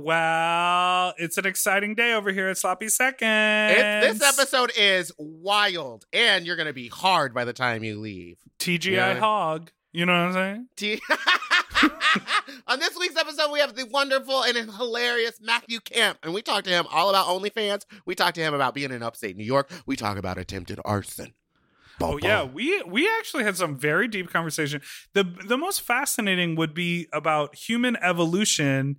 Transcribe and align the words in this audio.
Well, 0.00 1.12
it's 1.18 1.38
an 1.38 1.46
exciting 1.46 1.96
day 1.96 2.12
over 2.12 2.30
here 2.30 2.46
at 2.48 2.56
Sloppy 2.56 2.88
Seconds. 2.88 3.74
It, 3.76 4.12
this 4.12 4.22
episode 4.22 4.70
is 4.78 5.10
wild, 5.18 6.04
and 6.12 6.46
you're 6.46 6.54
going 6.54 6.68
to 6.68 6.72
be 6.72 6.86
hard 6.86 7.34
by 7.34 7.44
the 7.44 7.52
time 7.52 7.82
you 7.82 7.98
leave. 7.98 8.38
TGI 8.60 8.92
Yeah. 8.92 9.18
Hog. 9.18 9.72
You 9.92 10.06
know 10.06 10.12
what 10.12 10.18
I'm 10.20 10.32
saying? 10.34 10.68
T- 10.76 11.00
On 12.68 12.78
this 12.78 12.96
week's 12.96 13.16
episode, 13.16 13.50
we 13.50 13.58
have 13.58 13.74
the 13.74 13.86
wonderful 13.86 14.44
and 14.44 14.56
hilarious 14.70 15.40
Matthew 15.40 15.80
Camp, 15.80 16.18
and 16.22 16.32
we 16.32 16.42
talk 16.42 16.62
to 16.64 16.70
him 16.70 16.86
all 16.92 17.10
about 17.10 17.26
OnlyFans. 17.26 17.82
We 18.06 18.14
talk 18.14 18.34
to 18.34 18.40
him 18.40 18.54
about 18.54 18.74
being 18.74 18.92
in 18.92 19.02
upstate 19.02 19.36
New 19.36 19.44
York. 19.44 19.68
We 19.84 19.96
talk 19.96 20.16
about 20.16 20.38
attempted 20.38 20.78
arson. 20.84 21.34
Oh 22.00 22.20
yeah, 22.22 22.44
we 22.44 22.80
we 22.84 23.08
actually 23.18 23.42
had 23.42 23.56
some 23.56 23.76
very 23.76 24.06
deep 24.06 24.30
conversation. 24.30 24.80
The 25.14 25.24
the 25.24 25.58
most 25.58 25.80
fascinating 25.80 26.54
would 26.54 26.72
be 26.72 27.08
about 27.12 27.56
human 27.56 27.96
evolution 27.96 28.98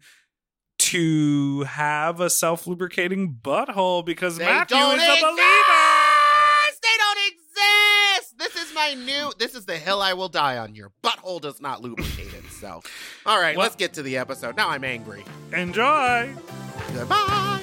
to 0.89 1.63
have 1.63 2.19
a 2.19 2.29
self 2.29 2.65
lubricating 2.67 3.37
butthole 3.43 4.03
because 4.05 4.37
They 4.37 4.45
Matthew 4.45 4.77
don't 4.77 4.95
is 4.99 5.03
a 5.03 5.21
believer. 5.21 5.85
They 6.81 6.97
don't 6.97 7.19
exist. 7.27 8.37
This 8.39 8.55
is 8.55 8.73
my 8.73 8.93
new. 8.95 9.31
This 9.37 9.53
is 9.53 9.65
the 9.65 9.77
hill 9.77 10.01
I 10.01 10.13
will 10.13 10.29
die 10.29 10.57
on. 10.57 10.73
Your 10.75 10.91
butthole 11.03 11.41
does 11.41 11.61
not 11.61 11.81
lubricate 11.81 12.33
itself. 12.33 12.85
All 13.25 13.39
right, 13.39 13.55
What? 13.55 13.63
let's 13.63 13.75
get 13.75 13.93
to 13.93 14.01
the 14.03 14.17
episode. 14.17 14.55
Now 14.55 14.69
I'm 14.69 14.83
angry. 14.83 15.23
Enjoy. 15.53 16.33
Goodbye. 16.93 17.61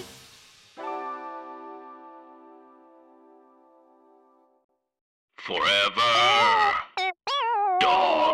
Forever. 5.36 6.74
Dog. 7.80 8.25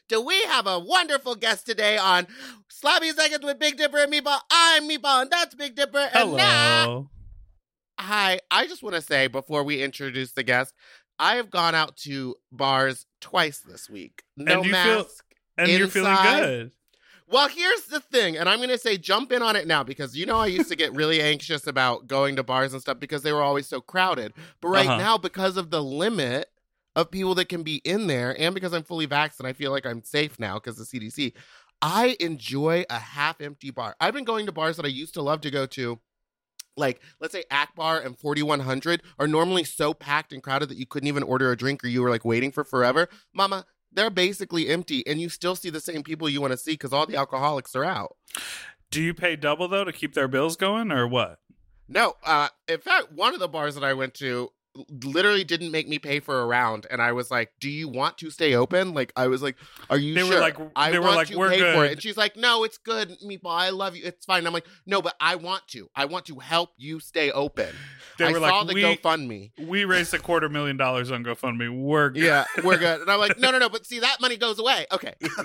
Do 0.08 0.20
we 0.24 0.42
have 0.44 0.66
a 0.66 0.78
wonderful 0.78 1.34
guest 1.34 1.66
today 1.66 1.96
on 1.96 2.26
Sloppy 2.68 3.10
Seconds 3.10 3.44
with 3.44 3.58
Big 3.58 3.76
Dipper 3.76 3.98
and 3.98 4.12
Meatball? 4.12 4.40
I'm 4.50 4.88
Meatball 4.88 5.22
and 5.22 5.30
that's 5.30 5.54
Big 5.54 5.74
Dipper. 5.76 6.08
And 6.12 6.36
now 6.36 6.84
hello. 6.84 7.10
Hi, 7.98 8.40
I 8.50 8.66
just 8.66 8.82
want 8.82 8.96
to 8.96 9.02
say 9.02 9.26
before 9.26 9.62
we 9.62 9.82
introduce 9.82 10.32
the 10.32 10.42
guest, 10.42 10.74
I 11.18 11.36
have 11.36 11.50
gone 11.50 11.74
out 11.74 11.96
to 11.98 12.36
bars 12.50 13.06
twice 13.20 13.58
this 13.60 13.90
week. 13.90 14.22
No 14.36 14.56
And 14.58 14.64
you 14.66 14.72
feel- 14.72 14.96
mask. 14.96 15.24
And 15.58 15.68
you're 15.70 15.88
feeling 15.88 16.16
good. 16.22 16.72
Well, 17.28 17.48
here's 17.48 17.82
the 17.82 18.00
thing, 18.00 18.36
and 18.38 18.48
I'm 18.48 18.58
going 18.58 18.70
to 18.70 18.78
say 18.78 18.96
jump 18.96 19.30
in 19.30 19.40
on 19.42 19.54
it 19.54 19.66
now 19.66 19.84
because 19.84 20.16
you 20.16 20.24
know 20.26 20.38
I 20.38 20.46
used 20.46 20.68
to 20.70 20.74
get 20.76 20.94
really 20.94 21.20
anxious 21.22 21.66
about 21.66 22.06
going 22.08 22.34
to 22.36 22.42
bars 22.42 22.72
and 22.72 22.80
stuff 22.80 22.98
because 22.98 23.22
they 23.22 23.32
were 23.32 23.42
always 23.42 23.68
so 23.68 23.80
crowded. 23.80 24.32
But 24.62 24.68
right 24.68 24.86
Uh-huh. 24.88 24.96
now, 24.96 25.18
because 25.18 25.56
of 25.58 25.70
the 25.70 25.82
limit 25.82 26.48
of 27.00 27.10
people 27.10 27.34
that 27.36 27.48
can 27.48 27.62
be 27.62 27.76
in 27.84 28.06
there, 28.06 28.38
and 28.38 28.54
because 28.54 28.72
I'm 28.72 28.82
fully 28.82 29.06
vaxxed 29.06 29.38
and 29.38 29.46
I 29.46 29.52
feel 29.52 29.70
like 29.70 29.86
I'm 29.86 30.04
safe 30.04 30.38
now 30.38 30.54
because 30.54 30.76
the 30.76 30.84
CDC, 30.84 31.32
I 31.82 32.16
enjoy 32.20 32.84
a 32.90 32.98
half 32.98 33.40
empty 33.40 33.70
bar. 33.70 33.96
I've 34.00 34.14
been 34.14 34.24
going 34.24 34.46
to 34.46 34.52
bars 34.52 34.76
that 34.76 34.86
I 34.86 34.90
used 34.90 35.14
to 35.14 35.22
love 35.22 35.40
to 35.42 35.50
go 35.50 35.66
to. 35.66 35.98
Like, 36.76 37.00
let's 37.20 37.32
say 37.32 37.44
Akbar 37.50 38.00
and 38.00 38.18
4100 38.18 39.02
are 39.18 39.26
normally 39.26 39.64
so 39.64 39.92
packed 39.92 40.32
and 40.32 40.42
crowded 40.42 40.68
that 40.68 40.78
you 40.78 40.86
couldn't 40.86 41.08
even 41.08 41.22
order 41.22 41.50
a 41.50 41.56
drink 41.56 41.82
or 41.82 41.88
you 41.88 42.00
were 42.00 42.10
like 42.10 42.24
waiting 42.24 42.52
for 42.52 42.64
forever. 42.64 43.08
Mama, 43.34 43.66
they're 43.92 44.08
basically 44.08 44.68
empty 44.68 45.06
and 45.06 45.20
you 45.20 45.28
still 45.28 45.56
see 45.56 45.68
the 45.68 45.80
same 45.80 46.02
people 46.02 46.28
you 46.28 46.40
want 46.40 46.52
to 46.52 46.56
see 46.56 46.72
because 46.72 46.92
all 46.92 47.06
the 47.06 47.16
alcoholics 47.16 47.74
are 47.74 47.84
out. 47.84 48.16
Do 48.90 49.02
you 49.02 49.14
pay 49.14 49.36
double 49.36 49.68
though 49.68 49.84
to 49.84 49.92
keep 49.92 50.14
their 50.14 50.28
bills 50.28 50.56
going, 50.56 50.90
or 50.90 51.06
what? 51.06 51.38
No, 51.88 52.14
uh, 52.24 52.48
in 52.68 52.78
fact, 52.78 53.12
one 53.12 53.34
of 53.34 53.40
the 53.40 53.48
bars 53.48 53.74
that 53.74 53.84
I 53.84 53.94
went 53.94 54.14
to 54.14 54.50
literally 54.88 55.44
didn't 55.44 55.70
make 55.72 55.88
me 55.88 55.98
pay 55.98 56.20
for 56.20 56.40
a 56.40 56.46
round, 56.46 56.86
and 56.90 57.02
I 57.02 57.12
was 57.12 57.30
like, 57.30 57.52
"Do 57.60 57.68
you 57.68 57.88
want 57.88 58.18
to 58.18 58.30
stay 58.30 58.54
open?" 58.54 58.94
Like, 58.94 59.12
I 59.16 59.26
was 59.26 59.42
like, 59.42 59.56
"Are 59.88 59.98
you 59.98 60.14
They 60.14 60.22
were 60.22 60.32
sure?" 60.32 60.40
like- 60.40 60.56
I 60.76 60.90
they 60.92 60.98
were 60.98 61.04
want 61.06 61.16
like, 61.16 61.28
to 61.28 61.36
"We're 61.38 61.50
pay 61.50 61.74
for 61.74 61.84
it," 61.84 61.92
and 61.92 62.02
she's 62.02 62.16
like, 62.16 62.36
"No, 62.36 62.62
it's 62.64 62.78
good, 62.78 63.16
meatball. 63.24 63.50
I 63.58 63.70
love 63.70 63.96
you. 63.96 64.02
It's 64.04 64.24
fine." 64.26 64.46
I'm 64.46 64.52
like, 64.52 64.66
"No, 64.86 65.02
but 65.02 65.14
I 65.20 65.34
want 65.36 65.66
to. 65.68 65.88
I 65.96 66.04
want 66.04 66.26
to 66.26 66.38
help 66.38 66.70
you 66.76 67.00
stay 67.00 67.30
open." 67.32 67.68
They 68.18 68.26
I 68.26 68.32
were 68.32 68.38
saw 68.38 68.60
like, 68.60 68.68
the 68.68 68.74
we 68.74 68.82
GoFundMe. 68.82 69.50
we 69.66 69.84
raised 69.84 70.14
a 70.14 70.18
quarter 70.18 70.48
million 70.48 70.76
dollars 70.76 71.10
on 71.10 71.24
GoFundMe. 71.24 71.76
We're 71.82 72.10
good. 72.10 72.22
Yeah, 72.22 72.44
we're 72.62 72.78
good. 72.78 73.00
And 73.00 73.10
I'm 73.10 73.18
like, 73.18 73.38
"No, 73.40 73.50
no, 73.50 73.58
no." 73.58 73.68
But 73.68 73.86
see, 73.86 73.98
that 74.00 74.20
money 74.20 74.36
goes 74.36 74.58
away. 74.58 74.86
Okay. 74.92 75.14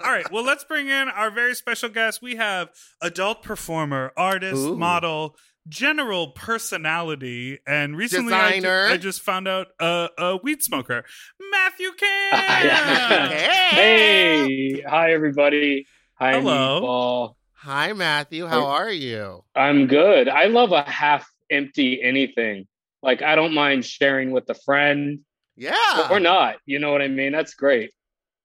All 0.00 0.10
right. 0.10 0.30
Well, 0.32 0.44
let's 0.44 0.64
bring 0.64 0.88
in 0.88 1.08
our 1.08 1.30
very 1.30 1.54
special 1.54 1.88
guest. 1.90 2.22
We 2.22 2.36
have 2.36 2.70
adult 3.02 3.42
performer, 3.42 4.12
artist, 4.16 4.56
Ooh. 4.62 4.76
model, 4.76 5.36
general 5.68 6.28
personality, 6.32 7.58
and 7.66 7.96
recently 7.96 8.32
I 8.34 8.60
ju- 8.60 8.68
I, 8.68 8.96
just 8.96 9.20
found 9.20 9.46
out 9.48 9.68
uh, 9.78 10.08
a 10.18 10.36
weed 10.42 10.62
smoker, 10.62 11.04
Matthew 11.50 11.90
Camp. 11.92 13.32
Hey, 13.70 14.80
hi 14.82 15.12
everybody. 15.12 15.86
Hi, 16.16 16.32
Hello. 16.32 16.80
Meatball. 16.82 17.34
Hi, 17.54 17.92
Matthew. 17.92 18.46
How 18.46 18.66
are 18.66 18.90
you? 18.90 19.44
I'm 19.54 19.86
good. 19.86 20.28
I 20.28 20.46
love 20.46 20.72
a 20.72 20.82
half 20.82 21.28
empty 21.50 22.02
anything. 22.02 22.66
Like 23.02 23.22
I 23.22 23.34
don't 23.36 23.54
mind 23.54 23.84
sharing 23.84 24.30
with 24.30 24.48
a 24.50 24.54
friend 24.54 25.20
Yeah. 25.56 26.08
or 26.10 26.20
not. 26.20 26.56
You 26.66 26.78
know 26.78 26.90
what 26.92 27.00
I 27.02 27.08
mean? 27.08 27.32
That's 27.32 27.54
great. 27.54 27.92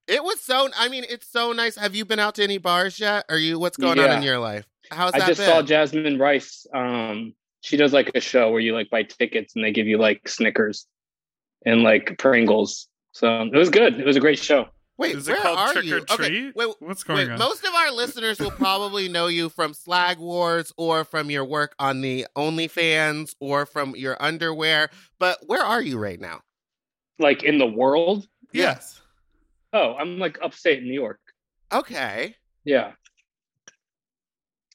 It 0.07 0.23
was 0.23 0.39
so. 0.41 0.69
I 0.77 0.87
mean, 0.89 1.05
it's 1.09 1.27
so 1.29 1.51
nice. 1.51 1.75
Have 1.75 1.95
you 1.95 2.05
been 2.05 2.19
out 2.19 2.35
to 2.35 2.43
any 2.43 2.59
bars 2.59 2.99
yet? 2.99 3.25
Are 3.29 3.37
you? 3.37 3.57
What's 3.57 3.77
going 3.77 3.99
on 3.99 4.17
in 4.17 4.21
your 4.23 4.37
life? 4.39 4.65
How's 4.91 5.13
I 5.13 5.19
just 5.19 5.39
been? 5.39 5.49
saw 5.49 5.61
Jasmine 5.61 6.17
Rice. 6.19 6.65
Um, 6.73 7.33
she 7.61 7.77
does 7.77 7.93
like 7.93 8.11
a 8.15 8.19
show 8.19 8.51
where 8.51 8.59
you 8.59 8.73
like 8.73 8.89
buy 8.89 9.03
tickets 9.03 9.55
and 9.55 9.63
they 9.63 9.71
give 9.71 9.87
you 9.87 9.97
like 9.97 10.27
Snickers 10.27 10.85
and 11.65 11.83
like 11.83 12.17
Pringles. 12.19 12.87
So 13.11 13.43
it 13.43 13.55
was 13.55 13.69
good. 13.69 13.99
It 13.99 14.05
was 14.05 14.15
a 14.15 14.19
great 14.19 14.39
show. 14.39 14.67
Wait, 14.97 15.15
Is 15.15 15.27
it 15.27 15.33
where 15.33 15.41
called 15.41 15.57
are 15.59 15.73
Trick 15.73 15.85
you? 15.85 15.97
or 15.97 15.99
Treat? 16.01 16.19
Okay, 16.19 16.51
wait, 16.55 16.73
What's 16.79 17.03
going 17.03 17.27
wait. 17.27 17.29
on? 17.33 17.37
Most 17.39 17.65
of 17.65 17.73
our 17.73 17.91
listeners 17.91 18.39
will 18.39 18.51
probably 18.51 19.09
know 19.09 19.27
you 19.27 19.49
from 19.49 19.73
Slag 19.73 20.19
Wars 20.19 20.71
or 20.77 21.03
from 21.03 21.29
your 21.29 21.43
work 21.43 21.75
on 21.79 21.99
the 22.01 22.25
OnlyFans 22.37 23.35
or 23.41 23.65
from 23.65 23.93
your 23.97 24.15
underwear. 24.21 24.89
But 25.19 25.39
where 25.47 25.61
are 25.63 25.81
you 25.81 25.97
right 25.97 26.19
now? 26.19 26.41
Like 27.19 27.43
in 27.43 27.57
the 27.57 27.65
world. 27.65 28.25
Yes. 28.53 29.01
Oh, 29.73 29.95
I'm 29.95 30.17
like 30.17 30.37
upstate 30.41 30.81
New 30.83 30.93
York. 30.93 31.19
Okay. 31.73 32.35
Yeah. 32.63 32.91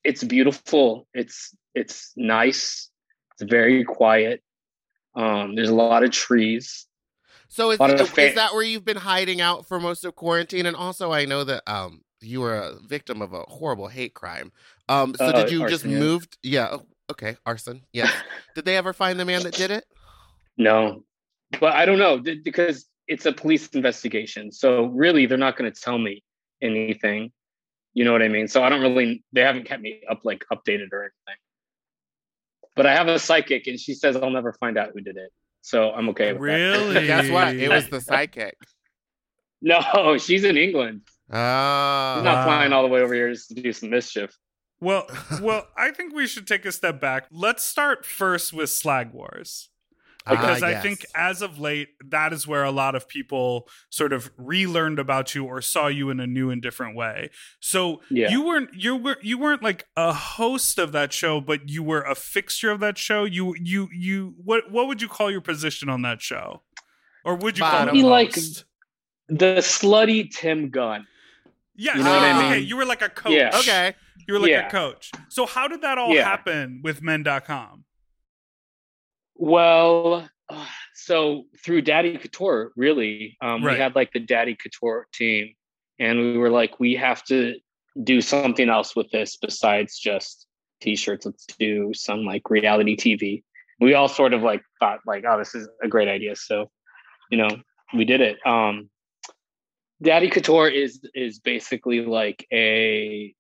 It's 0.05 0.25
beautiful. 0.25 1.07
It's 1.15 1.55
it's 1.75 2.13
nice. 2.17 2.91
It's 3.33 3.51
very 3.51 3.85
quiet. 3.85 4.43
Um, 5.15 5.55
there's 5.55 5.69
a 5.69 5.75
lot 5.75 6.03
of 6.03 6.11
trees. 6.11 6.87
So 7.49 7.73
is, 7.73 7.81
Lot 7.81 7.99
of 8.01 8.17
is 8.19 8.35
that 8.37 8.55
where 8.55 8.63
you've 8.63 8.85
been 8.85 8.97
hiding 8.97 9.41
out 9.41 9.67
for 9.67 9.81
most 9.81 10.05
of 10.05 10.15
quarantine? 10.15 10.67
And 10.67 10.77
also, 10.77 11.13
I 11.13 11.25
know 11.25 11.43
that 11.45 11.63
um 11.67 12.03
you 12.21 12.41
were 12.41 12.55
a 12.55 12.75
victim 12.87 13.23
of 13.23 13.33
a 13.33 13.41
horrible 13.43 13.89
hate 13.89 14.15
crime. 14.15 14.53
Um, 14.89 15.15
so 15.17 15.27
Uh, 15.27 15.33
did 15.33 15.51
you 15.51 15.61
just 15.61 15.85
arson, 15.85 15.91
yeah. 15.91 15.99
move? 15.99 16.29
Yeah. 16.43 16.69
oh, 16.73 16.87
Okay. 17.11 17.37
Arson. 17.45 17.83
Yeah. 17.93 18.11
did 18.55 18.65
they 18.65 18.77
ever 18.77 18.93
find 18.93 19.19
the 19.19 19.25
man 19.25 19.43
that 19.43 19.55
did 19.55 19.73
it? 19.73 19.85
No, 20.57 21.05
but 21.59 21.73
I 21.75 21.85
don't 21.87 21.99
know 21.99 22.19
because 22.19 22.87
it's 23.09 23.27
a 23.27 23.33
police 23.33 23.67
investigation. 23.69 24.53
So 24.53 24.85
really, 24.87 25.27
they're 25.27 25.39
not 25.39 25.57
going 25.57 25.73
to 25.73 25.81
tell 25.81 25.99
me 25.99 26.23
anything. 26.63 27.33
You 27.95 28.05
know 28.05 28.13
what 28.13 28.23
I 28.23 28.29
mean? 28.29 28.47
So 28.49 28.63
I 28.63 28.69
don't 28.69 28.81
really. 28.83 29.25
They 29.33 29.41
haven't 29.41 29.65
kept 29.67 29.83
me 29.83 30.03
up 30.09 30.21
like 30.25 30.45
updated 30.53 30.93
or 30.93 31.03
anything. 31.03 31.39
But 32.77 32.87
I 32.87 32.95
have 32.95 33.09
a 33.09 33.19
psychic, 33.19 33.67
and 33.67 33.79
she 33.81 33.95
says 33.95 34.17
I'll 34.17 34.31
never 34.31 34.53
find 34.55 34.79
out 34.79 34.91
who 34.95 35.01
did 35.01 35.17
it. 35.17 35.31
So 35.63 35.91
I'm 35.91 36.09
okay 36.11 36.33
with 36.33 36.41
that. 36.43 36.45
Really? 36.45 37.07
Guess 37.07 37.31
what? 37.31 37.55
It 37.57 37.69
was 37.69 37.89
the 37.89 38.01
psychic. 38.01 38.57
No, 39.61 40.17
she's 40.19 40.45
in 40.45 40.57
England. 40.57 41.03
Oh. 41.31 42.15
She's 42.17 42.25
not 42.25 42.25
Wow. 42.25 42.45
flying 42.45 42.73
all 42.73 42.83
the 42.83 42.89
way 42.89 43.01
over 43.01 43.13
here 43.15 43.31
just 43.33 43.49
to 43.49 43.55
do 43.55 43.73
some 43.73 43.91
mischief. 43.91 44.35
Well, 44.81 45.07
well, 45.43 45.67
I 45.77 45.91
think 45.91 46.15
we 46.15 46.27
should 46.27 46.47
take 46.47 46.65
a 46.65 46.73
step 46.73 47.01
back. 47.01 47.27
Let's 47.31 47.63
start 47.65 48.07
first 48.07 48.53
with 48.53 48.71
Slag 48.71 49.13
Wars. 49.13 49.70
Because 50.31 50.63
Ah, 50.63 50.67
I 50.67 50.71
yes. 50.71 50.83
think 50.83 51.05
as 51.15 51.43
of 51.43 51.59
late, 51.59 51.89
that 52.09 52.33
is 52.33 52.47
where 52.47 52.65
a 52.65 52.71
lot 52.71 52.95
of 52.95 53.09
people 53.09 53.69
sort 53.91 54.13
of 54.13 54.31
relearned 54.37 54.99
about 54.99 55.35
you 55.35 55.45
or 55.45 55.61
saw 55.61 55.89
you 55.89 56.09
in 56.11 56.21
a 56.21 56.27
new 56.27 56.51
and 56.51 56.63
different 56.63 56.97
way. 56.97 57.31
So 57.61 58.01
Yeah. 58.11 58.31
you 58.31 58.43
weren't 58.43 58.73
you 58.75 58.97
were 58.97 59.19
you 59.21 59.37
weren't 59.39 59.63
like 59.63 59.87
a 59.97 60.13
host 60.13 60.79
of 60.79 60.93
that 60.93 61.13
show, 61.13 61.41
but 61.41 61.69
you 61.69 61.83
were 61.83 62.03
a 62.03 62.15
fixture 62.15 62.71
of 62.71 62.81
that 62.81 62.97
show. 62.99 63.25
You 63.25 63.55
you 63.61 63.89
you 63.93 64.35
what 64.43 64.71
what 64.71 64.87
would 64.87 65.03
you 65.03 65.09
call 65.09 65.31
your 65.31 65.41
position 65.41 65.89
on 65.89 66.03
that 66.03 66.23
show? 66.23 66.63
Or 67.25 67.35
would 67.35 67.59
you 67.59 67.65
call 67.65 67.73
Bottom. 67.73 67.89
it 67.91 67.93
Be 67.99 68.03
like- 68.03 68.35
The 69.29 69.57
slutty 69.59 70.31
Tim 70.35 70.71
Gunn. 70.71 71.07
Yeah, 71.77 71.97
you 71.97 72.03
know 72.03 72.11
what 72.11 72.23
I 72.23 72.39
okay, 72.47 72.59
mean? 72.61 72.69
you 72.69 72.77
were 72.77 72.85
like 72.85 73.01
a 73.03 73.09
coach. 73.09 73.33
Yeah. 73.33 73.57
Okay. 73.59 73.95
You 74.27 74.35
were 74.35 74.41
like 74.41 74.51
Yeah. 74.51 74.67
a 74.67 74.71
coach. 74.71 75.11
So 75.29 75.47
how 75.47 75.67
did 75.69 75.83
that 75.83 75.99
all 75.99 76.15
Yeah. 76.15 76.25
happen 76.25 76.81
with 76.83 77.01
men.com? 77.03 77.85
Well, 79.41 80.29
so 80.95 81.45
through 81.65 81.81
Daddy 81.83 82.19
Couture, 82.19 82.73
really, 82.77 83.39
um, 83.41 83.65
Right. 83.65 83.73
we 83.73 83.81
had 83.81 83.95
like 83.97 84.13
the 84.13 84.21
Daddy 84.21 84.55
Couture 84.55 85.07
team, 85.15 85.55
and 85.99 86.19
we 86.19 86.37
were 86.37 86.51
like, 86.51 86.79
we 86.79 86.95
have 86.97 87.25
to 87.25 87.57
do 88.05 88.21
something 88.21 88.69
else 88.69 88.95
with 88.95 89.11
this 89.11 89.37
besides 89.39 89.99
just 89.99 90.47
t-shirts. 90.83 91.25
Let's 91.25 91.47
do 91.59 91.93
some 91.95 92.25
like 92.27 92.51
reality 92.51 92.97
TV. 92.97 93.43
We 93.81 93.95
all 93.95 94.09
sort 94.09 94.35
of 94.35 94.43
like 94.43 94.63
thought 94.79 95.01
like, 95.07 95.25
oh, 95.27 95.39
this 95.39 95.55
is 95.55 95.69
a 95.83 95.89
great 95.89 96.09
idea. 96.09 96.37
So, 96.37 96.71
you 97.31 97.39
know, 97.39 97.49
we 97.95 98.05
did 98.05 98.21
it. 98.21 98.47
Um, 98.47 98.91
Daddy 100.03 100.29
Couture 100.29 100.69
is 100.69 101.01
is 101.15 101.39
basically 101.39 102.05
like 102.05 102.47
a 102.53 103.35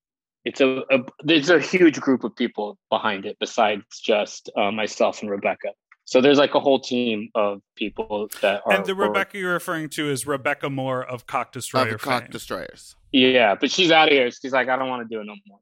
it's 0.46 0.62
a, 0.62 0.82
a 0.91 1.05
there's 1.23 1.50
a 1.50 1.61
huge 1.61 2.00
group 2.00 2.25
of 2.25 2.35
people 2.35 2.79
behind 2.88 3.26
it 3.26 3.37
besides 3.38 3.85
just 4.03 4.49
uh, 4.56 4.70
myself 4.70 5.20
and 5.20 5.31
Rebecca. 5.31 5.69
So 6.11 6.21
there's 6.21 6.39
like 6.39 6.57
a 6.57 6.61
whole 6.61 6.81
team 6.81 7.29
of 7.37 7.62
people 7.77 8.29
that 8.43 8.62
are. 8.67 8.73
and 8.73 8.85
the 8.85 8.93
are- 8.93 8.97
Rebecca 8.97 9.39
you're 9.39 9.53
referring 9.53 9.89
to 9.91 10.11
is 10.11 10.27
Rebecca 10.27 10.69
More 10.69 11.05
of 11.05 11.29
Cock 11.29 11.53
Destroyer 11.53 11.95
Of 11.95 12.01
cock 12.03 12.23
fame. 12.23 12.31
destroyers. 12.33 12.97
yeah, 13.12 13.55
but 13.55 13.71
she's 13.71 13.93
out 13.93 14.09
of 14.09 14.12
here. 14.15 14.29
She's 14.33 14.53
like, 14.53 14.69
I 14.69 14.77
don't 14.77 14.89
want 14.89 15.09
to 15.09 15.15
do 15.15 15.21
it 15.21 15.25
no 15.25 15.37
more. 15.47 15.61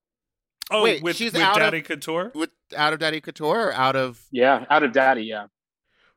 oh, 0.70 0.82
Wait, 0.84 1.02
with, 1.02 1.16
she's 1.16 1.34
with 1.34 1.42
out 1.42 1.56
of- 1.56 1.60
Daddy 1.64 1.82
Couture? 1.82 2.32
With 2.34 2.48
out 2.74 2.94
of 2.94 2.98
Daddy 2.98 3.20
Couture 3.20 3.68
or 3.68 3.72
out 3.74 3.94
of 3.94 4.22
Yeah, 4.30 4.64
out 4.70 4.82
of 4.82 4.92
Daddy. 4.92 5.24
Yeah. 5.24 5.48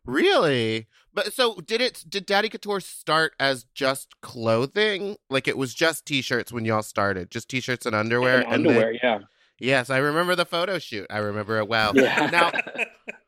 really? 0.06 0.88
But 1.14 1.34
so 1.34 1.56
did 1.56 1.82
it? 1.82 2.06
Did 2.08 2.26
Daddy 2.26 2.48
Couture 2.48 2.80
start 2.80 3.34
as 3.38 3.66
just 3.74 4.22
clothing? 4.22 5.18
Like 5.30 5.50
it 5.50 5.58
was 5.58 5.74
just 5.74 6.06
t-shirts 6.06 6.54
when 6.54 6.64
y'all 6.64 6.84
started, 6.84 7.30
just 7.30 7.50
t-shirts 7.50 7.86
and 7.86 7.94
underwear. 7.94 8.38
And 8.40 8.44
and 8.54 8.66
then- 8.66 8.72
underwear. 8.78 8.94
yeah. 9.04 9.20
yes, 9.60 9.90
I 9.90 9.98
remember 9.98 10.38
the 10.38 10.46
photo 10.46 10.80
shoot. 10.80 11.08
I 11.10 11.18
remember 11.18 11.58
it 11.58 11.68
well. 11.68 11.92
Yeah. 11.98 12.30
Now 12.32 12.52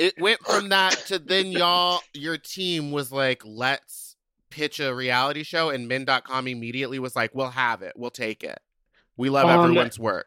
it 0.00 0.14
went 0.20 0.40
from 0.40 0.68
that 0.70 0.94
to 1.06 1.18
then 1.18 1.52
y'all 1.52 2.00
your 2.14 2.36
team 2.38 2.90
was 2.90 3.12
like 3.12 3.42
let's 3.44 4.16
pitch 4.50 4.80
a 4.80 4.92
reality 4.94 5.42
show 5.44 5.70
and 5.70 5.86
men.com 5.86 6.48
immediately 6.48 6.98
was 6.98 7.14
like 7.14 7.32
we'll 7.34 7.50
have 7.50 7.82
it 7.82 7.92
we'll 7.96 8.10
take 8.10 8.42
it 8.42 8.58
we 9.16 9.28
love 9.30 9.48
Um, 9.48 9.60
everyone's 9.60 9.98
work 9.98 10.26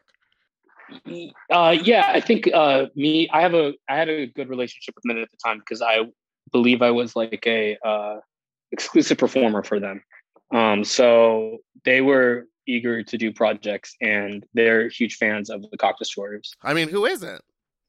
Uh, 1.50 1.76
yeah, 1.82 2.04
I 2.08 2.20
think 2.20 2.48
uh, 2.52 2.86
me. 2.94 3.28
I 3.32 3.40
have 3.40 3.54
a. 3.54 3.72
I 3.88 3.96
had 3.96 4.08
a 4.08 4.26
good 4.26 4.48
relationship 4.50 4.94
with 4.94 5.04
Men 5.06 5.18
at 5.18 5.30
the 5.30 5.36
time 5.44 5.58
because 5.58 5.80
I 5.80 6.00
believe 6.52 6.82
I 6.82 6.90
was 6.90 7.16
like 7.16 7.42
a 7.46 7.76
uh, 7.84 8.16
exclusive 8.70 9.16
performer 9.18 9.62
for 9.62 9.80
them. 9.80 10.02
Um, 10.52 10.84
so 10.84 11.58
they 11.84 12.00
were 12.02 12.46
eager 12.66 13.02
to 13.02 13.18
do 13.18 13.32
projects, 13.32 13.96
and 14.02 14.44
they're 14.52 14.88
huge 14.88 15.16
fans 15.16 15.48
of 15.50 15.62
the 15.70 15.78
Cock 15.78 15.98
Destroyers. 15.98 16.52
i 16.62 16.74
mean 16.74 16.88
who 16.88 17.06
isn't 17.06 17.40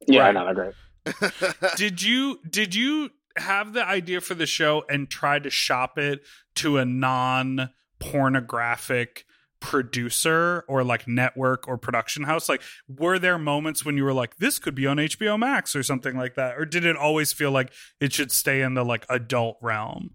Yeah, 0.07 0.21
I 0.21 0.25
Right. 0.27 0.33
know 0.33 0.45
they're 0.45 0.53
great. 0.53 0.73
did 1.77 2.01
you 2.01 2.39
did 2.49 2.75
you 2.75 3.11
have 3.37 3.73
the 3.73 3.85
idea 3.85 4.21
for 4.21 4.33
the 4.33 4.45
show 4.45 4.83
and 4.89 5.09
try 5.09 5.39
to 5.39 5.49
shop 5.49 5.97
it 5.97 6.21
to 6.55 6.77
a 6.77 6.85
non 6.85 7.69
pornographic 7.99 9.25
producer 9.59 10.63
or 10.67 10.83
like 10.83 11.07
network 11.07 11.67
or 11.67 11.77
production 11.77 12.23
house 12.23 12.47
like 12.47 12.61
were 12.87 13.17
there 13.17 13.37
moments 13.37 13.83
when 13.83 13.97
you 13.97 14.03
were 14.03 14.13
like 14.13 14.35
this 14.37 14.59
could 14.59 14.75
be 14.75 14.85
on 14.85 14.97
HBO 14.97 15.39
Max 15.39 15.75
or 15.75 15.81
something 15.81 16.15
like 16.15 16.35
that 16.35 16.55
or 16.57 16.65
did 16.65 16.85
it 16.85 16.95
always 16.95 17.33
feel 17.33 17.51
like 17.51 17.71
it 17.99 18.13
should 18.13 18.31
stay 18.31 18.61
in 18.61 18.75
the 18.75 18.85
like 18.85 19.05
adult 19.09 19.57
realm 19.61 20.11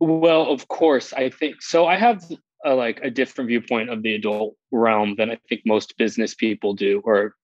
Well, 0.00 0.50
of 0.50 0.68
course, 0.68 1.12
I 1.12 1.30
think 1.30 1.62
so. 1.62 1.86
I 1.86 1.96
have 1.96 2.22
a, 2.64 2.74
like 2.74 3.00
a 3.02 3.10
different 3.10 3.48
viewpoint 3.48 3.90
of 3.90 4.02
the 4.02 4.14
adult 4.14 4.54
realm 4.70 5.14
than 5.16 5.30
I 5.30 5.38
think 5.48 5.62
most 5.64 5.96
business 5.96 6.34
people 6.34 6.74
do, 6.74 7.00
or 7.04 7.34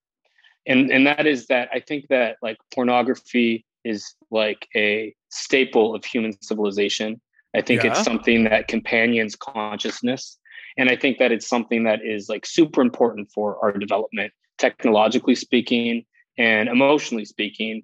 and 0.65 0.91
and 0.91 1.07
that 1.07 1.25
is 1.25 1.47
that 1.47 1.69
I 1.73 1.79
think 1.79 2.07
that 2.09 2.37
like 2.41 2.57
pornography 2.73 3.65
is 3.83 4.15
like 4.31 4.67
a 4.75 5.13
staple 5.29 5.93
of 5.93 6.05
human 6.05 6.33
civilization. 6.41 7.21
I 7.55 7.61
think 7.61 7.83
Yeah. 7.83 7.91
it's 7.91 8.03
something 8.03 8.45
that 8.45 8.67
companions 8.67 9.35
consciousness, 9.35 10.37
and 10.77 10.89
I 10.89 10.95
think 10.95 11.17
that 11.19 11.31
it's 11.31 11.47
something 11.47 11.83
that 11.83 11.99
is 12.03 12.29
like 12.29 12.45
super 12.45 12.81
important 12.81 13.31
for 13.31 13.63
our 13.63 13.71
development, 13.71 14.33
technologically 14.57 15.35
speaking, 15.35 16.05
and 16.37 16.69
emotionally 16.69 17.25
speaking, 17.25 17.83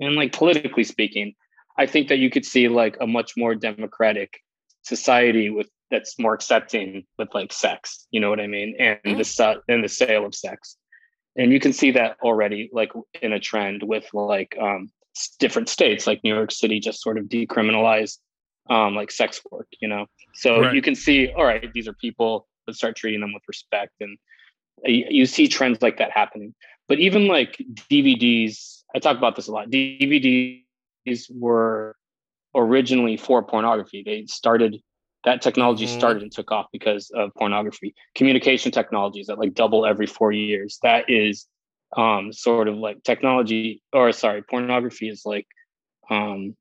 and 0.00 0.14
like 0.14 0.32
politically 0.32 0.84
speaking. 0.84 1.34
I 1.76 1.86
think 1.86 2.08
that 2.08 2.18
you 2.18 2.28
could 2.28 2.44
see 2.44 2.68
like 2.68 2.96
a 3.00 3.06
much 3.06 3.34
more 3.36 3.54
democratic 3.54 4.40
society 4.82 5.48
with 5.50 5.68
that's 5.90 6.18
more 6.18 6.34
accepting 6.34 7.04
with 7.18 7.34
like 7.34 7.52
sex. 7.52 8.06
You 8.10 8.20
know 8.20 8.30
what 8.30 8.40
I 8.40 8.46
mean? 8.46 8.76
And 8.78 8.98
mm-hmm. 9.04 9.18
the 9.18 9.62
and 9.68 9.82
the 9.82 9.88
sale 9.88 10.26
of 10.26 10.34
sex, 10.34 10.76
and 11.38 11.52
you 11.52 11.60
can 11.60 11.72
see 11.72 11.92
that 11.92 12.16
already 12.22 12.68
like 12.72 12.92
in 13.22 13.32
a 13.32 13.40
trend 13.40 13.82
with 13.82 14.04
like 14.12 14.56
um, 14.60 14.90
different 15.38 15.68
states, 15.68 16.06
like 16.06 16.22
New 16.24 16.34
York 16.34 16.50
City, 16.50 16.80
just 16.80 17.00
sort 17.00 17.16
of 17.16 17.26
decriminalized 17.26 18.18
um, 18.68 18.94
like 18.94 19.10
sex 19.10 19.40
work. 19.50 19.68
You 19.80 19.88
know, 19.88 20.06
so 20.34 20.60
Right. 20.60 20.74
you 20.74 20.82
can 20.82 20.94
see 20.94 21.32
all 21.32 21.44
right, 21.44 21.72
these 21.72 21.88
are 21.88 21.94
people. 21.94 22.46
Let's 22.66 22.78
start 22.78 22.96
treating 22.96 23.20
them 23.20 23.32
with 23.32 23.42
respect, 23.48 23.92
and 24.00 24.18
uh, 24.86 24.90
you 24.90 25.06
you 25.08 25.26
see 25.26 25.48
trends 25.48 25.80
like 25.80 25.98
that 25.98 26.10
happening. 26.10 26.54
But 26.88 26.98
even 26.98 27.28
like 27.28 27.56
DVDs, 27.90 28.82
I 28.94 28.98
talk 28.98 29.16
about 29.16 29.36
this 29.36 29.46
a 29.48 29.52
lot. 29.52 29.70
DVDs 29.70 30.64
were 31.30 31.96
originally 32.54 33.16
for 33.16 33.42
pornography. 33.42 34.02
They 34.04 34.24
started 34.26 34.80
that 35.24 35.42
technology 35.42 35.84
Mhm. 35.84 35.88
started 35.88 36.22
and 36.22 36.32
took 36.32 36.50
off 36.52 36.66
because 36.72 37.10
of 37.10 37.34
pornography. 37.34 37.94
Communication 38.14 38.72
technologies 38.72 39.26
that 39.26 39.38
like 39.38 39.54
double 39.54 39.84
every 39.84 40.06
four 40.06 40.32
years. 40.32 40.78
That 40.82 41.08
is 41.10 41.46
um 41.96 42.32
sort 42.32 42.68
of 42.68 42.76
like 42.76 43.02
technology 43.02 43.82
or 43.92 44.12
sorry, 44.12 44.42
pornography 44.42 45.08
is 45.08 45.22
like 45.24 45.46
um 46.10 46.56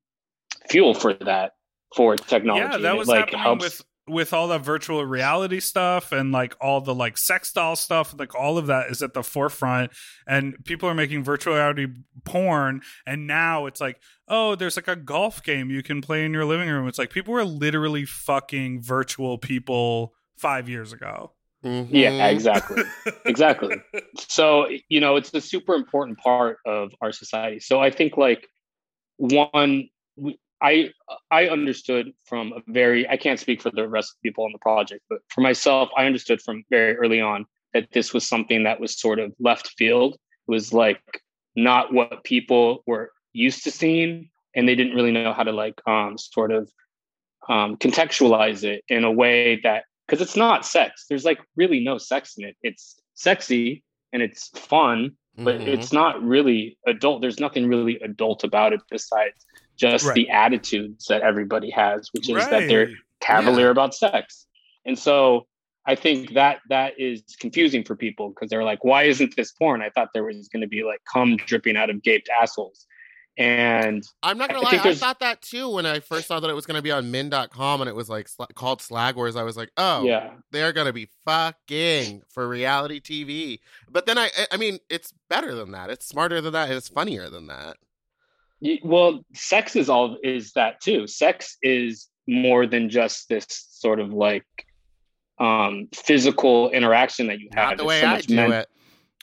fuel 0.69 0.93
for 0.93 1.13
that 1.13 1.53
for 1.95 2.15
technology. 2.15 2.65
yeah 2.65 2.77
that 2.77 2.95
it, 2.95 2.97
was 2.97 3.07
like 3.07 3.19
happening 3.19 3.41
helps 3.41 3.63
with 3.63 3.85
with 4.07 4.33
all 4.33 4.47
the 4.47 4.57
virtual 4.57 5.03
reality 5.05 5.59
stuff 5.59 6.11
and 6.11 6.31
like 6.31 6.55
all 6.61 6.79
the 6.81 6.95
like 6.95 7.17
sex 7.17 7.51
doll 7.51 7.75
stuff 7.75 8.15
like 8.17 8.33
all 8.35 8.57
of 8.57 8.67
that 8.67 8.89
is 8.89 9.01
at 9.03 9.13
the 9.13 9.23
forefront 9.23 9.91
and 10.27 10.55
people 10.65 10.87
are 10.87 10.93
making 10.93 11.23
virtual 11.23 11.53
reality 11.55 11.87
porn 12.23 12.81
and 13.05 13.27
now 13.27 13.65
it's 13.65 13.81
like 13.81 13.99
oh 14.27 14.55
there's 14.55 14.75
like 14.77 14.87
a 14.87 14.95
golf 14.95 15.43
game 15.43 15.69
you 15.69 15.83
can 15.83 16.01
play 16.01 16.23
in 16.23 16.31
your 16.33 16.45
living 16.45 16.69
room 16.69 16.87
it's 16.87 16.97
like 16.97 17.09
people 17.09 17.33
were 17.33 17.43
literally 17.45 18.05
fucking 18.05 18.81
virtual 18.81 19.37
people 19.37 20.13
5 20.37 20.69
years 20.69 20.93
ago 20.93 21.33
Yeah, 21.63 22.11
Mhm. 22.11 22.31
exactly. 22.33 22.83
exactly. 23.25 23.75
So, 24.29 24.67
you 24.89 25.01
know, 25.01 25.15
it's 25.17 25.33
a 25.33 25.41
super 25.41 25.73
important 25.73 26.17
part 26.19 26.59
of 26.65 26.93
our 27.01 27.11
society. 27.11 27.59
So 27.59 27.79
I 27.81 27.89
think 27.89 28.15
like 28.15 28.47
one 29.17 29.89
we- 30.15 30.39
I 30.61 30.91
I 31.29 31.47
understood 31.47 32.13
from 32.25 32.53
a 32.53 32.61
very 32.71 33.07
I 33.07 33.17
can't 33.17 33.39
speak 33.39 33.61
for 33.61 33.71
the 33.71 33.87
rest 33.87 34.11
of 34.11 34.15
the 34.21 34.29
people 34.29 34.45
on 34.45 34.51
the 34.51 34.59
project, 34.59 35.03
but 35.09 35.19
for 35.29 35.41
myself, 35.41 35.89
I 35.97 36.05
understood 36.05 36.41
from 36.41 36.63
very 36.69 36.95
early 36.97 37.21
on 37.21 37.45
that 37.73 37.91
this 37.91 38.13
was 38.13 38.27
something 38.27 38.63
that 38.63 38.79
was 38.79 38.99
sort 38.99 39.19
of 39.19 39.33
left 39.39 39.69
field. 39.77 40.13
It 40.13 40.51
was 40.51 40.73
like 40.73 41.01
not 41.55 41.93
what 41.93 42.23
people 42.23 42.83
were 42.87 43.11
used 43.33 43.63
to 43.65 43.71
seeing 43.71 44.29
and 44.55 44.67
they 44.67 44.75
didn't 44.75 44.95
really 44.95 45.11
know 45.11 45.33
how 45.33 45.43
to 45.43 45.51
like 45.51 45.79
um 45.87 46.17
sort 46.17 46.51
of 46.51 46.71
um 47.49 47.77
contextualize 47.77 48.63
it 48.63 48.83
in 48.89 49.03
a 49.03 49.11
way 49.11 49.59
that 49.61 49.83
because 50.07 50.21
it's 50.21 50.35
not 50.37 50.65
sex. 50.65 51.05
There's 51.07 51.25
like 51.25 51.39
really 51.55 51.81
no 51.83 51.97
sex 51.97 52.35
in 52.37 52.45
it. 52.45 52.55
It's 52.63 52.99
sexy 53.13 53.83
and 54.13 54.21
it's 54.21 54.47
fun, 54.57 55.17
but 55.37 55.59
Mhm. 55.59 55.67
it's 55.67 55.91
not 55.91 56.23
really 56.23 56.77
adult. 56.87 57.21
There's 57.21 57.39
nothing 57.39 57.67
really 57.67 57.99
adult 57.99 58.43
about 58.43 58.73
it 58.73 58.81
besides 58.89 59.45
just 59.77 60.05
Right. 60.05 60.15
the 60.15 60.29
attitudes 60.29 61.05
that 61.05 61.21
everybody 61.21 61.69
has, 61.69 62.09
which 62.13 62.29
is 62.29 62.35
that 62.49 62.67
they're 62.67 62.87
Right. 62.87 62.95
cavalier 63.21 63.69
about 63.69 63.93
sex. 63.95 64.45
And 64.85 64.97
so 64.97 65.47
I 65.85 65.95
think 65.95 66.33
that 66.33 66.59
that 66.69 66.99
is 66.99 67.23
confusing 67.39 67.83
for 67.83 67.95
people 67.95 68.29
because 68.29 68.49
they're 68.49 68.63
like, 68.63 68.83
why 68.83 69.03
isn't 69.03 69.35
this 69.37 69.51
porn? 69.53 69.81
I 69.81 69.89
thought 69.89 70.09
there 70.13 70.23
was 70.25 70.49
going 70.49 70.61
to 70.61 70.67
be 70.67 70.83
like 70.83 70.99
cum 71.11 71.37
dripping 71.37 71.77
out 71.77 71.89
of 71.89 72.03
gaped 72.03 72.27
assholes. 72.29 72.85
And 73.39 74.03
I'm 74.23 74.39
not 74.39 74.49
gonna 74.49 74.67
I 74.67 74.77
lie, 74.77 74.81
I 74.83 74.95
thought 74.95 75.19
that 75.19 75.43
too 75.43 75.69
when 75.69 75.85
I 75.85 75.99
first 75.99 76.27
saw 76.27 76.39
that 76.39 76.49
it 76.49 76.55
was 76.55 76.65
gonna 76.65 76.81
be 76.81 76.89
on 76.89 77.11
men.com 77.11 77.81
and 77.81 77.87
it 77.87 77.95
was 77.95 78.09
like 78.09 78.25
sla- 78.27 78.51
called 78.55 78.81
Slag 78.81 79.15
Wars. 79.15 79.35
I 79.35 79.43
was 79.43 79.55
like, 79.55 79.69
oh, 79.77 80.03
yeah, 80.05 80.31
they're 80.49 80.73
gonna 80.73 80.91
be 80.91 81.07
fucking 81.23 82.23
for 82.29 82.47
reality 82.47 82.99
TV. 82.99 83.59
But 83.91 84.07
then 84.07 84.17
I, 84.17 84.31
I- 84.37 84.47
I 84.53 84.57
mean, 84.57 84.79
it's 84.89 85.13
better 85.29 85.53
than 85.53 85.71
that. 85.73 85.91
It's 85.91 86.07
smarter 86.07 86.41
than 86.41 86.53
that. 86.53 86.71
It's 86.71 86.89
funnier 86.89 87.29
than 87.29 87.45
that. 87.45 87.77
Well, 88.83 89.23
sex 89.33 89.75
is 89.75 89.89
all 89.89 90.17
is 90.23 90.51
that 90.53 90.81
too. 90.81 91.07
Sex 91.07 91.57
is 91.61 92.07
more 92.27 92.65
than 92.67 92.89
just 92.89 93.29
this 93.29 93.45
sort 93.71 93.99
of 93.99 94.11
like 94.13 94.45
um 95.39 95.87
physical 95.93 96.69
interaction 96.71 97.27
that 97.27 97.39
you 97.39 97.49
have. 97.53 97.69
Not 97.69 97.77
the 97.77 97.85
way 97.85 98.01
so 98.01 98.07
I 98.07 98.21
do 98.21 98.35
men- 98.35 98.51
it. 98.53 98.67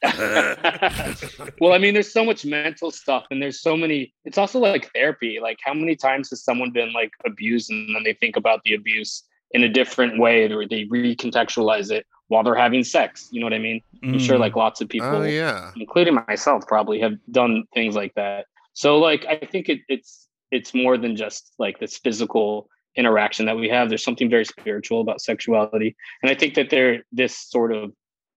well, 1.61 1.73
I 1.73 1.79
mean, 1.79 1.95
there's 1.95 2.13
so 2.13 2.25
much 2.25 2.45
mental 2.45 2.91
stuff, 2.91 3.25
and 3.31 3.41
there's 3.43 3.61
so 3.61 3.77
many. 3.77 4.13
It's 4.25 4.39
also 4.39 4.59
like 4.61 4.91
therapy. 4.93 5.39
Like, 5.41 5.59
how 5.65 5.73
many 5.75 5.97
times 5.97 6.31
has 6.31 6.45
someone 6.45 6.71
been 6.73 6.93
like 6.93 7.11
abused, 7.25 7.71
and 7.71 7.95
then 7.95 8.03
they 8.05 8.13
think 8.15 8.37
about 8.37 8.63
the 8.65 8.75
abuse 8.75 9.25
in 9.53 9.63
a 9.65 9.69
different 9.69 10.19
way, 10.19 10.51
or 10.53 10.67
they 10.69 10.85
recontextualize 10.87 11.91
it 11.91 12.07
while 12.29 12.43
they're 12.43 12.55
having 12.55 12.85
sex? 12.85 13.29
You 13.31 13.41
know 13.41 13.47
what 13.47 13.55
I 13.55 13.59
mean? 13.59 13.81
I'm 14.03 14.19
sure 14.19 14.37
Mm. 14.37 14.41
like 14.41 14.57
lots 14.57 14.81
of 14.81 14.89
people, 14.89 15.09
Oh 15.09 15.23
yeah. 15.23 15.71
including 15.77 16.15
myself, 16.29 16.67
probably 16.67 17.01
have 17.01 17.15
done 17.31 17.65
things 17.73 17.95
like 17.97 18.13
that. 18.15 18.47
So, 18.75 18.99
like, 18.99 19.25
I 19.27 19.37
think 19.37 19.69
it, 19.69 19.81
it's 19.89 20.29
it's 20.51 20.75
more 20.75 20.99
than 20.99 21.17
just 21.17 21.53
like 21.59 21.79
this 21.79 21.99
physical 21.99 22.69
interaction 22.97 23.47
that 23.47 23.57
we 23.57 23.69
have. 23.69 23.89
There's 23.89 24.05
something 24.05 24.31
very 24.31 24.45
spiritual 24.45 25.01
about 25.01 25.21
sexuality, 25.21 25.97
and 26.23 26.31
I 26.31 26.35
think 26.35 26.55
that 26.55 26.71
there 26.71 27.05
this 27.13 27.37
sort 27.37 27.73
of 27.73 27.93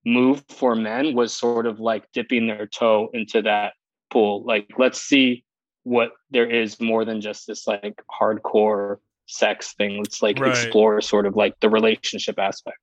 move 0.06 0.44
for 0.50 0.76
men 0.76 1.14
was 1.14 1.34
sort 1.34 1.66
of 1.66 1.80
like 1.80 2.06
dipping 2.14 2.48
their 2.48 2.66
toe 2.66 3.10
into 3.14 3.42
that 3.42 3.74
pool. 4.10 4.44
Like, 4.46 4.68
let's 4.78 5.02
see 5.02 5.44
what 5.84 6.12
there 6.32 6.50
is 6.50 6.80
more 6.80 7.06
than 7.06 7.22
just 7.22 7.48
this 7.48 7.68
like 7.68 8.02
hardcore 8.20 8.98
sex 9.28 9.74
thing. 9.74 9.98
Let's 9.98 10.22
like 10.22 10.40
Right. 10.40 10.50
explore 10.50 11.02
sort 11.02 11.26
of 11.26 11.36
like 11.36 11.60
the 11.60 11.70
relationship 11.70 12.40
aspect. 12.40 12.78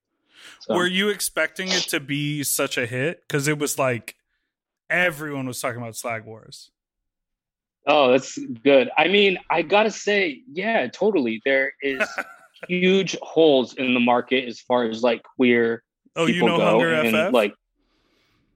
So, 0.60 0.74
Were 0.74 0.86
you 0.86 1.08
expecting 1.08 1.68
it 1.68 1.84
to 1.88 2.00
be 2.00 2.42
such 2.42 2.76
a 2.76 2.86
hit? 2.86 3.22
Because 3.26 3.48
it 3.48 3.58
was 3.58 3.78
like 3.78 4.16
everyone 4.90 5.46
was 5.46 5.60
talking 5.60 5.80
about 5.80 5.96
Slag 5.96 6.24
Wars. 6.24 6.70
Oh, 7.86 8.12
that's 8.12 8.38
good. 8.62 8.90
I 8.96 9.08
mean, 9.08 9.38
I 9.50 9.62
gotta 9.62 9.90
say, 9.90 10.42
yeah, 10.52 10.86
totally. 10.88 11.40
There 11.44 11.72
is 11.82 12.02
huge 12.68 13.16
holes 13.22 13.74
in 13.74 13.94
the 13.94 14.00
market 14.00 14.46
as 14.48 14.60
far 14.60 14.84
as 14.84 15.02
like 15.02 15.22
queer 15.36 15.82
Oh, 16.16 16.26
you 16.26 16.44
know 16.44 16.58
go, 16.58 16.64
Hunger 16.64 16.94
and, 16.94 17.16
FF? 17.28 17.32
Like, 17.32 17.54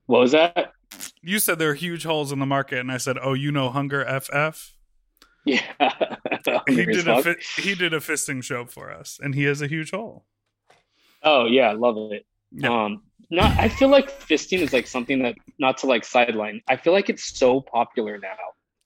what 0.06 0.20
was 0.20 0.32
that? 0.32 0.72
you 1.22 1.38
said 1.38 1.58
there 1.58 1.70
are 1.70 1.74
huge 1.74 2.04
holes 2.04 2.32
in 2.32 2.38
the 2.38 2.46
market, 2.46 2.78
and 2.78 2.90
I 2.90 2.96
said, 2.96 3.16
"Oh, 3.20 3.34
you 3.34 3.52
know 3.52 3.70
Hunger 3.70 4.04
FF." 4.04 4.74
Yeah, 5.44 5.62
He 6.68 6.84
did 6.84 7.08
a 7.08 7.22
fi- 7.22 7.36
he 7.56 7.74
did 7.74 7.94
a 7.94 8.00
fisting 8.00 8.42
show 8.44 8.66
for 8.66 8.92
us, 8.92 9.18
and 9.22 9.34
he 9.34 9.44
has 9.44 9.62
a 9.62 9.66
huge 9.66 9.92
hole. 9.92 10.26
Oh 11.22 11.46
yeah, 11.46 11.70
I 11.70 11.72
love 11.72 12.12
it. 12.12 12.26
Yeah. 12.50 12.84
Um, 12.84 13.02
not. 13.30 13.58
I 13.58 13.70
feel 13.70 13.88
like 13.88 14.10
fisting 14.10 14.58
is 14.58 14.74
like 14.74 14.86
something 14.86 15.22
that 15.22 15.36
not 15.58 15.78
to 15.78 15.86
like 15.86 16.04
sideline. 16.04 16.60
I 16.68 16.76
feel 16.76 16.92
like 16.92 17.08
it's 17.08 17.38
so 17.38 17.62
popular 17.62 18.18
now 18.18 18.36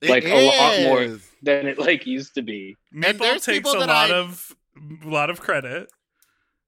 Like, 0.02 0.24
It 0.24 0.32
a 0.32 0.46
lot 0.46 0.80
more. 0.82 1.18
than 1.42 1.66
it 1.68 1.78
like 1.78 2.06
used 2.06 2.34
to 2.34 2.42
be. 2.42 2.76
Meatball 2.94 3.42
takes 3.42 3.68
a 3.68 3.78
lot 3.78 3.88
I- 3.88 4.10
of 4.14 4.54
a 5.04 5.08
lot 5.08 5.30
of 5.30 5.40
credit. 5.40 5.88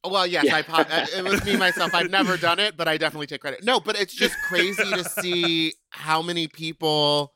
Well, 0.06 0.26
yes, 0.26 0.44
Yeah. 0.44 0.56
I 0.56 0.62
po- 0.62 0.82
uh, 0.82 1.06
it 1.16 1.24
was 1.24 1.44
me 1.44 1.56
myself. 1.56 1.94
I've 1.94 2.10
never 2.10 2.36
done 2.36 2.58
it, 2.60 2.76
but 2.76 2.86
I 2.86 2.96
definitely 2.98 3.26
take 3.26 3.40
credit. 3.40 3.64
No, 3.64 3.80
but 3.80 3.98
it's 3.98 4.14
just 4.14 4.34
crazy 4.46 4.84
to 4.90 5.02
see 5.04 5.72
how 5.90 6.20
many 6.22 6.46
people 6.46 7.33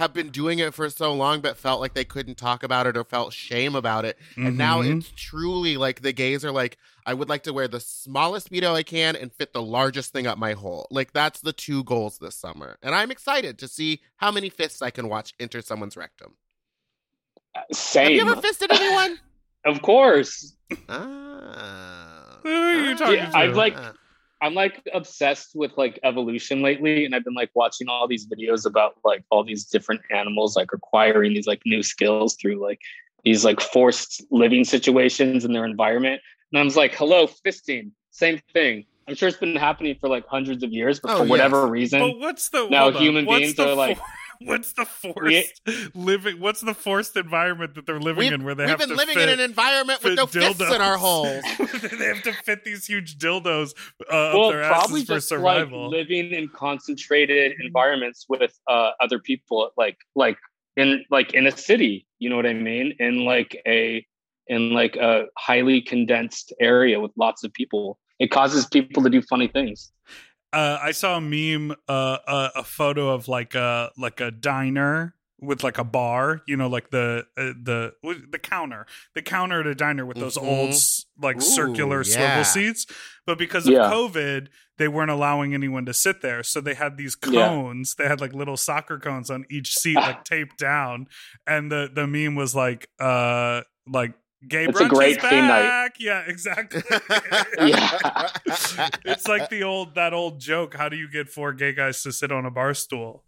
have 0.00 0.12
been 0.12 0.30
doing 0.30 0.58
it 0.58 0.74
for 0.74 0.90
so 0.90 1.12
long, 1.12 1.40
but 1.40 1.56
felt 1.56 1.80
like 1.80 1.94
they 1.94 2.04
couldn't 2.04 2.36
talk 2.36 2.62
about 2.62 2.86
it 2.86 2.96
or 2.96 3.04
felt 3.04 3.32
shame 3.32 3.74
about 3.74 4.04
it. 4.04 4.18
And 4.36 4.58
now 4.58 4.82
Mhm. 4.82 4.98
it's 4.98 5.12
truly 5.14 5.76
like 5.76 6.02
the 6.02 6.12
gays 6.12 6.44
are 6.44 6.50
like, 6.52 6.76
I 7.06 7.14
would 7.14 7.28
like 7.28 7.42
to 7.44 7.52
wear 7.52 7.68
the 7.68 7.80
smallest 7.80 8.50
speedo 8.50 8.74
I 8.74 8.82
can 8.82 9.14
and 9.14 9.32
fit 9.32 9.52
the 9.52 9.62
largest 9.62 10.12
thing 10.12 10.26
up 10.26 10.38
my 10.38 10.52
hole. 10.54 10.86
Like 10.90 11.12
that's 11.12 11.40
the 11.40 11.52
two 11.52 11.84
goals 11.84 12.18
this 12.18 12.34
summer, 12.34 12.76
and 12.82 12.94
I'm 12.94 13.10
excited 13.10 13.58
to 13.60 13.68
see 13.68 14.00
how 14.16 14.30
many 14.30 14.48
fists 14.48 14.82
I 14.82 14.90
can 14.90 15.08
watch 15.08 15.34
enter 15.38 15.62
someone's 15.62 15.96
rectum. 15.96 16.34
Same, 17.72 18.04
Have 18.04 18.12
you 18.12 18.32
ever 18.32 18.40
fisted 18.40 18.72
anyone? 18.72 19.18
of 19.64 19.82
course. 19.82 20.54
ah. 20.88 22.38
Who 22.42 22.48
are 22.50 22.74
you 22.90 22.96
talking 22.96 23.14
Yeah, 23.16 23.30
to? 23.30 23.36
I've 23.36 23.56
like 23.56 23.74
Ah. 23.76 23.92
I'm 24.42 24.54
like 24.54 24.82
obsessed 24.94 25.50
with 25.54 25.72
like 25.76 25.98
evolution 26.02 26.62
lately, 26.62 27.04
and 27.04 27.14
I've 27.14 27.24
been 27.24 27.34
like 27.34 27.50
watching 27.54 27.88
all 27.88 28.08
these 28.08 28.26
videos 28.26 28.64
about 28.66 28.94
like 29.04 29.22
all 29.30 29.44
these 29.44 29.64
different 29.64 30.00
animals 30.10 30.56
like 30.56 30.72
acquiring 30.72 31.34
these 31.34 31.46
like 31.46 31.60
new 31.66 31.82
skills 31.82 32.36
through 32.40 32.62
like 32.62 32.80
these 33.24 33.44
like 33.44 33.60
forced 33.60 34.24
living 34.30 34.64
situations 34.64 35.44
in 35.44 35.52
their 35.52 35.64
environment. 35.66 36.22
And 36.52 36.60
I 36.60 36.64
was 36.64 36.76
like, 36.76 36.94
hello, 36.94 37.26
fisting, 37.26 37.90
same 38.10 38.40
thing. 38.52 38.86
I'm 39.06 39.14
sure 39.14 39.28
it's 39.28 39.38
been 39.38 39.56
happening 39.56 39.96
for 40.00 40.08
like 40.08 40.26
hundreds 40.26 40.62
of 40.62 40.72
years, 40.72 41.00
but 41.00 41.10
Oh, 41.12 41.18
for 41.18 41.24
whatever 41.24 41.62
yes. 41.62 41.70
reason, 41.70 42.00
But 42.00 42.18
what's 42.18 42.48
the 42.48 42.68
Now 42.68 42.86
on. 42.86 42.94
human 42.94 43.26
What's 43.26 43.40
beings 43.40 43.54
the 43.56 43.68
are 43.70 43.74
like- 43.74 43.98
for- 43.98 44.04
what's 44.44 44.72
the 44.72 44.86
We- 45.04 45.12
forced 45.12 45.60
living? 45.94 46.40
What's 46.40 46.60
the 46.60 46.74
forced 46.74 47.16
environment 47.16 47.74
that 47.74 47.86
they're 47.86 48.00
living 48.00 48.32
in 48.32 48.44
where 48.44 48.54
they 48.54 48.66
we've 48.66 48.78
been 48.78 48.96
living 48.96 49.14
fit, 49.14 49.28
in 49.28 49.38
an 49.38 49.40
environment 49.40 50.02
with 50.02 50.12
fit 50.12 50.16
no 50.16 50.26
fists 50.26 50.60
in 50.74 50.80
our 50.80 50.96
holes. 51.06 51.42
they 51.58 52.04
have 52.06 52.22
to 52.22 52.32
fit 52.44 52.64
these 52.64 52.86
huge 52.86 53.18
dildos 53.18 53.70
uh, 54.02 54.04
well, 54.10 54.44
up 54.46 54.52
their 54.52 54.68
probably 54.68 55.04
for 55.04 55.14
just 55.14 55.28
survival. 55.28 55.84
like 55.84 55.92
living 55.92 56.30
in 56.32 56.48
concentrated 56.48 57.52
environments 57.60 58.26
with 58.28 58.58
uh, 58.68 58.90
other 59.00 59.18
people, 59.18 59.70
like 59.76 59.98
like 60.14 60.38
in 60.76 61.04
like 61.10 61.34
in 61.34 61.46
a 61.46 61.56
city. 61.56 62.06
You 62.18 62.30
know 62.30 62.36
what 62.36 62.46
I 62.46 62.54
mean? 62.54 62.94
In 62.98 63.24
like 63.24 63.60
a 63.66 64.04
in 64.46 64.72
like 64.72 64.96
a 64.96 65.26
highly 65.38 65.80
condensed 65.80 66.52
area 66.60 66.98
with 67.00 67.12
lots 67.16 67.44
of 67.44 67.52
people. 67.52 67.98
It 68.18 68.30
causes 68.30 68.66
people 68.66 69.02
to 69.02 69.08
do 69.10 69.22
funny 69.22 69.48
things. 69.48 69.92
Uh, 70.52 70.78
I 70.82 70.90
saw 70.92 71.16
a 71.16 71.20
meme, 71.20 71.72
uh, 71.88 72.18
a, 72.26 72.50
a 72.56 72.64
photo 72.64 73.10
of 73.10 73.28
like 73.28 73.54
a 73.54 73.90
like 73.96 74.20
a 74.20 74.30
diner 74.30 75.14
with 75.42 75.62
like 75.64 75.78
a 75.78 75.84
bar, 75.84 76.42
you 76.46 76.56
know, 76.56 76.68
like 76.68 76.90
the 76.90 77.24
uh, 77.36 77.52
the 77.62 77.92
the 78.30 78.38
counter, 78.38 78.86
the 79.14 79.22
counter 79.22 79.60
at 79.60 79.66
a 79.66 79.74
diner 79.74 80.04
with 80.04 80.18
those 80.18 80.36
old 80.36 80.70
Mhm. 80.70 80.74
s- 80.74 81.06
like 81.20 81.36
Ooh, 81.38 81.40
circular 81.40 81.98
yeah. 82.04 82.14
swivel 82.14 82.44
seats. 82.44 82.86
But 83.26 83.38
because 83.38 83.66
of 83.66 83.72
Yeah. 83.72 83.90
COVID, 83.90 84.48
they 84.76 84.88
weren't 84.88 85.10
allowing 85.10 85.54
anyone 85.54 85.86
to 85.86 85.94
sit 85.94 86.20
there, 86.20 86.42
so 86.42 86.60
they 86.60 86.74
had 86.74 86.96
these 86.96 87.16
Yeah. 87.26 87.46
cones. 87.48 87.94
They 87.94 88.06
had 88.08 88.20
like 88.20 88.34
little 88.34 88.56
soccer 88.56 88.98
cones 88.98 89.30
on 89.30 89.44
each 89.50 89.74
seat, 89.78 89.96
like 89.96 90.24
taped 90.24 90.58
down, 90.58 91.06
and 91.46 91.70
the 91.72 91.90
the 91.94 92.06
meme 92.06 92.34
was 92.34 92.54
like, 92.54 92.88
uh, 92.98 93.62
like. 93.86 94.12
Gay 94.48 94.64
It's 94.64 94.80
a 94.80 94.88
great 94.88 95.18
is 95.18 95.22
theme 95.22 95.46
night. 95.48 95.62
back. 95.62 95.96
Yeah, 96.00 96.22
exactly. 96.26 96.82
Yeah. 97.58 97.98
it's 99.04 99.28
like 99.28 99.50
the 99.50 99.62
old 99.64 99.94
that 99.96 100.14
old 100.14 100.40
joke. 100.40 100.74
How 100.74 100.88
do 100.88 100.96
you 100.96 101.10
get 101.10 101.28
four 101.28 101.52
gay 101.52 101.72
guys 101.74 102.02
to 102.04 102.12
sit 102.12 102.32
on 102.32 102.46
a 102.46 102.50
bar 102.50 102.72
stool? 102.74 103.24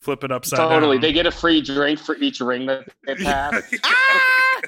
Flip 0.00 0.22
it 0.24 0.32
upside 0.32 0.58
totally. 0.58 0.70
down. 0.72 0.80
Totally. 0.80 0.98
They 0.98 1.12
get 1.12 1.26
a 1.26 1.30
free 1.30 1.60
drink 1.60 1.98
for 1.98 2.16
each 2.16 2.40
ring 2.40 2.66
that 2.66 2.88
they 3.06 3.14
pass. 3.24 3.62
Ah! 3.84 4.60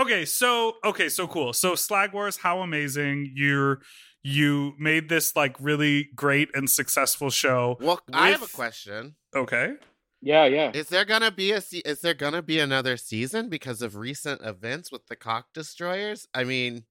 okay, 0.00 0.24
so 0.24 0.74
okay, 0.84 1.08
so 1.08 1.26
cool. 1.26 1.52
So 1.52 1.74
Slag 1.74 2.12
Wars, 2.12 2.38
how 2.38 2.60
amazing! 2.60 3.32
You're 3.34 3.80
you 4.22 4.72
made 4.78 5.08
this 5.08 5.34
like 5.34 5.56
really 5.60 6.08
great 6.14 6.48
and 6.54 6.68
successful 6.70 7.30
show. 7.30 7.76
well, 7.80 8.00
I 8.12 8.30
have 8.30 8.42
a 8.42 8.46
question. 8.46 9.16
Okay. 9.34 9.74
Yeah, 10.22 10.44
yeah. 10.44 10.70
Is 10.72 10.88
there 10.88 11.04
gonna 11.04 11.32
be 11.32 11.50
a 11.50 11.60
se- 11.60 11.82
is 11.84 12.00
there 12.00 12.14
gonna 12.14 12.42
be 12.42 12.60
another 12.60 12.96
season 12.96 13.48
because 13.48 13.82
of 13.82 13.96
recent 13.96 14.40
events 14.42 14.92
with 14.92 15.06
the 15.08 15.16
cock 15.16 15.46
destroyers? 15.52 16.28
I 16.32 16.44
mean, 16.44 16.84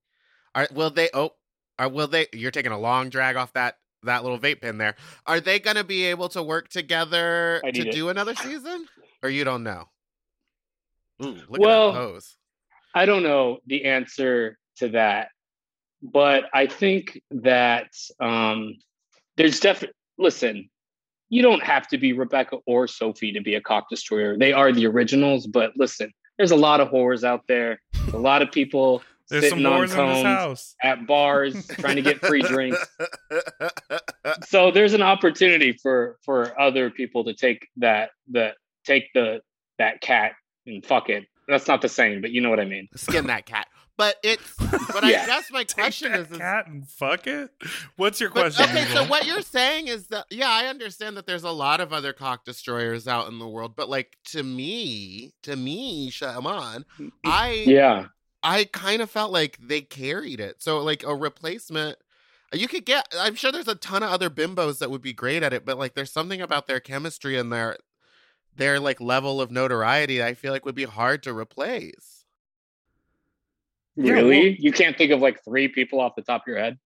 are 0.54 0.68
will 0.70 0.90
they? 0.90 1.08
Oh, 1.14 1.30
are 1.78 1.88
will 1.88 2.08
they? 2.08 2.26
You're 2.34 2.50
taking 2.50 2.72
a 2.72 2.78
long 2.78 3.08
drag 3.08 3.36
off 3.36 3.54
that 3.54 3.78
that 4.02 4.22
little 4.22 4.38
vape 4.38 4.60
pen 4.60 4.76
there. 4.76 4.96
Are 5.26 5.40
they 5.40 5.58
gonna 5.58 5.82
be 5.82 6.04
able 6.04 6.28
to 6.30 6.42
work 6.42 6.68
together 6.68 7.62
to 7.64 7.88
it. 7.88 7.90
do 7.92 8.10
another 8.10 8.34
season, 8.34 8.86
or 9.22 9.30
you 9.30 9.44
don't 9.44 9.62
know? 9.62 9.88
Ooh, 11.24 11.38
look 11.48 11.58
Well, 11.58 11.88
at 11.88 11.92
that 11.92 11.98
pose. 11.98 12.36
I 12.94 13.06
don't 13.06 13.22
know 13.22 13.60
the 13.66 13.86
answer 13.86 14.58
to 14.76 14.90
that, 14.90 15.28
but 16.02 16.44
I 16.52 16.66
think 16.66 17.18
that 17.30 17.88
um, 18.20 18.74
there's 19.36 19.58
definitely. 19.58 19.96
Listen, 20.18 20.68
you 21.32 21.40
don't 21.40 21.62
have 21.62 21.88
to 21.88 21.96
be 21.96 22.12
Rebecca 22.12 22.58
or 22.66 22.86
Sophie 22.86 23.32
to 23.32 23.40
be 23.40 23.54
a 23.54 23.60
cock 23.62 23.88
destroyer. 23.88 24.36
They 24.36 24.52
are 24.52 24.70
the 24.70 24.86
originals, 24.86 25.46
but 25.46 25.72
listen, 25.76 26.12
there's 26.36 26.50
a 26.50 26.56
lot 26.56 26.82
of 26.82 26.90
whores 26.90 27.24
out 27.24 27.46
there. 27.48 27.80
A 28.12 28.18
lot 28.18 28.42
of 28.42 28.52
people 28.52 29.02
There's 29.30 29.48
some 29.48 29.60
sitting 29.60 29.64
on 29.64 29.80
whores 29.80 29.82
in 29.84 29.88
this 29.88 30.22
cones 30.22 30.76
at 30.82 31.06
bars 31.06 31.66
trying 31.68 31.96
to 31.96 32.02
get 32.02 32.20
free 32.20 32.42
drinks. 32.42 32.78
So 34.44 34.70
there's 34.70 34.94
an 34.94 35.02
opportunity 35.02 35.72
for 35.72 36.18
for 36.24 36.58
other 36.60 36.90
people 36.90 37.24
to 37.24 37.34
take 37.34 37.66
that 37.78 38.10
the 38.30 38.52
take 38.84 39.08
the 39.14 39.40
that 39.78 40.00
cat 40.00 40.32
and 40.66 40.84
fuck 40.84 41.08
it. 41.08 41.24
That's 41.48 41.66
not 41.66 41.82
the 41.82 41.88
same, 41.88 42.20
but 42.20 42.30
you 42.30 42.40
know 42.40 42.50
what 42.50 42.60
I 42.60 42.64
mean. 42.64 42.88
Skin 42.94 43.26
that 43.26 43.46
cat. 43.46 43.66
But 43.98 44.16
it's 44.22 44.54
but 44.58 45.04
Yeah. 45.04 45.22
I 45.22 45.26
guess 45.26 45.50
my 45.50 45.64
Take 45.64 45.76
question 45.76 46.12
is, 46.12 46.30
is 46.30 46.38
cat 46.38 46.66
and 46.66 46.88
fuck 46.88 47.26
it. 47.26 47.50
What's 47.96 48.20
your 48.20 48.30
But, 48.30 48.54
question? 48.54 48.76
okay, 48.76 48.84
so 48.92 49.04
what 49.04 49.26
you're 49.26 49.42
saying 49.42 49.88
is 49.88 50.06
that 50.08 50.26
yeah, 50.30 50.48
I 50.50 50.66
understand 50.66 51.16
that 51.16 51.26
there's 51.26 51.44
a 51.44 51.50
lot 51.50 51.80
of 51.80 51.92
other 51.92 52.12
cock 52.12 52.44
destroyers 52.44 53.06
out 53.06 53.28
in 53.28 53.38
the 53.38 53.48
world, 53.48 53.76
but 53.76 53.88
like 53.88 54.16
to 54.26 54.42
me, 54.42 55.34
to 55.42 55.56
me, 55.56 56.10
Shaman, 56.10 56.84
I 57.24 57.64
Yeah. 57.66 58.06
I 58.42 58.64
kind 58.64 59.02
of 59.02 59.10
felt 59.10 59.30
like 59.30 59.58
they 59.60 59.82
carried 59.82 60.40
it. 60.40 60.62
So 60.62 60.78
like 60.80 61.04
a 61.04 61.14
replacement 61.14 61.98
you 62.54 62.68
could 62.68 62.84
get 62.84 63.06
I'm 63.18 63.34
sure 63.34 63.50
there's 63.52 63.68
a 63.68 63.74
ton 63.74 64.02
of 64.02 64.10
other 64.10 64.28
bimbos 64.30 64.78
that 64.78 64.90
would 64.90 65.00
be 65.02 65.12
great 65.12 65.42
at 65.42 65.52
it, 65.52 65.64
but 65.64 65.78
like 65.78 65.94
there's 65.94 66.12
something 66.12 66.40
about 66.42 66.66
their 66.66 66.80
chemistry 66.80 67.38
and 67.38 67.52
their 67.52 67.76
their 68.56 68.78
like 68.80 69.00
level 69.00 69.40
of 69.40 69.50
notoriety 69.50 70.18
that 70.18 70.26
I 70.26 70.34
feel 70.34 70.52
like 70.52 70.64
would 70.66 70.74
be 70.74 70.84
hard 70.84 71.22
to 71.22 71.32
replace. 71.36 72.21
Yeah, 73.96 74.12
Really? 74.12 74.38
well- 74.50 74.56
you 74.58 74.72
can't 74.72 74.96
think 74.96 75.12
of 75.12 75.20
like 75.20 75.44
three 75.44 75.68
people 75.68 76.00
off 76.00 76.12
the 76.16 76.22
top 76.22 76.42
of 76.42 76.48
your 76.48 76.58
head? 76.58 76.78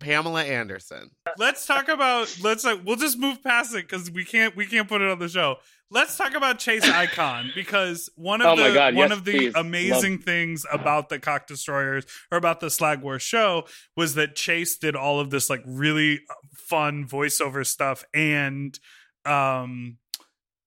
Pamela 0.00 0.44
Anderson. 0.44 1.10
let's 1.38 1.66
talk 1.66 1.88
about 1.88 2.32
let's 2.42 2.64
like 2.64 2.80
we'll 2.84 2.94
just 2.96 3.18
move 3.18 3.42
past 3.42 3.74
it 3.74 3.88
because 3.88 4.10
we 4.10 4.24
can't 4.24 4.54
we 4.54 4.64
can't 4.64 4.88
put 4.88 5.00
it 5.02 5.10
on 5.10 5.18
the 5.18 5.28
show. 5.28 5.56
Let's 5.90 6.16
talk 6.16 6.34
about 6.34 6.60
Chase 6.60 6.84
Icon 6.88 7.50
because 7.54 8.08
one 8.14 8.40
of 8.40 8.46
Oh 8.46 8.56
the 8.56 8.68
my 8.68 8.74
God, 8.74 8.94
one 8.94 9.08
yes, 9.08 9.18
of 9.18 9.24
the 9.24 9.32
please. 9.32 9.52
amazing 9.56 10.18
things 10.18 10.64
about 10.70 11.08
the 11.08 11.18
Cock 11.18 11.48
Destroyers 11.48 12.04
or 12.30 12.38
about 12.38 12.60
the 12.60 12.70
Slag 12.70 13.02
War 13.02 13.18
show 13.18 13.64
was 13.96 14.14
that 14.14 14.36
Chase 14.36 14.76
did 14.76 14.94
all 14.94 15.18
of 15.18 15.30
this 15.30 15.50
like 15.50 15.62
really 15.66 16.20
fun 16.54 17.04
voiceover 17.08 17.66
stuff 17.66 18.04
and 18.14 18.78
um 19.24 19.96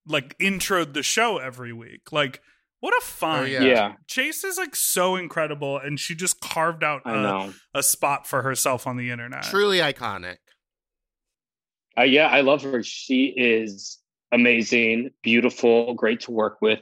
like 0.05 0.37
introed 0.39 0.93
the 0.93 1.03
show 1.03 1.37
every 1.37 1.71
week. 1.71 2.11
Like 2.11 2.41
what 2.81 2.93
a 2.97 3.05
fun 3.05 3.39
Oh, 3.43 3.45
Yeah. 3.45 3.61
Yeah. 3.63 3.93
Chase 4.07 4.43
is 4.43 4.57
like 4.57 4.75
so 4.75 5.15
incredible 5.15 5.77
and 5.77 5.97
she 5.99 6.13
just 6.15 6.41
carved 6.41 6.83
out 6.83 7.01
I 7.05 7.17
a, 7.17 7.21
know. 7.21 7.53
a 7.73 7.81
spot 7.81 8.27
for 8.27 8.41
herself 8.41 8.85
on 8.85 8.97
the 8.97 9.09
internet. 9.09 9.43
Truly 9.43 9.77
iconic. 9.77 10.37
Uh, 11.97 12.03
yeah, 12.03 12.27
I 12.27 12.41
love 12.41 12.63
her. 12.63 12.83
She 12.83 13.25
is 13.25 13.97
amazing, 14.31 15.11
beautiful, 15.23 15.93
great 15.93 16.21
to 16.21 16.31
work 16.31 16.61
with, 16.61 16.79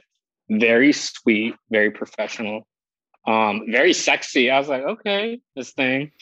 very 0.48 0.92
sweet, 0.92 1.54
very 1.70 1.90
professional, 1.90 2.66
um, 3.26 3.62
very 3.68 3.92
sexy. 3.92 4.50
I 4.50 4.58
was 4.58 4.68
like, 4.68 4.82
okay, 4.82 5.40
this 5.56 5.72
thing. 5.72 6.12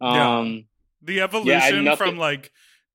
Um, 0.00 0.64
The 1.02 1.14
Yeah, 1.14 1.20
I- 1.22 1.24
evolution 1.24 1.84
nothing- 1.84 1.96
from 1.96 2.18
like 2.18 2.50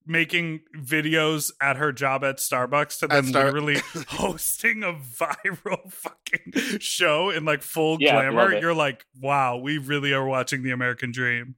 making 0.07 0.61
videos 0.75 1.51
at 1.61 1.75
her 1.77 1.91
job 1.91 2.23
at 2.23 2.37
Starbucks 2.37 2.99
to 2.99 3.05
At 3.05 3.09
then 3.11 3.23
Star- 3.25 3.45
literally 3.45 3.77
hosting 4.07 4.83
a 4.83 4.93
viral 4.93 5.91
fucking 5.91 6.79
show 6.79 7.29
in 7.29 7.45
like 7.45 7.61
full 7.61 7.97
Yeah, 7.99 8.13
glamour. 8.13 8.57
You're 8.57 8.73
like, 8.73 9.05
wow, 9.19 9.57
we 9.57 9.77
really 9.77 10.13
are 10.13 10.25
watching 10.25 10.63
the 10.63 10.71
American 10.71 11.11
dream. 11.11 11.55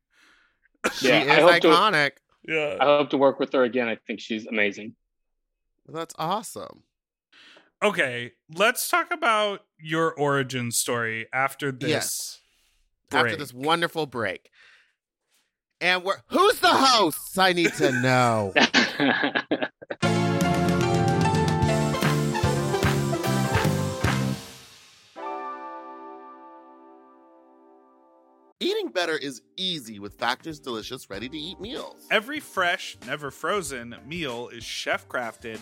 She 0.94 1.10
is 1.10 1.28
I 1.30 1.42
hope 1.42 1.62
to- 1.62 1.68
iconic. 1.70 2.12
Yeah. 2.48 2.78
I 2.80 2.86
hope 2.86 3.10
to 3.12 3.18
work 3.18 3.40
with 3.40 3.54
her 3.54 3.64
again. 3.64 3.88
I 3.88 3.96
think 4.08 4.20
she's 4.20 4.48
amazing. 4.48 4.96
That's 5.88 6.16
awesome. 6.18 6.84
Okay, 7.84 8.32
let's 8.54 8.90
talk 8.90 9.12
about 9.14 9.62
your 9.80 10.12
origin 10.14 10.72
story 10.72 11.28
after 11.32 11.72
this. 11.72 11.90
Yes. 11.90 12.40
After 13.12 13.36
this 13.36 13.54
wonderful 13.54 14.06
break. 14.06 14.50
And 15.82 16.04
we're 16.04 16.18
who's 16.28 16.60
the 16.60 16.68
hosts? 16.68 17.38
I 17.38 17.54
need 17.54 17.74
to 17.76 17.92
know. 17.92 18.54
Eating 28.62 28.90
better 28.90 29.16
is 29.16 29.42
easy 29.56 30.00
with 30.00 30.16
Factor's 30.16 30.60
delicious 30.60 31.10
ready 31.10 31.30
to 31.30 31.38
eat 31.38 31.62
meals. 31.62 32.06
Every 32.12 32.42
fresh, 32.42 32.98
never 33.08 33.32
frozen 33.32 33.96
meal 34.06 34.50
is 34.50 34.66
chef 34.66 35.08
crafted, 35.08 35.62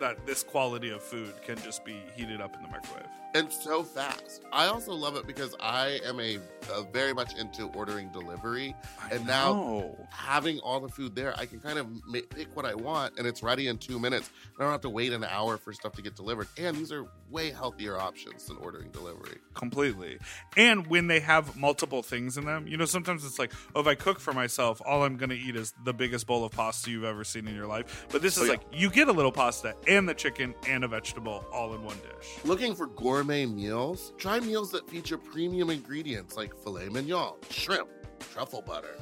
that 0.00 0.26
this 0.26 0.42
quality 0.42 0.90
of 0.90 1.02
food 1.02 1.32
can 1.44 1.56
just 1.62 1.84
be 1.84 2.02
heated 2.14 2.40
up 2.40 2.54
in 2.56 2.62
the 2.62 2.68
microwave. 2.68 3.06
And 3.34 3.52
so 3.52 3.82
fast. 3.82 4.42
I 4.50 4.66
also 4.66 4.94
love 4.94 5.16
it 5.16 5.26
because 5.26 5.54
I 5.60 6.00
am 6.06 6.18
a, 6.20 6.38
a 6.72 6.82
very 6.90 7.12
much 7.12 7.36
into 7.36 7.64
ordering 7.74 8.08
delivery. 8.10 8.74
And 9.12 9.26
now- 9.26 9.94
Having 10.10 10.60
all 10.60 10.80
the 10.80 10.88
food 10.88 11.14
there, 11.14 11.34
I 11.38 11.44
can 11.44 11.60
kind 11.60 11.78
of 11.78 11.86
ma- 12.06 12.20
pick 12.30 12.48
what 12.56 12.64
I 12.64 12.74
want 12.74 13.18
and 13.18 13.26
it's 13.26 13.42
ready 13.42 13.66
in 13.68 13.76
two 13.78 13.98
minutes. 13.98 14.30
I 14.58 14.62
don't 14.62 14.72
have 14.72 14.80
to 14.82 14.88
wait 14.90 15.12
an 15.12 15.22
hour 15.24 15.58
for 15.58 15.72
stuff 15.74 15.92
to 15.96 16.02
get 16.02 16.14
delivered. 16.16 16.48
And 16.56 16.76
these 16.76 16.90
are 16.92 17.04
way 17.30 17.50
healthier 17.50 17.98
options 17.98 18.46
than 18.46 18.56
ordering 18.58 18.90
delivery. 18.90 19.36
completely. 19.52 20.18
And 20.56 20.86
when 20.86 21.06
they 21.08 21.20
have 21.20 21.56
multiple 21.56 22.02
things 22.02 22.38
in 22.38 22.44
them, 22.46 22.66
you 22.66 22.76
know, 22.78 22.84
sometimes 22.86 23.24
it's 23.24 23.38
like, 23.38 23.52
oh, 23.74 23.80
if 23.80 23.86
I 23.86 23.94
cook 23.96 24.18
for 24.20 24.32
myself, 24.32 24.80
all 24.86 25.04
I'm 25.04 25.16
going 25.16 25.30
to 25.30 25.36
eat 25.38 25.56
is 25.56 25.74
the 25.84 25.92
biggest 25.92 26.26
bowl 26.26 26.44
of 26.44 26.52
pasta 26.52 26.90
you've 26.90 27.04
ever 27.04 27.24
seen 27.24 27.46
in 27.48 27.54
your 27.54 27.66
life. 27.66 28.06
But 28.10 28.22
this 28.22 28.36
is 28.36 28.42
Oh, 28.42 28.46
yeah. 28.46 28.50
like, 28.52 28.62
you 28.72 28.88
get 28.90 29.08
a 29.08 29.12
little 29.12 29.32
pasta 29.32 29.74
and 29.86 30.08
the 30.08 30.14
chicken 30.14 30.54
and 30.68 30.84
a 30.84 30.88
vegetable 30.88 31.44
all 31.52 31.74
in 31.74 31.82
one 31.82 31.96
dish. 31.98 32.36
Looking 32.44 32.74
for 32.74 32.86
gourmet 32.88 33.46
meals? 33.46 34.12
Try 34.18 34.40
meals 34.40 34.70
that 34.72 34.88
feature 34.88 35.18
premium 35.18 35.70
ingredients 35.70 36.36
like 36.36 36.56
filet 36.62 36.88
mignon, 36.88 37.34
shrimp, 37.50 37.88
truffle 38.18 38.62
butter, 38.62 38.96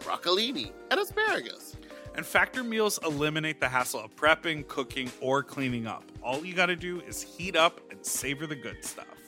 broccolini, 0.00 0.72
and 0.90 1.00
asparagus. 1.00 1.76
And 2.14 2.26
factor 2.26 2.64
meals 2.64 2.98
eliminate 3.04 3.60
the 3.60 3.68
hassle 3.68 4.00
of 4.00 4.16
prepping, 4.16 4.66
cooking, 4.66 5.10
or 5.20 5.42
cleaning 5.42 5.86
up. 5.86 6.04
All 6.22 6.44
you 6.44 6.54
got 6.54 6.66
to 6.66 6.76
do 6.76 7.00
is 7.02 7.22
heat 7.22 7.56
up 7.56 7.80
and 7.90 8.04
savor 8.04 8.46
the 8.46 8.56
good 8.56 8.84
stuff. 8.84 9.06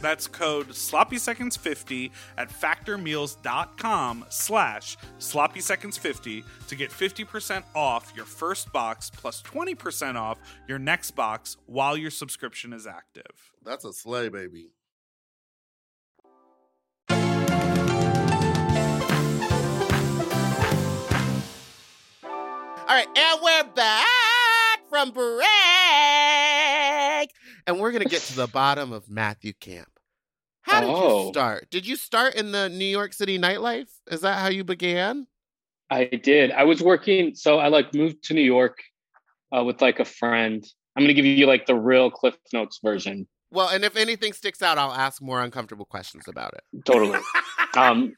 That's 0.00 0.26
code 0.26 0.68
sloppyseconds50 0.68 2.10
at 2.36 2.50
factormeals.com 2.50 4.24
slash 4.28 4.96
sloppyseconds50 5.18 6.44
to 6.68 6.76
get 6.76 6.90
50% 6.90 7.62
off 7.74 8.12
your 8.16 8.26
first 8.26 8.72
box 8.72 9.10
plus 9.10 9.42
20% 9.42 10.16
off 10.16 10.38
your 10.68 10.78
next 10.78 11.12
box 11.12 11.56
while 11.66 11.96
your 11.96 12.10
subscription 12.10 12.72
is 12.72 12.86
active. 12.86 13.52
That's 13.64 13.84
a 13.84 13.92
sleigh, 13.92 14.28
baby. 14.28 14.70
All 22.86 22.94
right, 22.94 23.08
and 23.16 23.40
we're 23.42 23.64
back 23.74 24.80
from 24.90 25.10
break. 25.10 26.33
And 27.66 27.80
we're 27.80 27.92
going 27.92 28.02
to 28.02 28.08
get 28.08 28.22
to 28.22 28.36
the 28.36 28.46
bottom 28.46 28.92
of 28.92 29.08
Matthew 29.08 29.52
Camp. 29.54 29.88
How 30.62 30.80
did 30.80 30.88
you 30.88 30.94
Oh. 30.96 31.30
start? 31.30 31.68
Did 31.70 31.86
you 31.86 31.96
start 31.96 32.34
in 32.34 32.52
the 32.52 32.68
New 32.68 32.84
York 32.84 33.12
City 33.12 33.38
nightlife? 33.38 33.90
Is 34.10 34.22
that 34.22 34.38
how 34.38 34.48
you 34.48 34.64
began? 34.64 35.26
I 35.90 36.04
did. 36.06 36.50
I 36.50 36.64
was 36.64 36.82
working, 36.82 37.34
so 37.34 37.58
I 37.58 37.68
like 37.68 37.94
moved 37.94 38.24
to 38.24 38.34
New 38.34 38.42
York 38.42 38.78
uh, 39.56 39.62
with 39.62 39.80
like 39.80 40.00
a 40.00 40.04
friend, 40.04 40.64
I'm 40.96 41.02
gonna 41.02 41.12
give 41.14 41.24
you 41.26 41.46
like 41.46 41.66
the 41.66 41.74
real 41.74 42.10
Cliff 42.10 42.36
Notes 42.52 42.80
version. 42.82 43.28
Well, 43.50 43.68
and 43.68 43.84
if 43.84 43.96
anything 43.96 44.32
sticks 44.32 44.62
out, 44.62 44.78
I'll 44.78 44.92
ask 44.92 45.22
more 45.22 45.42
uncomfortable 45.42 45.84
questions 45.84 46.26
about 46.26 46.54
it. 46.54 46.62
Totally. 46.84 47.20
um, 47.76 48.14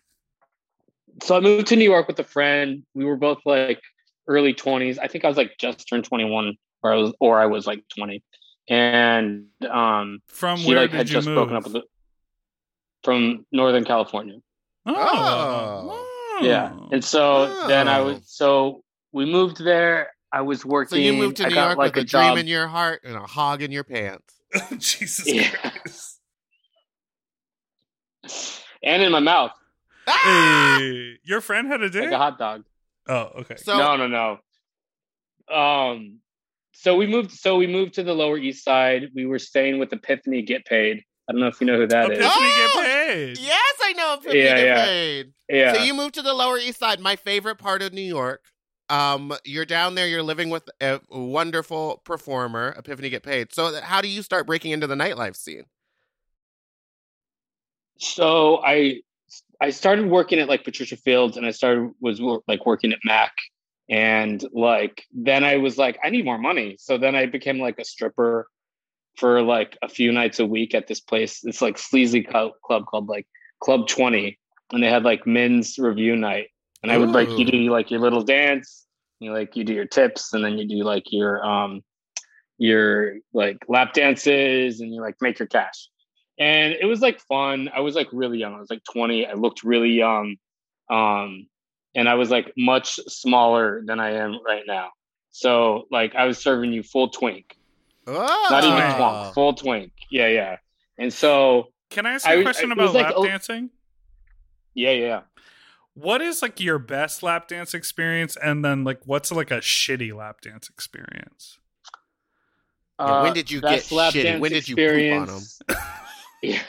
so 1.23 1.37
I 1.37 1.41
moved 1.41 1.67
to 1.69 1.77
New 1.77 1.85
York 1.85 2.07
with 2.09 2.19
a 2.21 2.25
friend. 2.25 2.85
We 2.95 3.05
were 3.05 3.17
both 3.17 3.39
like 3.45 3.81
early 4.29 4.55
20s. 4.55 4.99
I 5.01 5.09
think 5.09 5.25
I 5.25 5.29
was 5.29 5.37
like 5.37 5.53
just 5.59 5.87
turned 5.89 6.05
21, 6.05 6.57
or 6.83 6.93
I 6.93 6.97
was, 6.97 7.13
or 7.21 7.41
I 7.41 7.47
was 7.47 7.67
like 7.67 7.83
20. 7.97 8.23
And 8.69 9.47
um, 9.71 10.21
From 10.27 10.59
she 10.59 10.69
where 10.69 10.81
like 10.83 10.91
did 10.91 10.97
had 10.97 11.09
you 11.09 11.15
just 11.15 11.27
move? 11.29 11.37
broken 11.37 11.57
up 11.57 11.65
with. 11.65 11.73
The, 11.75 11.83
from 13.05 13.47
Northern 13.53 13.85
California. 13.85 14.39
Oh, 14.87 16.39
Yeah, 16.43 16.73
Oh. 16.75 16.89
and 16.93 17.05
so 17.05 17.67
then 17.69 17.89
I 17.89 18.01
was 18.01 18.17
Oh. 18.19 18.23
so 18.27 18.85
we 19.13 19.25
moved 19.25 19.63
there. 19.65 20.11
I 20.33 20.41
was 20.43 20.65
working. 20.65 20.91
So 20.91 20.97
you 20.97 21.13
moved 21.13 21.37
to 21.39 21.49
New 21.49 21.55
got, 21.55 21.67
York 21.67 21.79
like 21.79 21.95
with 21.95 22.03
a, 22.03 22.05
a 22.05 22.05
job. 22.05 22.35
dream 22.35 22.39
in 22.39 22.47
your 22.49 22.67
heart 22.67 23.03
and 23.05 23.15
a 23.17 23.21
hog 23.21 23.63
in 23.63 23.71
your 23.71 23.85
pants. 23.85 24.35
Jesus 24.79 25.27
Yeah. 25.33 25.49
Christ. 25.51 26.21
and 28.83 29.03
in 29.03 29.13
my 29.13 29.21
mouth 29.21 29.53
Hey, 30.09 31.19
your 31.25 31.41
friend 31.41 31.67
had 31.69 31.83
a 31.83 31.91
dick? 31.91 32.05
like 32.05 32.13
a 32.13 32.19
hot 32.19 32.39
dog. 32.39 32.65
oh, 33.09 33.31
okay. 33.41 33.57
So 33.57 33.77
no, 33.77 33.97
no, 33.97 34.07
no. 35.49 35.55
Um, 35.55 36.19
so 36.79 36.97
we 36.97 37.07
moved. 37.07 37.33
So 37.33 37.57
we 37.57 37.67
moved 37.67 37.95
to 37.95 38.03
the 38.03 38.13
Lower 38.15 38.39
East 38.39 38.65
Side. 38.65 39.09
We 39.15 39.27
were 39.27 39.39
staying 39.39 39.79
with 39.79 39.93
Epiphany 39.93 40.43
Get 40.43 40.65
Paid. 40.65 41.03
I 41.29 41.33
don't 41.33 41.41
know 41.41 41.49
if 41.49 41.61
you 41.61 41.67
know 41.67 41.77
who 41.77 41.87
that 41.89 42.13
is. 42.13 42.19
Epiphany 42.19 42.31
Oh! 42.31 42.73
get 42.77 43.07
paid. 43.07 43.39
yes, 43.39 43.75
I 43.83 43.93
know. 43.95 44.15
Epiphany 44.15 44.39
Yeah, 44.45 44.57
Get 44.57 44.65
yeah. 44.67 44.85
Paid. 44.85 45.33
Yeah. 45.49 45.73
So 45.75 45.83
you 45.83 45.95
moved 45.95 46.15
to 46.15 46.23
the 46.23 46.35
Lower 46.35 46.59
East 46.59 46.79
Side, 46.79 47.01
my 47.01 47.17
favorite 47.17 47.57
part 47.57 47.83
of 47.83 47.93
New 47.93 48.01
York. 48.03 48.45
Um, 48.89 49.35
you're 49.45 49.65
down 49.65 49.97
there. 49.97 50.07
You're 50.07 50.23
living 50.23 50.51
with 50.51 50.69
a 50.81 51.01
wonderful 51.11 52.01
performer, 52.05 52.75
Epiphany 52.79 53.09
Get 53.11 53.25
Paid. 53.25 53.53
So 53.53 53.81
how 53.81 54.01
do 54.01 54.07
you 54.09 54.23
start 54.23 54.47
breaking 54.47 54.71
into 54.71 54.87
the 54.87 54.95
nightlife 54.95 55.35
scene? 55.37 55.65
so 57.99 58.63
I 58.65 59.01
I 59.61 59.71
started 59.71 60.07
working 60.07 60.39
at 60.39 60.49
like 60.49 60.65
Patricia 60.65 60.97
Fields, 60.97 61.37
and 61.37 61.47
I 61.47 61.51
started 61.51 61.91
was 62.01 62.21
like 62.47 62.67
working 62.67 62.93
at 62.93 62.99
Mac, 63.05 63.33
and 63.89 64.45
like 64.53 65.05
then 65.13 65.45
I 65.45 65.57
was 65.57 65.79
like 65.79 65.99
I 66.03 66.11
need 66.11 66.25
more 66.25 66.39
money, 66.39 66.77
so 66.79 66.99
then 66.99 67.15
I 67.15 67.27
became 67.27 67.59
like 67.59 67.79
a 67.79 67.85
stripper 67.85 68.49
for 69.17 69.43
like 69.43 69.79
a 69.83 69.89
few 69.89 70.13
nights 70.13 70.39
a 70.39 70.47
week 70.47 70.75
at 70.75 70.87
this 70.87 71.01
place. 71.01 71.41
It's 71.45 71.63
like 71.63 71.79
sleazy 71.79 72.23
club 72.23 72.53
called 72.63 73.09
like 73.09 73.27
Club 73.61 73.89
Twenty, 73.89 74.39
and 74.73 74.83
they 74.83 74.91
had 74.91 75.05
like 75.05 75.27
men's 75.27 75.79
review 75.79 76.17
night, 76.17 76.49
and 76.83 76.93
I 76.93 76.99
would 76.99 77.11
like 77.11 77.39
you 77.39 77.45
do 77.45 77.71
like 77.71 77.91
your 77.91 78.01
little 78.01 78.23
dance, 78.23 78.87
you 79.21 79.33
like 79.33 79.57
you 79.57 79.65
do 79.65 79.75
your 79.75 79.87
tips, 79.87 80.33
and 80.33 80.45
then 80.45 80.59
you 80.59 80.67
do 80.67 80.85
like 80.85 81.05
your 81.11 81.45
um 81.45 81.83
your 82.59 83.17
like 83.33 83.59
lap 83.69 83.93
dances, 83.93 84.81
and 84.81 84.93
you 84.93 85.01
like 85.01 85.17
make 85.21 85.39
your 85.39 85.49
cash 85.49 85.89
and 86.39 86.75
it 86.75 86.85
was 86.85 87.01
like 87.01 87.21
fun. 87.21 87.71
I 87.75 87.81
was 87.81 87.95
like 87.95 88.09
really 88.13 88.39
young. 88.39 88.55
I 88.55 88.59
was 88.59 88.71
like 88.71 88.85
20. 88.93 89.27
I 89.27 89.35
looked 89.35 89.63
really 89.63 89.91
young. 89.91 90.37
Um, 90.91 91.47
and 91.97 92.09
I 92.09 92.15
was 92.15 92.31
like 92.31 92.53
much 92.57 92.95
smaller 93.09 93.83
than 93.85 93.99
I 93.99 94.11
am 94.13 94.39
right 94.47 94.63
now. 94.67 94.91
So 95.33 95.89
like 95.91 96.15
I 96.15 96.27
was 96.27 96.39
serving 96.39 96.73
you 96.73 96.83
full 96.85 97.09
twink, 97.09 97.57
Oh, 98.07 98.47
not 98.51 98.63
even 98.63 98.79
twunk, 98.79 99.35
full 99.35 99.55
twink. 99.55 99.91
Yeah, 100.11 100.29
yeah. 100.29 100.57
And 100.99 101.13
so 101.13 101.73
Can 101.91 102.07
I 102.07 102.13
ask 102.13 102.27
you 102.29 102.35
a 102.37 102.41
I- 102.41 102.43
question 102.43 102.71
I- 102.71 102.75
about 102.75 102.83
was 102.85 102.95
like 102.95 103.17
lap 103.17 103.25
dancing? 103.25 103.71
yeah, 104.75 104.93
yeah. 104.93 105.21
What 105.95 106.21
is 106.21 106.43
like 106.43 106.61
your 106.61 106.79
best 106.79 107.23
lap 107.23 107.49
dance 107.49 107.73
experience, 107.75 108.37
and 108.37 108.63
then 108.65 108.85
like 108.85 109.01
what's 109.07 109.33
like 109.33 109.51
a 109.51 109.59
shitty 109.61 110.15
lap 110.15 110.43
dance 110.43 110.69
experience? 110.69 111.59
Yeah, 113.01 113.23
when 113.23 113.31
Uh, 113.31 113.35
did 113.35 113.51
you 113.51 113.61
get 113.63 113.91
lap 113.91 114.13
shitty? 114.15 114.23
dance 114.23 114.41
When 114.41 114.53
did 114.53 114.69
you 114.69 114.77
poop 114.77 115.21
on 115.21 115.27
them? 115.27 115.43
yeah. 116.43 116.63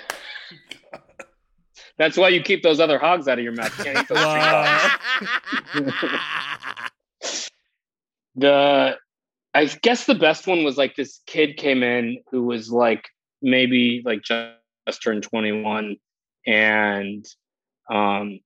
That's 1.97 2.17
why 2.17 2.29
you 2.29 2.41
keep 2.41 2.63
those 2.63 2.79
other 2.79 2.99
hogs 2.99 3.27
out 3.27 3.39
of 3.39 3.43
your 3.43 3.53
mouth. 3.53 3.75
You 3.79 3.85
can't 3.85 3.99
eat 3.99 4.07
those 4.07 4.19
string 5.73 5.91
the 8.35 8.97
I 9.53 9.65
guess 9.65 10.05
the 10.05 10.15
best 10.15 10.45
one 10.45 10.63
was 10.63 10.77
like 10.77 10.95
this 10.95 11.21
kid 11.25 11.57
came 11.57 11.81
in 11.81 12.19
who 12.31 12.43
was 12.43 12.71
like 12.71 13.07
maybe 13.41 14.03
like 14.05 14.21
just 14.21 15.03
turned 15.03 15.23
21 15.23 15.95
and 16.45 17.25
um 17.91 18.39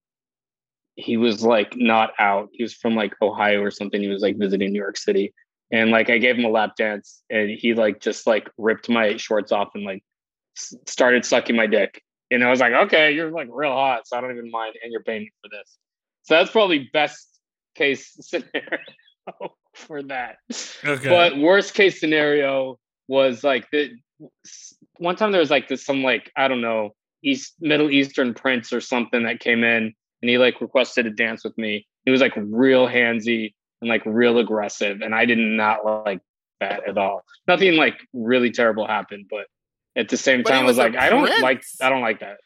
he 0.95 1.17
was 1.17 1.43
like 1.43 1.75
not 1.75 2.11
out. 2.19 2.49
He 2.53 2.63
was 2.63 2.73
from 2.73 2.95
like 2.95 3.13
ohio 3.21 3.61
or 3.61 3.71
something. 3.71 4.01
He 4.01 4.07
was 4.07 4.21
like 4.21 4.37
visiting 4.37 4.71
new 4.71 4.79
york 4.79 4.97
city. 4.97 5.33
And 5.73 5.91
like 5.91 6.09
i 6.09 6.17
gave 6.17 6.37
him 6.37 6.45
a 6.45 6.49
lap 6.49 6.75
dance 6.77 7.21
and 7.29 7.49
he 7.49 7.73
like 7.73 7.99
just 7.99 8.27
like 8.27 8.49
ripped 8.57 8.89
my 8.89 9.17
shorts 9.17 9.51
off 9.51 9.71
and 9.75 9.83
like 9.83 10.03
started 10.85 11.25
sucking 11.25 11.55
my 11.55 11.67
dick 11.67 12.01
and 12.32 12.44
i 12.44 12.50
was 12.50 12.60
like 12.60 12.74
okay 12.74 13.12
you're 13.12 13.32
like 13.32 13.48
real 13.52 13.72
hot 13.72 14.08
so 14.08 14.17
i 14.17 14.22
don't 14.22 14.32
even 14.32 14.50
mind 14.50 14.76
and 14.84 14.91
you're 14.91 15.04
paying 15.04 15.22
me 15.22 15.32
for 15.41 15.50
this 15.50 15.78
so 16.24 16.36
that's 16.36 16.52
probably 16.52 16.89
best 16.94 17.28
case 17.76 18.15
scenario 18.22 18.80
for 19.74 20.02
that 20.04 20.38
Okay. 20.84 21.10
but 21.10 21.38
worst 21.38 21.74
case 21.74 22.00
scenario 22.00 22.80
was 23.08 23.44
like 23.44 23.70
the 23.72 23.91
one 24.98 25.15
time 25.15 25.32
there 25.32 25.39
was 25.39 25.52
like 25.52 25.67
this 25.67 25.86
some 25.86 26.04
like 26.04 26.32
I 26.36 26.48
don't 26.48 26.62
know 26.62 26.91
East 27.24 27.56
Middle 27.60 27.89
Eastern 27.91 28.34
prince 28.34 28.74
or 28.74 28.82
something 28.82 29.24
that 29.24 29.39
came 29.39 29.63
in 29.63 29.94
and 30.22 30.30
he 30.30 30.38
like 30.38 30.62
requested 30.62 31.06
a 31.06 31.12
dance 31.12 31.44
with 31.44 31.58
me. 31.58 31.88
He 32.06 32.12
was 32.12 32.22
like 32.22 32.34
real 32.36 32.88
handsy 32.88 33.54
and 33.82 33.89
like 33.89 34.04
real 34.06 34.38
aggressive, 34.38 35.02
and 35.02 35.15
I 35.15 35.26
did 35.26 35.38
not 35.38 35.86
like 35.86 36.22
that 36.60 36.88
at 36.88 36.98
all. 36.98 37.24
Nothing 37.48 37.76
like 37.76 38.00
really 38.13 38.52
terrible 38.52 38.86
happened, 38.88 39.26
but 39.30 39.48
at 39.95 40.10
the 40.10 40.17
same 40.17 40.43
time, 40.43 40.63
I 40.63 40.63
was 40.63 40.77
was 40.77 40.77
a 40.77 40.89
like, 40.89 40.95
I 40.97 41.10
don't 41.10 41.41
like. 41.41 41.63
I 41.82 41.89
don't 41.89 42.01
like 42.01 42.19
that. 42.21 42.38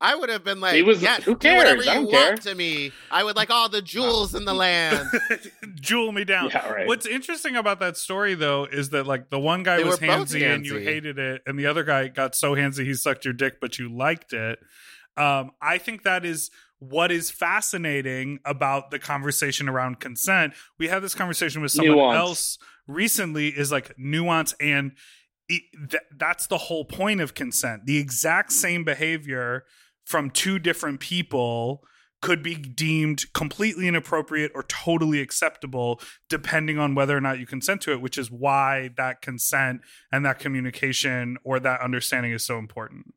I 0.00 0.16
would 0.16 0.30
have 0.30 0.42
been 0.42 0.58
like, 0.60 0.74
He 0.74 0.82
was- 0.82 1.00
yeah, 1.00 1.20
who 1.20 1.36
do 1.36 1.54
whatever 1.54 1.80
cares? 1.80 1.86
I 1.96 2.00
you 2.00 2.10
don't 2.10 2.10
care. 2.10 2.36
to 2.36 2.54
me. 2.56 2.90
I 3.08 3.22
would 3.22 3.36
like 3.36 3.50
all 3.50 3.68
the 3.68 3.80
jewels 3.80 4.34
in 4.34 4.44
the 4.44 4.52
land. 4.52 5.06
Jewel 5.80 6.10
me 6.10 6.24
down. 6.24 6.50
Yeah, 6.50 6.68
right. 6.68 6.88
What's 6.88 7.06
interesting 7.06 7.54
about 7.54 7.78
that 7.78 7.96
story 7.96 8.34
though 8.34 8.64
is 8.64 8.90
that 8.90 9.06
like 9.06 9.30
the 9.30 9.38
one 9.38 9.62
guy 9.62 9.76
They 9.76 9.84
was 9.84 10.00
were 10.00 10.06
both 10.08 10.30
handsy 10.30 10.42
and 10.52 10.66
you 10.66 10.78
hated 10.78 11.20
it, 11.20 11.42
and 11.46 11.56
the 11.56 11.66
other 11.66 11.84
guy 11.84 12.08
got 12.08 12.34
so 12.34 12.56
handsy 12.56 12.84
he 12.84 12.94
sucked 12.94 13.24
your 13.24 13.32
dick, 13.34 13.60
but 13.60 13.78
you 13.78 13.94
liked 13.96 14.32
it. 14.32 14.58
Um, 15.16 15.52
I 15.62 15.78
think 15.78 16.02
that 16.02 16.24
is 16.24 16.50
what 16.80 17.12
is 17.12 17.30
fascinating 17.30 18.40
about 18.44 18.90
the 18.90 18.98
conversation 18.98 19.68
around 19.68 20.00
consent. 20.00 20.54
We 20.80 20.88
had 20.88 21.00
this 21.00 21.14
conversation 21.14 21.62
with 21.62 21.70
someone 21.70 21.96
Nuance. 21.96 22.18
else 22.18 22.58
recently. 22.88 23.48
Is 23.50 23.70
like 23.70 23.94
nuance 23.96 24.52
and. 24.60 24.92
It, 25.48 25.62
th- 25.90 26.02
that's 26.16 26.46
the 26.46 26.58
whole 26.58 26.84
point 26.84 27.20
of 27.20 27.34
consent. 27.34 27.86
The 27.86 27.98
exact 27.98 28.52
same 28.52 28.84
behavior 28.84 29.64
from 30.04 30.30
two 30.30 30.58
different 30.58 31.00
people 31.00 31.82
could 32.20 32.42
be 32.42 32.54
deemed 32.54 33.24
completely 33.34 33.88
inappropriate 33.88 34.52
or 34.54 34.62
totally 34.62 35.20
acceptable 35.20 36.00
depending 36.28 36.78
on 36.78 36.94
whether 36.94 37.16
or 37.16 37.20
not 37.20 37.40
you 37.40 37.46
consent 37.46 37.80
to 37.80 37.90
it 37.90 38.00
which 38.00 38.16
is 38.16 38.30
why 38.30 38.90
that 38.96 39.20
consent 39.20 39.80
and 40.12 40.24
that 40.24 40.38
communication 40.38 41.36
or 41.42 41.58
that 41.58 41.80
understanding 41.80 42.30
is 42.30 42.44
so 42.46 42.58
important 42.58 43.12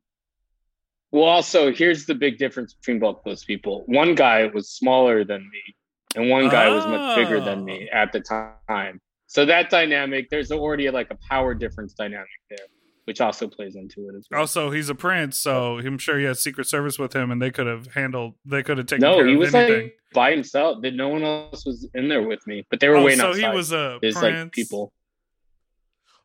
Well, 1.12 1.24
also 1.24 1.72
here's 1.72 2.06
the 2.06 2.16
big 2.16 2.36
difference 2.38 2.74
between 2.74 2.98
both 2.98 3.22
those 3.24 3.44
people. 3.44 3.84
One 3.86 4.16
guy 4.16 4.46
was 4.46 4.68
smaller 4.70 5.24
than 5.24 5.42
me, 5.50 5.76
and 6.16 6.28
one 6.28 6.48
guy 6.48 6.68
was 6.68 6.84
much 6.86 7.16
bigger 7.16 7.40
than 7.40 7.64
me 7.64 7.88
Oh. 7.92 7.96
at 7.96 8.12
the 8.12 8.20
time. 8.20 9.00
So 9.36 9.44
that 9.44 9.68
dynamic, 9.68 10.30
there's 10.30 10.50
already 10.50 10.88
like 10.88 11.08
a 11.10 11.18
power 11.28 11.54
difference 11.54 11.92
dynamic 11.92 12.26
there, 12.48 12.66
which 13.04 13.20
also 13.20 13.46
plays 13.46 13.76
into 13.76 14.08
it 14.08 14.16
as 14.16 14.26
well. 14.30 14.40
also 14.40 14.70
he's 14.70 14.88
a 14.88 14.94
prince 14.94 15.36
so 15.36 15.78
i'm 15.78 15.98
sure 15.98 16.18
he 16.18 16.24
has 16.24 16.42
secret 16.42 16.66
service 16.66 16.98
with 16.98 17.14
him 17.14 17.30
and 17.30 17.40
they 17.42 17.50
could 17.50 17.66
have 17.66 17.86
handled 17.92 18.32
they 18.46 18.62
could 18.62 18.78
have 18.78 18.86
taken 18.86 19.02
no, 19.02 19.16
care 19.16 19.26
he 19.26 19.34
of 19.34 19.38
was 19.38 19.54
anything 19.54 19.82
like 19.82 19.96
by 20.16 20.30
himself. 20.32 20.82
That 20.82 20.94
no 20.94 21.08
one 21.08 21.22
else 21.22 21.64
was 21.64 21.88
in 21.94 22.08
there 22.08 22.22
with 22.22 22.44
me, 22.46 22.66
but 22.70 22.80
they 22.80 22.88
were 22.88 22.96
oh, 22.96 23.04
waiting 23.04 23.20
so 23.20 23.28
outside. 23.28 23.50
he 23.50 23.56
was 23.56 23.72
a 23.72 23.98
There's 24.00 24.16
prince 24.16 24.36
like 24.36 24.52
people. 24.52 24.92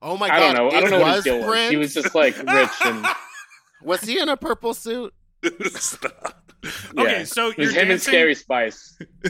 Oh 0.02 0.18
my 0.18 0.30
god! 0.30 0.36
I 0.36 0.40
don't 0.40 0.56
know. 0.56 0.78
I 0.78 0.82
don't 0.82 0.90
know 0.90 1.00
what 1.02 1.08
his 1.08 1.16
was 1.18 1.24
deal 1.26 1.48
was. 1.48 1.70
He 1.70 1.78
was 1.78 1.94
just 1.94 2.16
like 2.16 2.36
rich 2.38 2.70
and 2.86 3.06
Was 3.84 4.02
he 4.02 4.20
in 4.20 4.30
a 4.30 4.38
purple 4.38 4.74
suit? 4.74 5.14
Stop. 5.74 6.41
Yeah. 6.64 7.02
okay 7.02 7.26
so 7.26 7.50
it 7.50 7.58
you're 7.58 7.68
was 7.68 7.76
him 7.76 7.92
and 7.92 8.02
Scary 8.02 8.36
Spice. 8.36 8.98
they 9.24 9.30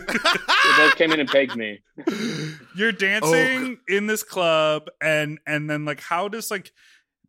both 0.77 0.95
came 0.97 1.11
in 1.11 1.19
and 1.19 1.29
pegged 1.29 1.55
me. 1.55 1.81
you're 2.75 2.91
dancing 2.91 3.77
in 3.87 4.07
this 4.07 4.23
club 4.23 4.89
and 5.01 5.39
and 5.47 5.69
then 5.69 5.85
like 5.85 6.01
how 6.01 6.27
does 6.27 6.51
like 6.51 6.71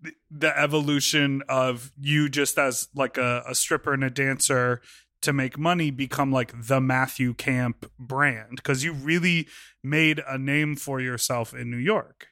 the, 0.00 0.12
the 0.30 0.58
evolution 0.58 1.42
of 1.48 1.92
you 2.00 2.28
just 2.28 2.58
as 2.58 2.88
like 2.94 3.16
a, 3.16 3.44
a 3.48 3.54
stripper 3.54 3.92
and 3.92 4.02
a 4.02 4.10
dancer 4.10 4.80
to 5.20 5.32
make 5.32 5.56
money 5.56 5.92
become 5.92 6.32
like 6.32 6.52
the 6.66 6.80
matthew 6.80 7.32
camp 7.34 7.88
brand 7.98 8.56
because 8.56 8.82
you 8.82 8.92
really 8.92 9.46
made 9.84 10.20
a 10.26 10.36
name 10.36 10.74
for 10.74 11.00
yourself 11.00 11.54
in 11.54 11.70
new 11.70 11.76
york 11.76 12.26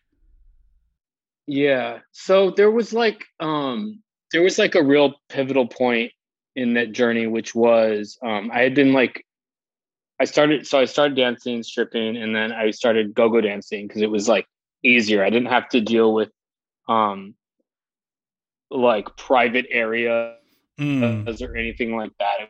Yeah. 1.47 1.99
So 2.13 2.51
there 2.51 2.71
was 2.71 2.93
like 2.93 3.25
um 3.39 4.03
there 4.33 4.43
was 4.43 4.59
like 4.59 4.75
a 4.75 4.83
real 4.83 5.15
pivotal 5.29 5.67
point 5.67 6.13
in 6.57 6.75
that 6.75 6.93
journey 6.93 7.27
which 7.27 7.55
was 7.55 8.19
um 8.23 8.51
I 8.53 8.63
had 8.63 8.75
been 8.75 8.93
like 8.93 9.25
I 10.21 10.25
started 10.25 10.67
so 10.67 10.79
I 10.79 10.85
started 10.85 11.17
dancing, 11.17 11.63
stripping 11.63 12.17
and 12.17 12.37
then 12.37 12.53
I 12.53 12.73
started 12.73 13.15
go-go 13.15 13.41
dancing 13.41 13.87
because 13.89 14.03
it 14.03 14.11
was 14.11 14.29
like 14.29 14.47
easier. 14.83 15.25
I 15.25 15.31
didn't 15.31 15.49
have 15.49 15.69
to 15.71 15.81
deal 15.81 16.13
with 16.13 16.31
um 16.89 17.35
like 18.71 19.17
private 19.17 19.67
areas 19.71 20.37
Mm. 20.79 21.43
or 21.43 21.57
anything 21.57 21.95
like 21.95 22.13
that. 22.19 22.49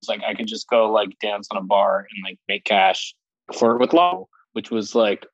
It's 0.00 0.08
like 0.08 0.22
I 0.22 0.34
could 0.34 0.46
just 0.46 0.68
go 0.68 0.92
like 0.92 1.18
dance 1.20 1.48
on 1.50 1.56
a 1.56 1.62
bar 1.62 2.06
and 2.10 2.24
like 2.24 2.38
make 2.46 2.62
cash 2.62 3.16
for 3.52 3.78
with 3.78 3.92
law, 3.92 4.28
which 4.52 4.70
was 4.70 4.94
like 4.94 5.26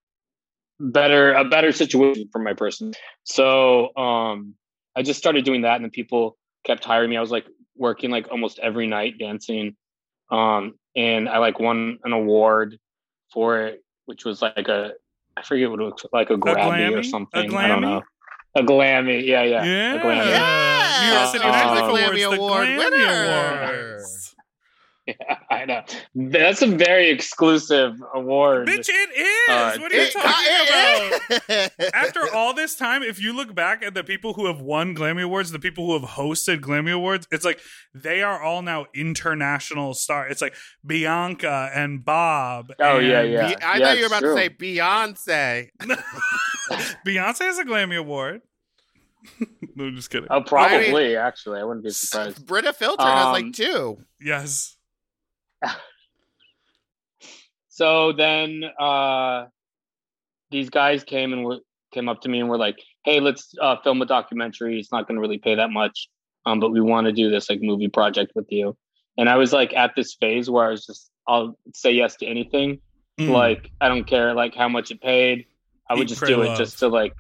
better 0.80 1.34
a 1.34 1.44
better 1.44 1.70
situation 1.70 2.28
for 2.32 2.38
my 2.38 2.54
person. 2.54 2.94
So 3.24 3.94
um 3.96 4.54
I 4.96 5.02
just 5.02 5.18
started 5.18 5.44
doing 5.44 5.62
that 5.62 5.76
and 5.76 5.84
then 5.84 5.90
people 5.90 6.38
kept 6.64 6.84
hiring 6.84 7.10
me. 7.10 7.16
I 7.18 7.20
was 7.20 7.30
like 7.30 7.46
working 7.76 8.10
like 8.10 8.30
almost 8.30 8.58
every 8.58 8.86
night 8.86 9.18
dancing. 9.18 9.76
Um 10.30 10.74
and 10.96 11.28
I 11.28 11.38
like 11.38 11.58
won 11.58 11.98
an 12.04 12.12
award 12.12 12.78
for 13.32 13.60
it, 13.62 13.82
which 14.06 14.24
was 14.24 14.40
like 14.42 14.68
a 14.68 14.92
I 15.36 15.42
forget 15.42 15.70
what 15.70 15.80
it 15.80 15.84
was 15.84 16.06
like 16.12 16.30
a 16.30 16.36
Grammy 16.36 16.96
or 16.96 17.02
something. 17.02 17.52
I 17.54 17.66
don't 17.68 17.80
know. 17.82 18.02
A 18.56 18.62
Glammy, 18.62 19.26
yeah, 19.26 19.42
yeah. 19.42 19.64
Yeah. 19.64 19.94
A 19.94 19.98
Glammy. 19.98 20.26
Yeah. 20.30 21.06
New 21.06 21.12
York 21.12 21.28
City 21.32 21.44
Uh, 21.44 21.48
Music 21.74 21.82
uh, 21.82 21.86
Awards, 21.88 22.02
Grammy 22.04 22.30
the 22.30 22.36
Award 22.36 22.68
Glammy 22.68 22.78
winner. 22.78 23.88
Awards. 23.88 24.33
Yeah, 25.06 25.14
I 25.50 25.64
know. 25.66 25.82
That's 26.14 26.62
a 26.62 26.66
very 26.66 27.10
exclusive 27.10 27.92
award. 28.14 28.68
Bitch, 28.68 28.88
it 28.88 29.10
is. 29.16 29.48
Uh, 29.48 29.76
what 29.78 29.92
are 29.92 29.94
you 29.96 30.02
It- 30.02 30.12
talking 30.12 30.30
about? 30.68 31.40
it- 31.78 31.94
After 31.94 32.34
all 32.34 32.54
this 32.54 32.74
time, 32.74 33.02
if 33.02 33.20
you 33.20 33.34
look 33.34 33.54
back 33.54 33.82
at 33.82 33.92
the 33.94 34.02
people 34.02 34.32
who 34.34 34.46
have 34.46 34.60
won 34.60 34.94
Glammy 34.94 35.22
Awards, 35.22 35.50
the 35.50 35.58
people 35.58 35.86
who 35.86 35.92
have 36.00 36.10
hosted 36.12 36.60
Glammy 36.60 36.92
Awards, 36.92 37.28
it's 37.30 37.44
like 37.44 37.60
they 37.94 38.22
are 38.22 38.40
all 38.42 38.62
now 38.62 38.86
international 38.94 39.92
stars. 39.94 40.32
It's 40.32 40.40
like 40.42 40.54
Bianca 40.86 41.70
and 41.74 42.04
Bob. 42.04 42.72
Oh, 42.80 42.98
and 42.98 43.06
yeah, 43.06 43.22
yeah. 43.22 43.48
Be- 43.48 43.62
I 43.62 43.76
Yeah, 43.76 43.84
thought 43.86 43.96
you 43.96 44.02
were 44.02 44.06
about 44.06 44.20
true. 44.20 44.34
to 44.34 44.40
say 44.40 44.48
Beyonce. 44.48 45.68
Beyonce 47.06 47.40
has 47.40 47.58
a 47.58 47.64
Glammy 47.64 47.98
Award. 47.98 48.40
no, 49.74 49.90
just 49.90 50.10
kidding. 50.10 50.28
Oh, 50.30 50.42
probably. 50.42 51.16
actually, 51.16 51.60
I 51.60 51.64
wouldn't 51.64 51.84
be 51.84 51.90
surprised. 51.90 52.46
Brita 52.46 52.72
Filter 52.72 53.02
has 53.04 53.26
Um, 53.26 53.32
like 53.32 53.52
two. 53.52 53.98
Yes. 54.20 54.76
So 57.68 58.12
then, 58.12 58.62
uh, 58.78 59.46
these 60.52 60.70
guys 60.70 61.02
came 61.02 61.32
and 61.32 61.44
were, 61.44 61.58
came 61.92 62.08
up 62.08 62.20
to 62.20 62.28
me 62.28 62.38
and 62.38 62.48
were 62.48 62.56
like, 62.56 62.76
"Hey, 63.04 63.18
let's 63.18 63.52
uh, 63.60 63.74
film 63.82 64.00
a 64.00 64.06
documentary. 64.06 64.78
It's 64.78 64.92
not 64.92 65.08
going 65.08 65.16
to 65.16 65.20
really 65.20 65.38
pay 65.38 65.56
that 65.56 65.70
much, 65.70 66.08
um, 66.46 66.60
but 66.60 66.70
we 66.70 66.80
want 66.80 67.08
to 67.08 67.12
do 67.12 67.30
this 67.30 67.50
like 67.50 67.60
movie 67.60 67.88
project 67.88 68.30
with 68.36 68.46
you." 68.50 68.76
And 69.18 69.28
I 69.28 69.36
was 69.38 69.52
like 69.52 69.74
at 69.74 69.96
this 69.96 70.14
phase 70.14 70.48
where 70.48 70.66
I 70.66 70.70
was 70.70 70.86
just, 70.86 71.10
I'll 71.26 71.58
say 71.74 71.90
yes 71.90 72.14
to 72.18 72.26
anything. 72.26 72.80
Mm. 73.18 73.30
Like 73.30 73.70
I 73.80 73.88
don't 73.88 74.04
care 74.04 74.34
like 74.34 74.54
how 74.54 74.68
much 74.68 74.92
it 74.92 75.00
paid. 75.00 75.46
I 75.90 75.94
would 75.94 76.04
Eat, 76.04 76.10
just 76.10 76.24
do 76.24 76.42
it 76.42 76.46
love. 76.46 76.58
just 76.58 76.78
to 76.78 76.86
like 76.86 77.14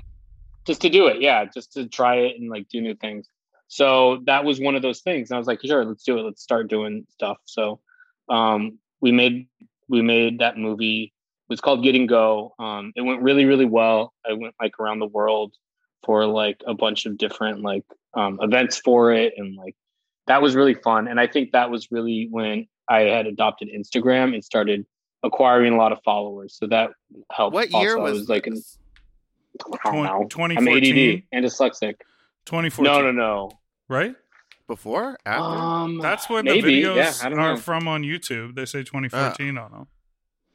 just 0.66 0.82
to 0.82 0.88
do 0.88 1.08
it. 1.08 1.20
Yeah, 1.20 1.46
just 1.46 1.72
to 1.72 1.88
try 1.88 2.16
it 2.16 2.36
and 2.38 2.48
like 2.48 2.68
do 2.68 2.80
new 2.80 2.94
things. 2.94 3.28
So 3.66 4.22
that 4.26 4.44
was 4.44 4.60
one 4.60 4.76
of 4.76 4.82
those 4.82 5.00
things. 5.00 5.30
And 5.30 5.36
I 5.36 5.38
was 5.38 5.48
like, 5.48 5.60
sure, 5.64 5.84
let's 5.84 6.04
do 6.04 6.18
it. 6.18 6.22
Let's 6.22 6.42
start 6.42 6.68
doing 6.68 7.06
stuff. 7.10 7.38
So 7.44 7.80
um 8.28 8.78
we 9.00 9.12
made 9.12 9.48
we 9.88 10.02
made 10.02 10.38
that 10.40 10.56
movie. 10.56 11.12
It 11.14 11.52
was 11.52 11.60
called 11.60 11.82
Getting 11.82 12.06
Go. 12.06 12.54
Um 12.58 12.92
it 12.96 13.02
went 13.02 13.22
really, 13.22 13.44
really 13.44 13.66
well. 13.66 14.12
I 14.28 14.32
went 14.32 14.54
like 14.60 14.78
around 14.80 14.98
the 14.98 15.06
world 15.06 15.54
for 16.04 16.26
like 16.26 16.60
a 16.66 16.74
bunch 16.74 17.06
of 17.06 17.16
different 17.18 17.60
like 17.62 17.84
um 18.14 18.38
events 18.42 18.78
for 18.78 19.12
it 19.12 19.34
and 19.36 19.56
like 19.56 19.74
that 20.26 20.40
was 20.42 20.54
really 20.54 20.74
fun. 20.74 21.08
And 21.08 21.20
I 21.20 21.26
think 21.26 21.52
that 21.52 21.70
was 21.70 21.90
really 21.90 22.28
when 22.30 22.66
I 22.88 23.00
had 23.00 23.26
adopted 23.26 23.68
Instagram 23.68 24.34
and 24.34 24.44
started 24.44 24.86
acquiring 25.22 25.74
a 25.74 25.76
lot 25.76 25.92
of 25.92 25.98
followers. 26.04 26.56
So 26.58 26.66
that 26.68 26.90
helped. 27.32 27.54
What 27.54 27.70
year 27.70 27.98
was, 27.98 28.12
It 28.12 28.20
was 28.20 28.28
like 28.28 28.46
in, 28.46 28.54
this? 28.54 28.78
I 29.84 29.92
don't 29.92 30.04
know. 30.04 30.26
Twen- 30.28 30.50
I'm 30.52 30.64
2014? 30.64 31.16
ADD 31.16 31.22
and 31.32 31.44
dyslexic. 31.44 31.94
2014. 32.46 32.84
No, 32.84 33.00
no, 33.02 33.12
no. 33.12 33.50
Right? 33.88 34.14
Before? 34.66 35.16
After? 35.26 35.42
Um, 35.58 35.98
That's 35.98 36.28
where 36.28 36.42
maybe. 36.42 36.82
the 36.82 36.88
videos 36.88 36.96
Yeah, 36.96 37.12
I 37.22 37.28
don't 37.28 37.38
are 37.38 37.54
know. 37.54 37.60
from 37.60 37.86
on 37.88 38.02
YouTube. 38.02 38.54
They 38.54 38.64
say 38.64 38.80
2014 38.82 39.58
on 39.58 39.72
them. 39.72 39.86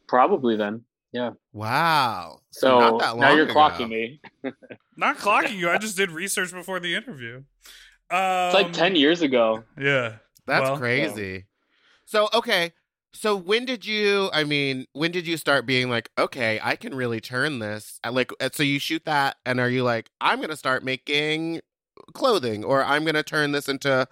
Probably 0.07 0.55
then. 0.55 0.83
Yeah. 1.11 1.31
wow. 1.53 2.41
So 2.51 2.79
not 2.79 2.99
that 2.99 3.09
long 3.11 3.19
now 3.21 3.33
you're 3.33 3.45
ago. 3.45 3.53
clocking 3.55 3.89
me. 3.89 4.21
Not 4.95 5.17
clocking 5.17 5.55
you. 5.57 5.69
I 5.69 5.77
just 5.79 5.97
did 5.97 6.11
research 6.11 6.51
before 6.51 6.79
the 6.79 6.93
interview. 6.93 7.37
Um, 8.11 8.45
It's 8.47 8.53
like 8.53 8.73
ten 8.73 8.95
years 8.95 9.21
ago. 9.23 9.63
Yeah. 9.79 10.17
That's 10.45 10.69
Well, 10.69 10.77
crazy. 10.77 11.45
So 12.05 12.27
okay, 12.33 12.73
so 13.13 13.35
when 13.35 13.65
did 13.65 13.85
you? 13.85 14.29
I 14.33 14.43
mean, 14.43 14.85
when 14.93 15.11
did 15.11 15.25
you 15.25 15.35
start 15.37 15.65
being 15.65 15.89
like, 15.89 16.09
okay, 16.17 16.59
I 16.61 16.75
can 16.75 16.93
really 16.93 17.19
turn 17.21 17.57
this? 17.59 17.99
I 18.03 18.09
Like, 18.09 18.31
uh, 18.39 18.49
so 18.53 18.61
you 18.63 18.77
shoot 18.79 19.03
that, 19.05 19.37
and 19.45 19.59
are 19.59 19.69
you 19.69 19.83
like, 19.83 20.09
I'm 20.21 20.41
gonna 20.41 20.55
start 20.57 20.83
making 20.83 21.61
clothing, 22.13 22.63
or 22.63 22.83
I'm 22.83 23.05
gonna 23.05 23.23
turn 23.23 23.51
this 23.51 23.67
into 23.69 24.07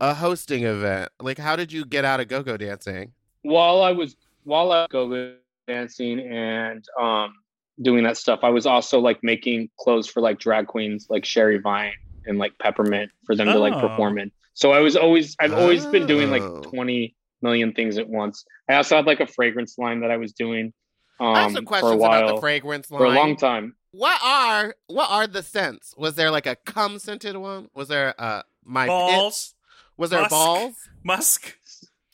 a 0.00 0.14
hosting 0.14 0.64
event? 0.64 1.10
Like, 1.20 1.38
how 1.38 1.56
did 1.56 1.72
you 1.72 1.84
get 1.84 2.04
out 2.04 2.20
of 2.20 2.28
go-go 2.28 2.56
dancing? 2.56 3.12
While 3.42 3.82
I 3.82 3.92
was 3.92 4.16
while 4.44 4.72
I 4.72 4.80
was 4.82 4.88
go 4.90 5.34
dancing 5.68 6.20
and 6.20 6.84
um 7.00 7.34
doing 7.82 8.04
that 8.04 8.16
stuff, 8.16 8.40
I 8.42 8.50
was 8.50 8.66
also 8.66 9.00
like 9.00 9.22
making 9.22 9.70
clothes 9.78 10.06
for 10.06 10.20
like 10.20 10.38
drag 10.38 10.66
queens 10.66 11.06
like 11.08 11.24
Sherry 11.24 11.58
Vine 11.58 11.92
and 12.26 12.38
like 12.38 12.52
Peppermint 12.58 13.10
for 13.24 13.34
them 13.34 13.48
to 13.48 13.58
like 13.58 13.74
Oh. 13.74 13.80
perform 13.88 14.18
in. 14.18 14.30
So 14.54 14.72
I 14.72 14.80
was 14.80 14.96
always 14.96 15.36
I've 15.40 15.52
always 15.54 15.86
been 15.86 16.06
doing 16.06 16.30
like 16.30 16.42
Oh. 16.42 16.60
twenty 16.62 17.14
million 17.42 17.72
things 17.72 17.96
at 17.96 18.06
once. 18.08 18.44
I 18.68 18.74
also 18.74 18.96
had 18.96 19.06
like 19.06 19.20
a 19.20 19.26
fragrance 19.26 19.78
line 19.78 20.00
that 20.00 20.10
I 20.10 20.18
was 20.18 20.32
doing 20.34 20.72
um, 21.18 21.26
I 21.34 21.42
have 21.42 21.52
some 21.52 21.64
for 21.64 21.68
a 21.68 21.80
questions 21.80 22.00
while 22.00 22.22
about 22.22 22.34
the 22.36 22.40
fragrance 22.40 22.90
line. 22.90 22.98
for 23.00 23.04
a 23.06 23.10
long 23.10 23.36
time. 23.36 23.74
What 23.92 24.20
are 24.22 24.74
what 24.86 25.10
are 25.10 25.26
the 25.26 25.42
scents? 25.42 25.94
Was 25.96 26.14
there 26.14 26.30
like 26.30 26.46
a 26.46 26.56
cum 26.56 26.98
scented 26.98 27.36
one? 27.36 27.68
Was 27.74 27.88
there 27.88 28.14
uh 28.18 28.42
my 28.64 28.86
Balls, 28.86 29.48
pit? 29.48 29.56
Was 29.96 30.10
there 30.10 30.20
musk. 30.20 30.30
balls? 30.30 30.74
musk. 31.04 31.56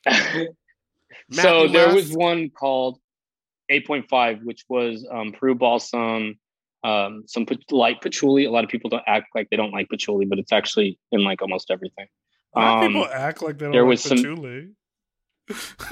so 0.09 0.13
Matthew 1.31 1.69
there 1.69 1.95
was 1.95 2.13
one 2.13 2.51
called 2.51 2.99
8.5 3.71 4.45
which 4.45 4.65
was 4.69 5.05
um 5.11 5.33
peru 5.33 5.57
balsam 5.57 6.39
um 6.85 7.25
some 7.27 7.45
pa- 7.47 7.57
light 7.73 8.01
patchouli 8.01 8.45
a 8.45 8.51
lot 8.53 8.63
of 8.63 8.71
people 8.71 8.89
don't 8.89 9.03
act 9.09 9.27
like 9.35 9.51
they 9.51 9.57
don't 9.57 9.73
like 9.73 9.89
patchouli 9.89 10.25
but 10.25 10.39
it's 10.39 10.53
actually 10.53 11.01
in 11.11 11.25
like 11.25 11.43
almost 11.43 11.73
everything 11.73 12.07
A 12.55 12.61
um 12.61 12.87
people 12.87 13.07
act 13.13 13.43
like 13.43 13.59
they 13.59 13.65
don't 13.65 13.73
there 13.73 13.83
like 13.83 13.89
was 13.89 14.03
some- 14.05 14.77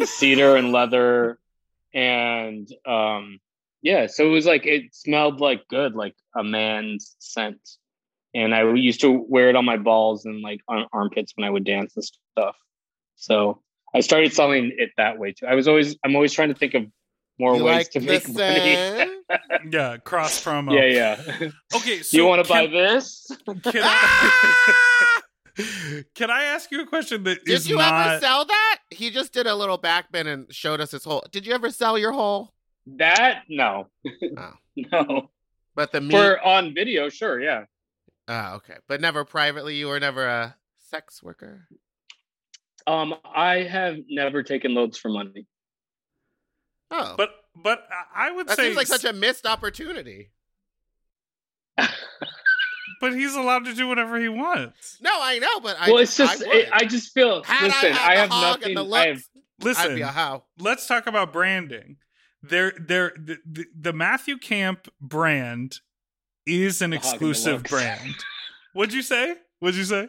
cedar 0.05 0.55
and 0.57 0.71
leather 0.71 1.39
and 1.93 2.69
um 2.87 3.41
yeah 3.85 4.07
so 4.09 4.27
it 4.27 4.31
was 4.31 4.47
like 4.47 4.67
it 4.67 4.93
smelled 4.93 5.41
like 5.41 5.63
good 5.69 5.95
like 5.95 6.15
a 6.37 6.43
man's 6.43 7.15
scent 7.21 7.61
and 8.35 8.53
i 8.55 8.63
used 8.75 9.01
to 9.01 9.25
wear 9.29 9.49
it 9.51 9.55
on 9.57 9.65
my 9.65 9.77
balls 9.77 10.25
and 10.25 10.41
like 10.43 10.59
on 10.69 10.85
armpits 10.93 11.33
when 11.37 11.47
i 11.47 11.51
would 11.51 11.65
dance 11.65 11.93
and 11.95 12.05
stuff 12.05 12.57
so 13.15 13.61
i 13.95 14.01
started 14.01 14.33
selling 14.33 14.73
it 14.77 14.91
that 14.97 15.19
way 15.19 15.31
too 15.33 15.47
i 15.47 15.55
was 15.55 15.69
always 15.69 15.97
i'm 16.05 16.17
always 16.17 16.33
trying 16.33 16.49
to 16.49 16.55
think 16.57 16.75
of 16.75 16.83
more 17.39 17.57
You 17.57 17.65
ways 17.65 17.75
like 17.77 17.91
to 17.91 18.01
the 18.01 18.07
make 18.07 18.29
money 18.29 19.69
yeah, 19.71 19.97
cross 19.99 20.43
promo. 20.45 20.73
yeah 20.73 21.17
yeah 21.21 21.49
Okay, 21.77 22.01
so 22.03 22.17
you 22.17 22.25
want 22.27 22.43
to 22.45 22.49
buy 22.49 22.67
this 22.69 23.27
Can 23.65 23.83
I, 23.85 25.21
can 26.15 26.31
I 26.31 26.45
ask 26.45 26.71
you 26.71 26.83
a 26.83 26.87
question 26.87 27.25
that 27.25 27.45
Did 27.45 27.55
is 27.55 27.69
you 27.69 27.77
not? 27.77 28.07
ever 28.07 28.21
sell 28.21 28.45
that? 28.45 28.79
He 28.91 29.11
just 29.11 29.33
did 29.33 29.47
a 29.47 29.55
little 29.55 29.79
backbend 29.79 30.27
and 30.27 30.47
showed 30.53 30.81
us 30.81 30.91
his 30.93 31.05
hole. 31.05 31.25
Did 31.33 31.47
you 31.47 31.53
ever 31.55 31.71
sell 31.71 31.99
your 31.99 32.13
hole? 32.13 32.53
That 32.87 33.43
no 33.49 33.89
Oh. 34.37 34.53
no 34.77 35.31
But 35.75 35.93
the 35.93 36.01
meat. 36.01 36.13
for 36.13 36.41
on 36.45 36.75
video 36.75 37.09
sure 37.09 37.41
yeah 37.41 37.65
Ah, 38.27 38.55
okay. 38.55 38.77
But 38.89 39.03
never 39.03 39.23
privately. 39.27 39.75
You 39.77 39.89
were 39.89 40.01
never 40.01 40.25
a 40.27 40.57
sex 40.91 41.23
worker. 41.23 41.69
um 42.87 43.15
i 43.35 43.57
have 43.63 43.97
never 44.09 44.43
taken 44.43 44.73
loads 44.75 44.97
for 44.99 45.09
money 45.11 45.47
Oh, 46.91 47.15
but 47.17 47.31
but 47.57 47.87
I 48.15 48.31
would 48.31 48.47
that 48.47 48.57
say, 48.57 48.65
seems 48.65 48.77
like 48.77 48.87
such 48.87 49.05
a 49.05 49.13
missed 49.13 49.47
opportunity. 49.47 50.31
but 51.77 53.13
he's 53.15 53.35
allowed 53.35 53.65
to 53.65 53.75
do 53.75 53.89
whatever 53.89 54.21
he 54.21 54.29
wants. 54.29 54.99
No, 55.01 55.11
I 55.13 55.39
know, 55.39 55.61
but 55.61 55.77
I 55.81 55.89
well, 55.91 55.99
it's 55.99 56.17
just 56.17 56.43
I, 56.43 56.45
I, 56.47 56.49
would. 56.55 56.69
I 56.73 56.85
just 56.85 57.13
feel. 57.13 57.43
Had 57.43 57.65
listen, 57.67 57.93
I, 57.93 57.95
had 57.95 58.11
I 58.11 58.17
have 58.21 58.31
nothing. 58.31 58.77
And 58.79 58.91
the 58.91 58.95
I 58.97 59.07
have 59.09 59.17
looks, 59.17 59.29
I'd 59.59 59.65
Listen, 59.65 59.95
be 59.97 60.03
a 60.03 60.07
how. 60.09 60.45
let's 60.59 60.87
talk 60.87 61.07
about 61.07 61.33
branding. 61.33 61.97
There, 62.49 62.73
there, 62.79 63.13
the, 63.17 63.39
the, 63.45 63.65
the 63.79 63.93
Matthew 63.93 64.39
Camp 64.39 64.89
brand 65.01 65.81
is 66.47 66.83
an 66.83 66.91
The 66.91 66.97
hog 66.99 67.05
and 67.05 67.13
the 67.13 67.17
exclusive 67.17 67.63
brand. 67.65 68.15
What'd 68.73 68.95
you 68.95 69.03
say? 69.03 69.37
What'd 69.61 69.77
you 69.79 69.85
say? 69.85 70.09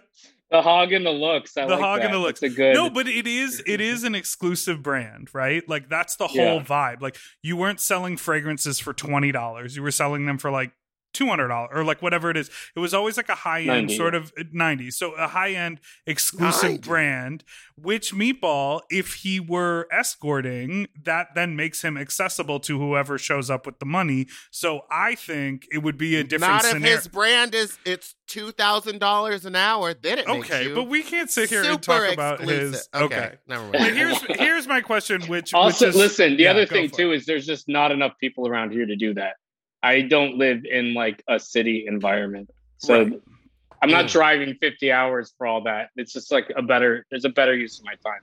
the 0.52 0.62
hog 0.62 0.94
and 0.94 1.06
the 1.06 1.12
looks. 1.12 1.58
I 1.58 1.66
the 1.66 1.72
like 1.74 1.80
hog 1.82 2.00
that. 2.00 2.06
and 2.06 2.14
the 2.14 2.20
looks. 2.20 2.42
A 2.44 2.50
good. 2.50 2.76
No, 2.76 2.90
but 2.90 3.08
it 3.08 3.26
is 3.28 3.64
it 3.68 3.82
is 3.82 4.04
an 4.04 4.14
exclusive 4.16 4.84
brand, 4.84 5.30
right? 5.34 5.68
Like 5.68 5.90
that's 5.90 6.16
the 6.18 6.28
whole 6.28 6.38
Yeah. 6.58 6.64
vibe. 6.64 7.02
Like 7.02 7.18
you 7.42 7.58
weren't 7.58 7.80
selling 7.80 8.16
fragrances 8.16 8.80
for 8.80 8.94
twenty 8.94 9.32
dollars; 9.32 9.76
you 9.76 9.82
were 9.84 9.92
selling 9.92 10.26
them 10.28 10.38
for 10.38 10.52
like 10.52 10.72
two 11.16 11.28
hundred 11.28 11.48
dollars 11.48 11.72
or 11.74 11.84
like 11.84 12.02
whatever 12.02 12.30
it 12.30 12.38
is. 12.38 12.50
It 12.76 12.80
was 12.80 12.94
always 12.94 13.18
like 13.18 13.30
a 13.30 13.36
high 13.36 13.62
end 13.62 13.88
90, 13.88 13.96
sort 13.98 14.14
of 14.14 14.32
uh, 14.38 14.44
ninety, 14.52 14.92
so 14.92 15.14
a 15.14 15.28
high 15.30 15.54
end 15.54 15.80
exclusive 16.06 16.72
90. 16.72 16.88
brand. 16.88 17.44
Which 17.78 18.14
meatball, 18.14 18.82
if 18.90 19.16
he 19.16 19.40
were 19.40 19.88
escorting, 19.92 20.88
that 21.04 21.28
then 21.36 21.56
makes 21.56 21.82
him 21.84 21.98
accessible 21.98 22.60
to 22.62 22.80
whoever 22.80 23.18
shows 23.18 23.50
up 23.50 23.66
with 23.66 23.80
the 23.80 23.86
money. 23.86 24.28
So 24.52 24.82
I 24.90 25.16
think 25.16 25.68
it 25.72 25.80
would 25.80 25.98
be 25.98 26.16
a 26.16 26.24
different 26.24 26.54
Not 26.54 26.64
if 26.66 26.72
scenario. 26.72 26.96
his 26.96 27.08
brand 27.08 27.56
is 27.56 27.78
it's 27.86 28.16
two 28.28 28.52
thousand 28.52 29.00
dollars 29.00 29.46
an 29.46 29.56
hour. 29.56 29.94
Then 29.94 30.20
it 30.20 30.28
okay, 30.28 30.70
you 30.70 30.76
but 30.76 30.88
we 30.88 31.04
can't 31.04 31.30
sit 31.30 31.50
here 31.50 31.60
and 31.64 31.68
super 31.84 32.00
talk 32.00 32.14
about 32.14 32.42
his. 32.42 32.88
Okay. 32.94 33.06
Okay, 33.06 33.36
never 33.48 33.64
mind. 33.64 33.74
But 33.74 33.94
here's 33.94 34.22
here's 34.38 34.68
my 34.68 34.82
question, 34.82 35.22
which 35.24 35.54
Also, 35.54 35.88
which 35.88 35.96
is, 35.96 36.02
listen, 36.02 36.38
the 36.38 36.44
yeah, 36.44 36.52
other 36.52 36.66
thing 36.66 36.90
too 36.90 37.12
it. 37.12 37.18
is 37.18 37.26
there's 37.26 37.46
just 37.46 37.68
not 37.68 37.92
enough 37.92 38.14
people 38.20 38.48
around 38.48 38.72
here 38.72 38.86
to 38.86 38.96
do 38.96 39.14
that. 39.16 39.36
I 39.86 40.02
don't 40.02 40.38
live 40.38 40.66
in 40.66 40.94
like 40.94 41.22
a 41.28 41.40
city 41.40 41.86
environment. 41.88 42.50
So 42.78 43.04
Right. 43.04 43.22
I'm 43.82 43.92
not 43.92 44.08
driving 44.08 44.56
50 44.60 44.92
hours 44.92 45.34
for 45.38 45.46
all 45.46 45.62
that. 45.66 45.90
It's 45.96 46.12
just 46.14 46.32
like 46.32 46.52
a 46.58 46.62
better 46.64 47.06
there's 47.10 47.26
a 47.26 47.30
better 47.30 47.56
use 47.56 47.80
of 47.80 47.86
my 47.86 47.94
time. 48.10 48.22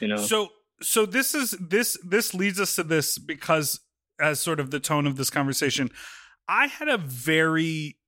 You 0.00 0.08
know. 0.08 0.16
So 0.16 0.48
so 0.80 1.04
this 1.06 1.34
is 1.34 1.50
this 1.60 1.98
this 2.04 2.32
leads 2.34 2.58
us 2.58 2.74
to 2.76 2.82
this 2.82 3.18
because 3.18 3.80
as 4.20 4.40
sort 4.40 4.58
of 4.60 4.70
the 4.70 4.80
tone 4.80 5.06
of 5.06 5.16
this 5.16 5.28
conversation, 5.30 5.90
I 6.48 6.66
had 6.68 6.88
a 6.88 6.98
very 6.98 7.98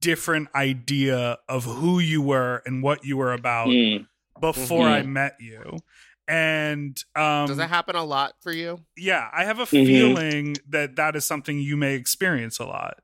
different 0.00 0.48
idea 0.54 1.38
of 1.48 1.64
who 1.64 1.98
you 1.98 2.20
were 2.22 2.62
and 2.66 2.82
what 2.82 3.04
you 3.04 3.16
were 3.16 3.32
about 3.32 3.68
Mm. 3.68 4.06
before 4.40 4.88
I 4.88 5.02
Mhm. 5.02 5.08
met 5.08 5.36
you. 5.40 5.78
And 6.26 6.96
um 7.14 7.46
Does 7.46 7.58
that 7.58 7.68
happen 7.68 7.96
a 7.96 8.04
lot 8.04 8.34
for 8.40 8.50
you? 8.52 8.80
yeah, 8.96 9.28
I 9.32 9.44
have 9.44 9.58
a 9.58 9.64
Mhm. 9.64 9.86
feeling 9.86 10.56
that 10.68 10.96
that 10.96 11.16
is 11.16 11.24
something 11.24 11.58
you 11.58 11.76
may 11.76 11.94
experience 11.94 12.58
a 12.58 12.64
lot. 12.64 13.00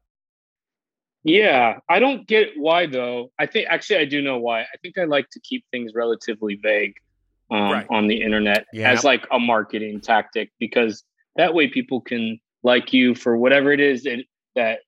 Yeah, 1.22 1.80
I 1.88 1.98
don't 1.98 2.26
get 2.26 2.50
why 2.56 2.86
though. 2.86 3.30
I 3.38 3.46
think 3.46 3.68
actually 3.68 3.98
I 3.98 4.04
do 4.06 4.22
know 4.22 4.38
why. 4.38 4.62
I 4.62 4.76
think 4.82 4.96
I 4.96 5.04
like 5.04 5.28
to 5.30 5.40
keep 5.40 5.64
things 5.70 5.92
relatively 5.94 6.54
vague 6.62 6.94
um, 7.50 7.72
Right. 7.72 7.86
on 7.90 8.06
the 8.06 8.22
internet 8.22 8.64
Yeah. 8.72 8.90
as 8.92 9.04
like 9.04 9.26
a 9.30 9.38
marketing 9.38 10.00
tactic 10.00 10.50
because 10.58 11.04
that 11.36 11.52
way 11.52 11.66
people 11.68 12.00
can 12.00 12.40
like 12.62 12.92
you 12.92 13.14
for 13.14 13.36
whatever 13.36 13.72
it 13.72 13.80
is 13.80 14.04
that 14.04 14.24
that 14.54 14.80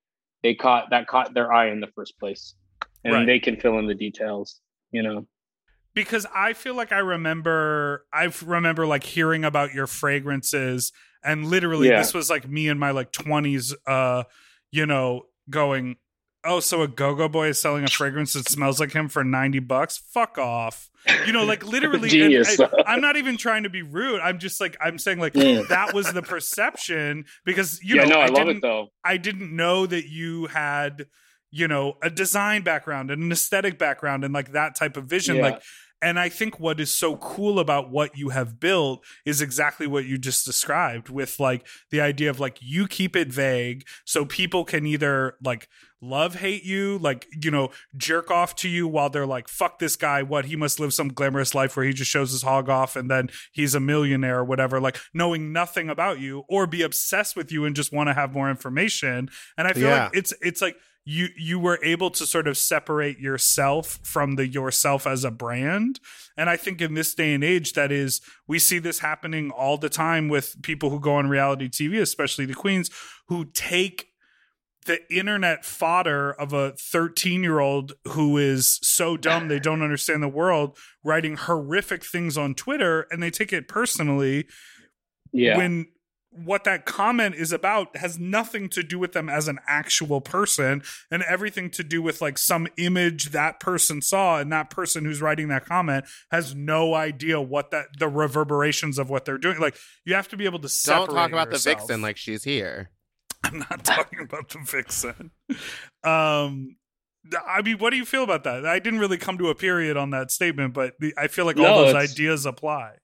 they 0.43 0.55
caught 0.55 0.91
that 0.91 1.07
caught 1.07 1.35
their 1.35 1.53
eye 1.53 1.71
in 1.71 1.81
the 1.81 1.87
first 1.89 2.19
place, 2.19 2.55
and 3.05 3.13
Right. 3.15 3.27
they 3.27 3.39
can 3.39 3.57
fill 3.61 3.79
in 3.79 3.87
the 3.87 3.95
details. 3.95 4.61
You 4.91 5.03
know. 5.03 5.27
Because 5.95 6.27
I 6.35 6.53
feel 6.53 6.75
like 6.75 6.93
I 6.93 6.99
remember 6.99 8.05
I 8.13 8.31
remember 8.45 8.87
like 8.87 9.05
hearing 9.05 9.45
about 9.45 9.73
your 9.75 9.87
fragrances 9.87 10.93
and 11.25 11.47
literally 11.47 11.89
Yeah. 11.89 11.99
this 11.99 12.15
was 12.15 12.31
like 12.31 12.49
me 12.49 12.69
in 12.69 12.79
my 12.79 12.91
like 12.91 13.13
20s 13.13 13.75
uh 13.87 14.25
you 14.71 14.87
know 14.87 15.23
going 15.51 15.97
oh 16.45 16.61
so 16.61 16.83
a 16.83 16.89
go-go 16.89 17.29
boy 17.29 17.49
is 17.49 17.61
selling 17.61 17.85
a 17.85 17.89
fragrance 17.89 18.33
that 18.33 18.49
smells 18.49 18.81
like 18.81 18.93
him 18.93 19.09
for 19.09 19.23
90 19.23 19.61
bucks 19.61 19.99
fuck 20.13 20.39
off 20.39 20.91
you 21.27 21.33
know 21.33 21.45
like 21.45 21.65
literally 21.65 22.09
Genius. 22.09 22.59
I, 22.61 22.95
am 22.95 23.01
not 23.01 23.17
even 23.17 23.37
trying 23.37 23.63
to 23.65 23.71
be 23.71 23.83
rude 23.83 24.21
i'm 24.21 24.39
just 24.39 24.61
like 24.61 24.77
i'm 24.81 24.99
saying 24.99 25.19
like 25.21 25.35
Mm. 25.35 25.69
that 25.69 25.95
was 25.95 26.13
the 26.13 26.23
perception 26.23 27.25
because 27.45 27.81
you 27.83 27.97
yeah, 27.97 28.05
know 28.05 28.15
no, 28.17 28.21
I, 28.21 28.27
love 28.27 28.35
didn't 28.35 28.57
it 28.57 28.63
though. 28.63 28.89
I 29.05 29.17
didn't 29.17 29.55
know 29.55 29.87
that 29.87 30.09
you 30.09 30.47
had, 30.47 31.07
you 31.51 31.69
know, 31.69 31.95
a 32.03 32.09
design 32.11 32.63
background 32.63 33.11
and 33.11 33.23
an 33.23 33.31
aesthetic 33.33 33.79
background 33.79 34.25
and 34.25 34.33
like 34.33 34.53
that 34.53 34.75
type 34.77 34.97
of 34.97 35.05
vision. 35.05 35.37
Yeah. 35.37 35.43
Like, 35.43 35.63
and 36.03 36.19
I 36.19 36.29
think 36.29 36.59
what 36.61 36.81
is 36.81 36.93
so 36.93 37.17
cool 37.17 37.59
about 37.61 37.91
what 37.91 38.19
you 38.19 38.31
have 38.31 38.59
built 38.61 39.05
is 39.25 39.41
exactly 39.41 39.87
what 39.87 40.05
you 40.05 40.19
just 40.19 40.45
described 40.45 41.09
with 41.09 41.39
like 41.41 41.67
the 41.91 42.01
idea 42.01 42.29
of 42.29 42.41
like 42.41 42.59
you 42.61 42.87
keep 42.89 43.15
it 43.17 43.29
vague 43.29 43.87
so 44.05 44.25
people 44.25 44.65
can 44.65 44.85
either 44.87 45.37
like 45.43 45.69
love 46.05 46.35
hate 46.35 46.65
you, 46.65 46.99
like, 46.99 47.29
you 47.41 47.49
know, 47.49 47.71
jerk 47.97 48.29
off 48.29 48.57
to 48.57 48.69
you 48.69 48.89
while 48.89 49.09
they're 49.09 49.25
like, 49.25 49.47
fuck 49.47 49.79
this 49.79 49.95
guy, 49.95 50.21
what 50.21 50.47
he 50.47 50.57
must 50.57 50.81
live 50.81 50.93
some 50.93 51.09
glamorous 51.09 51.55
life 51.55 51.77
where 51.77 51.87
he 51.87 51.93
just 51.93 52.11
shows 52.11 52.33
his 52.33 52.43
hog 52.43 52.69
off 52.69 52.97
and 52.97 53.09
then 53.09 53.29
he's 53.53 53.73
a 53.77 53.79
millionaire 53.81 54.41
or 54.41 54.45
whatever, 54.45 54.81
like 54.81 54.99
knowing 55.15 55.53
nothing 55.53 55.89
about 55.89 56.19
you, 56.19 56.43
or 56.49 56.67
be 56.67 56.83
obsessed 56.83 57.37
with 57.37 57.53
you 57.53 57.65
and 57.65 57.77
just 57.77 57.93
want 57.93 58.09
to 58.09 58.15
have 58.15 58.35
more 58.35 58.51
information. 58.51 59.31
And 59.57 59.69
I 59.69 59.75
feel 59.75 59.89
Yeah. 59.89 60.05
like 60.05 60.17
it's 60.17 60.35
it's 60.43 60.61
like 60.61 60.77
you 61.05 61.29
you 61.37 61.59
were 61.59 61.79
able 61.83 62.11
to 62.11 62.25
sort 62.27 62.47
of 62.47 62.57
separate 62.57 63.19
yourself 63.19 63.99
from 64.05 64.37
the 64.37 64.47
yourself 64.47 65.07
as 65.07 65.25
a 65.25 65.31
brand 65.31 65.99
and 66.37 66.49
i 66.49 66.57
think 66.57 66.81
in 66.81 66.95
this 66.95 67.13
day 67.15 67.35
and 67.35 67.43
age 67.43 67.73
that 67.73 67.91
is 67.91 68.21
we 68.47 68.59
see 68.59 68.79
this 68.79 69.01
happening 69.01 69.51
all 69.51 69.77
the 69.77 69.89
time 69.89 70.29
with 70.29 70.55
people 70.63 70.91
who 70.91 71.01
go 71.01 71.15
on 71.15 71.29
reality 71.29 71.69
tv 71.69 72.01
especially 72.01 72.45
the 72.47 72.55
queens 72.55 72.89
who 73.27 73.45
take 73.47 74.07
the 74.87 75.01
internet 75.13 75.65
fodder 75.65 76.33
of 76.33 76.53
a 76.53 76.73
13 76.73 77.43
year 77.43 77.59
old 77.59 77.95
who 78.09 78.37
is 78.39 78.79
so 78.83 79.17
dumb 79.17 79.49
they 79.49 79.61
don't 79.61 79.83
understand 79.83 80.23
the 80.23 80.29
world 80.29 80.77
writing 81.05 81.37
horrific 81.37 82.05
things 82.05 82.39
on 82.39 82.55
twitter 82.55 83.07
and 83.11 83.21
they 83.23 83.31
take 83.31 83.53
it 83.53 83.67
personally 83.67 84.47
Yeah. 85.33 85.57
when 85.57 85.87
what 86.35 86.65
that 86.65 86.87
comment 86.87 87.35
is 87.35 87.53
about 87.53 87.95
has 87.97 88.19
nothing 88.19 88.69
to 88.71 88.83
do 88.83 88.99
with 88.99 89.13
them 89.13 89.29
as 89.29 89.49
an 89.49 89.59
actual 89.67 90.21
person 90.21 90.83
and 91.11 91.23
everything 91.25 91.71
to 91.71 91.85
do 91.85 92.01
with 92.01 92.21
like 92.23 92.39
some 92.39 92.67
image 92.79 93.31
that 93.31 93.61
person 93.61 94.01
saw 94.01 94.39
and 94.39 94.51
that 94.51 94.71
person 94.71 95.05
who's 95.05 95.21
writing 95.21 95.49
that 95.49 95.67
comment 95.67 96.05
has 96.31 96.55
no 96.55 96.95
idea 96.95 97.41
what 97.41 97.71
that 97.71 97.87
the 97.99 98.09
reverberations 98.09 98.99
of 98.99 99.11
what 99.11 99.25
they're 99.25 99.39
doing 99.39 99.59
like 99.61 99.77
you 100.05 100.15
have 100.15 100.29
to 100.29 100.37
be 100.37 100.47
able 100.47 100.59
to 100.59 100.69
separate 100.69 101.07
Don't 101.07 101.15
talk 101.15 101.33
about 101.33 101.51
yourself. 101.51 101.77
the 101.77 101.83
vixen 101.83 102.03
like 102.03 102.17
she's 102.17 102.45
here. 102.45 102.91
I'm 103.45 103.59
not 103.59 103.85
talking 103.85 104.21
about 104.21 104.49
the 104.49 104.59
vixen. 104.65 105.31
Um, 106.05 106.77
I 107.47 107.63
mean, 107.63 107.79
what 107.79 107.91
do 107.91 107.97
you 107.97 108.05
feel 108.05 108.25
about 108.25 108.43
that? 108.43 108.67
I 108.67 108.81
didn't 108.81 108.99
really 108.99 109.19
come 109.19 109.39
to 109.39 109.51
a 109.51 109.55
period 109.55 109.97
on 109.97 110.11
that 110.11 110.33
statement, 110.33 110.75
but 110.75 110.95
the, 110.99 111.15
I 111.17 111.29
feel 111.29 111.45
like 111.45 111.57
all 111.57 111.85
those 111.85 111.95
ideas 111.95 112.45
apply. 112.45 112.95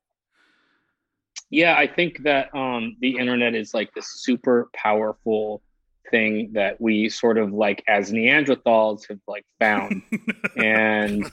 Yeah, 1.50 1.76
I 1.76 1.86
think 1.86 2.22
that 2.24 2.54
um, 2.54 2.96
the 3.00 3.16
internet 3.16 3.54
is 3.54 3.72
like 3.72 3.92
this 3.94 4.22
super 4.22 4.68
powerful 4.74 5.62
thing 6.10 6.50
that 6.52 6.80
we 6.80 7.08
sort 7.08 7.38
of 7.38 7.52
like 7.52 7.82
as 7.88 8.12
Neanderthals 8.12 9.08
have 9.08 9.20
like 9.26 9.44
found. 9.58 10.02
and 10.56 11.30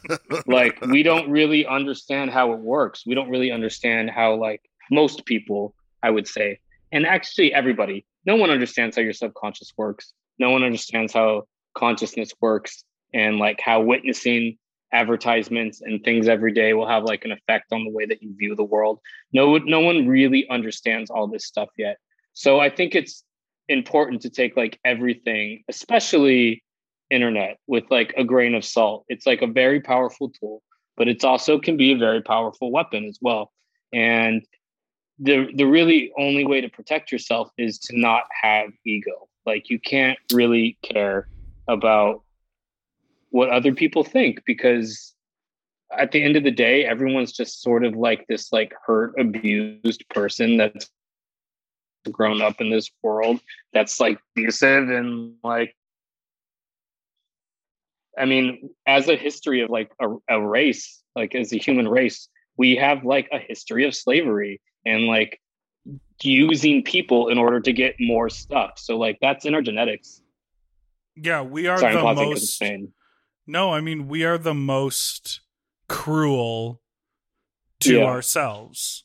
like 0.47 0.79
we 0.81 1.03
don't 1.03 1.29
really 1.29 1.65
understand 1.65 2.31
how 2.31 2.53
it 2.53 2.59
works. 2.59 3.05
We 3.05 3.15
don't 3.15 3.29
really 3.29 3.51
understand 3.51 4.09
how 4.09 4.35
like 4.35 4.61
most 4.91 5.25
people, 5.25 5.75
I 6.03 6.11
would 6.11 6.27
say, 6.27 6.59
and 6.91 7.05
actually 7.05 7.53
everybody, 7.53 8.05
no 8.25 8.35
one 8.35 8.49
understands 8.49 8.95
how 8.95 9.01
your 9.01 9.13
subconscious 9.13 9.73
works. 9.77 10.13
No 10.39 10.49
one 10.49 10.63
understands 10.63 11.13
how 11.13 11.47
consciousness 11.73 12.31
works 12.41 12.83
and 13.13 13.37
like 13.37 13.59
how 13.61 13.81
witnessing 13.81 14.57
advertisements 14.95 15.81
and 15.81 16.03
things 16.03 16.27
every 16.27 16.53
day 16.53 16.73
will 16.73 16.87
have 16.87 17.03
like 17.03 17.25
an 17.25 17.31
effect 17.31 17.71
on 17.71 17.83
the 17.83 17.91
way 17.91 18.05
that 18.05 18.23
you 18.23 18.33
view 18.35 18.55
the 18.55 18.63
world. 18.63 18.99
No 19.33 19.57
no 19.57 19.81
one 19.81 20.07
really 20.07 20.47
understands 20.49 21.09
all 21.09 21.27
this 21.27 21.45
stuff 21.45 21.69
yet. 21.77 21.97
So 22.33 22.59
I 22.59 22.69
think 22.69 22.95
it's 22.95 23.23
important 23.67 24.21
to 24.21 24.29
take 24.29 24.55
like 24.55 24.79
everything, 24.85 25.63
especially 25.67 26.63
internet 27.09 27.57
with 27.67 27.83
like 27.89 28.13
a 28.17 28.23
grain 28.23 28.55
of 28.55 28.63
salt. 28.63 29.05
It's 29.09 29.27
like 29.27 29.41
a 29.41 29.47
very 29.47 29.81
powerful 29.81 30.29
tool, 30.29 30.63
but 30.97 31.07
it's 31.07 31.23
also 31.23 31.59
can 31.59 31.77
be 31.77 31.91
a 31.91 31.97
very 31.97 32.21
powerful 32.21 32.71
weapon 32.71 33.05
as 33.05 33.19
well. 33.21 33.51
And 33.93 34.45
the 35.19 35.47
the 35.55 35.65
really 35.65 36.11
only 36.17 36.45
way 36.45 36.61
to 36.61 36.69
protect 36.69 37.11
yourself 37.11 37.49
is 37.57 37.79
to 37.79 37.99
not 37.99 38.23
have 38.41 38.69
ego. 38.85 39.27
Like 39.45 39.69
you 39.69 39.79
can't 39.79 40.19
really 40.33 40.77
care 40.81 41.27
about 41.67 42.24
what 43.35 43.49
other 43.49 43.73
people 43.73 44.01
think 44.01 44.41
because 44.45 45.13
at 45.91 46.13
the 46.13 46.23
end 46.23 46.37
of 46.37 46.45
the 46.45 46.51
day 46.51 46.85
everyone's 46.85 47.33
just 47.33 47.61
sort 47.61 47.83
of 47.83 47.93
like 47.93 48.25
this 48.27 48.53
like 48.53 48.73
hurt 48.85 49.13
abused 49.19 50.05
person 50.09 50.55
that's 50.55 50.89
grown 52.09 52.41
up 52.41 52.61
in 52.61 52.69
this 52.69 52.89
world 53.03 53.41
that's 53.73 53.99
like 53.99 54.17
abusive 54.37 54.89
and 54.89 55.33
like 55.43 55.75
i 58.17 58.23
mean 58.23 58.69
as 58.87 59.09
a 59.09 59.17
history 59.17 59.59
of 59.59 59.69
like 59.69 59.91
a, 59.99 60.07
a 60.29 60.39
race 60.39 61.03
like 61.13 61.35
as 61.35 61.51
a 61.51 61.57
human 61.57 61.89
race 61.89 62.29
we 62.55 62.77
have 62.77 63.03
like 63.03 63.27
a 63.33 63.37
history 63.37 63.85
of 63.85 63.93
slavery 63.93 64.61
and 64.85 65.07
like 65.07 65.41
using 66.21 66.81
people 66.83 67.27
in 67.27 67.37
order 67.37 67.59
to 67.59 67.73
get 67.73 67.95
more 67.99 68.29
stuff 68.29 68.71
so 68.77 68.97
like 68.97 69.17
that's 69.19 69.43
in 69.43 69.53
our 69.53 69.61
genetics 69.61 70.21
Yeah, 71.17 71.41
we 71.41 71.67
are 71.67 71.77
sorry 71.77 71.93
the 71.93 71.99
i'm 71.99 72.05
pausing 72.05 72.29
because 72.29 72.43
it's 72.43 72.61
most. 72.61 72.93
No, 73.47 73.71
I 73.73 73.81
mean 73.81 74.07
we 74.07 74.23
are 74.23 74.37
the 74.37 74.53
most 74.53 75.41
cruel 75.87 76.81
to 77.81 77.95
Yeah. 77.97 78.05
ourselves. 78.05 79.03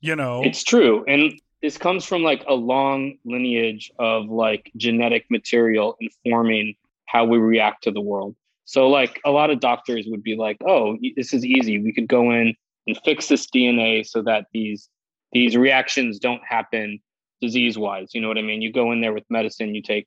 You 0.00 0.14
know, 0.14 0.42
It's 0.44 0.62
true. 0.62 1.04
And 1.08 1.32
this 1.62 1.78
comes 1.78 2.04
from 2.04 2.22
like 2.22 2.44
a 2.46 2.54
long 2.54 3.18
lineage 3.24 3.90
of 3.98 4.26
like 4.26 4.70
genetic 4.76 5.26
material 5.30 5.96
informing 6.00 6.74
how 7.06 7.24
we 7.24 7.38
react 7.38 7.82
to 7.84 7.90
the 7.90 8.00
world. 8.00 8.36
So 8.66 8.88
like 8.88 9.20
a 9.24 9.30
lot 9.30 9.50
of 9.50 9.60
doctors 9.60 10.06
would 10.08 10.22
be 10.22 10.36
like, 10.36 10.58
"Oh, 10.66 10.96
this 11.16 11.32
is 11.32 11.44
easy. 11.44 11.78
We 11.80 11.92
could 11.92 12.08
go 12.08 12.30
in 12.32 12.54
and 12.86 12.98
fix 13.04 13.28
this 13.28 13.46
DNA 13.46 14.04
so 14.06 14.22
that 14.22 14.46
these 14.52 14.88
these 15.32 15.56
reactions 15.56 16.18
don't 16.18 16.42
happen 16.44 17.00
disease-wise." 17.40 18.14
You 18.14 18.20
know 18.20 18.28
what 18.28 18.38
I 18.38 18.42
mean? 18.42 18.62
You 18.62 18.72
go 18.72 18.92
in 18.92 19.00
there 19.00 19.12
with 19.12 19.24
medicine, 19.30 19.74
you 19.74 19.82
take 19.82 20.06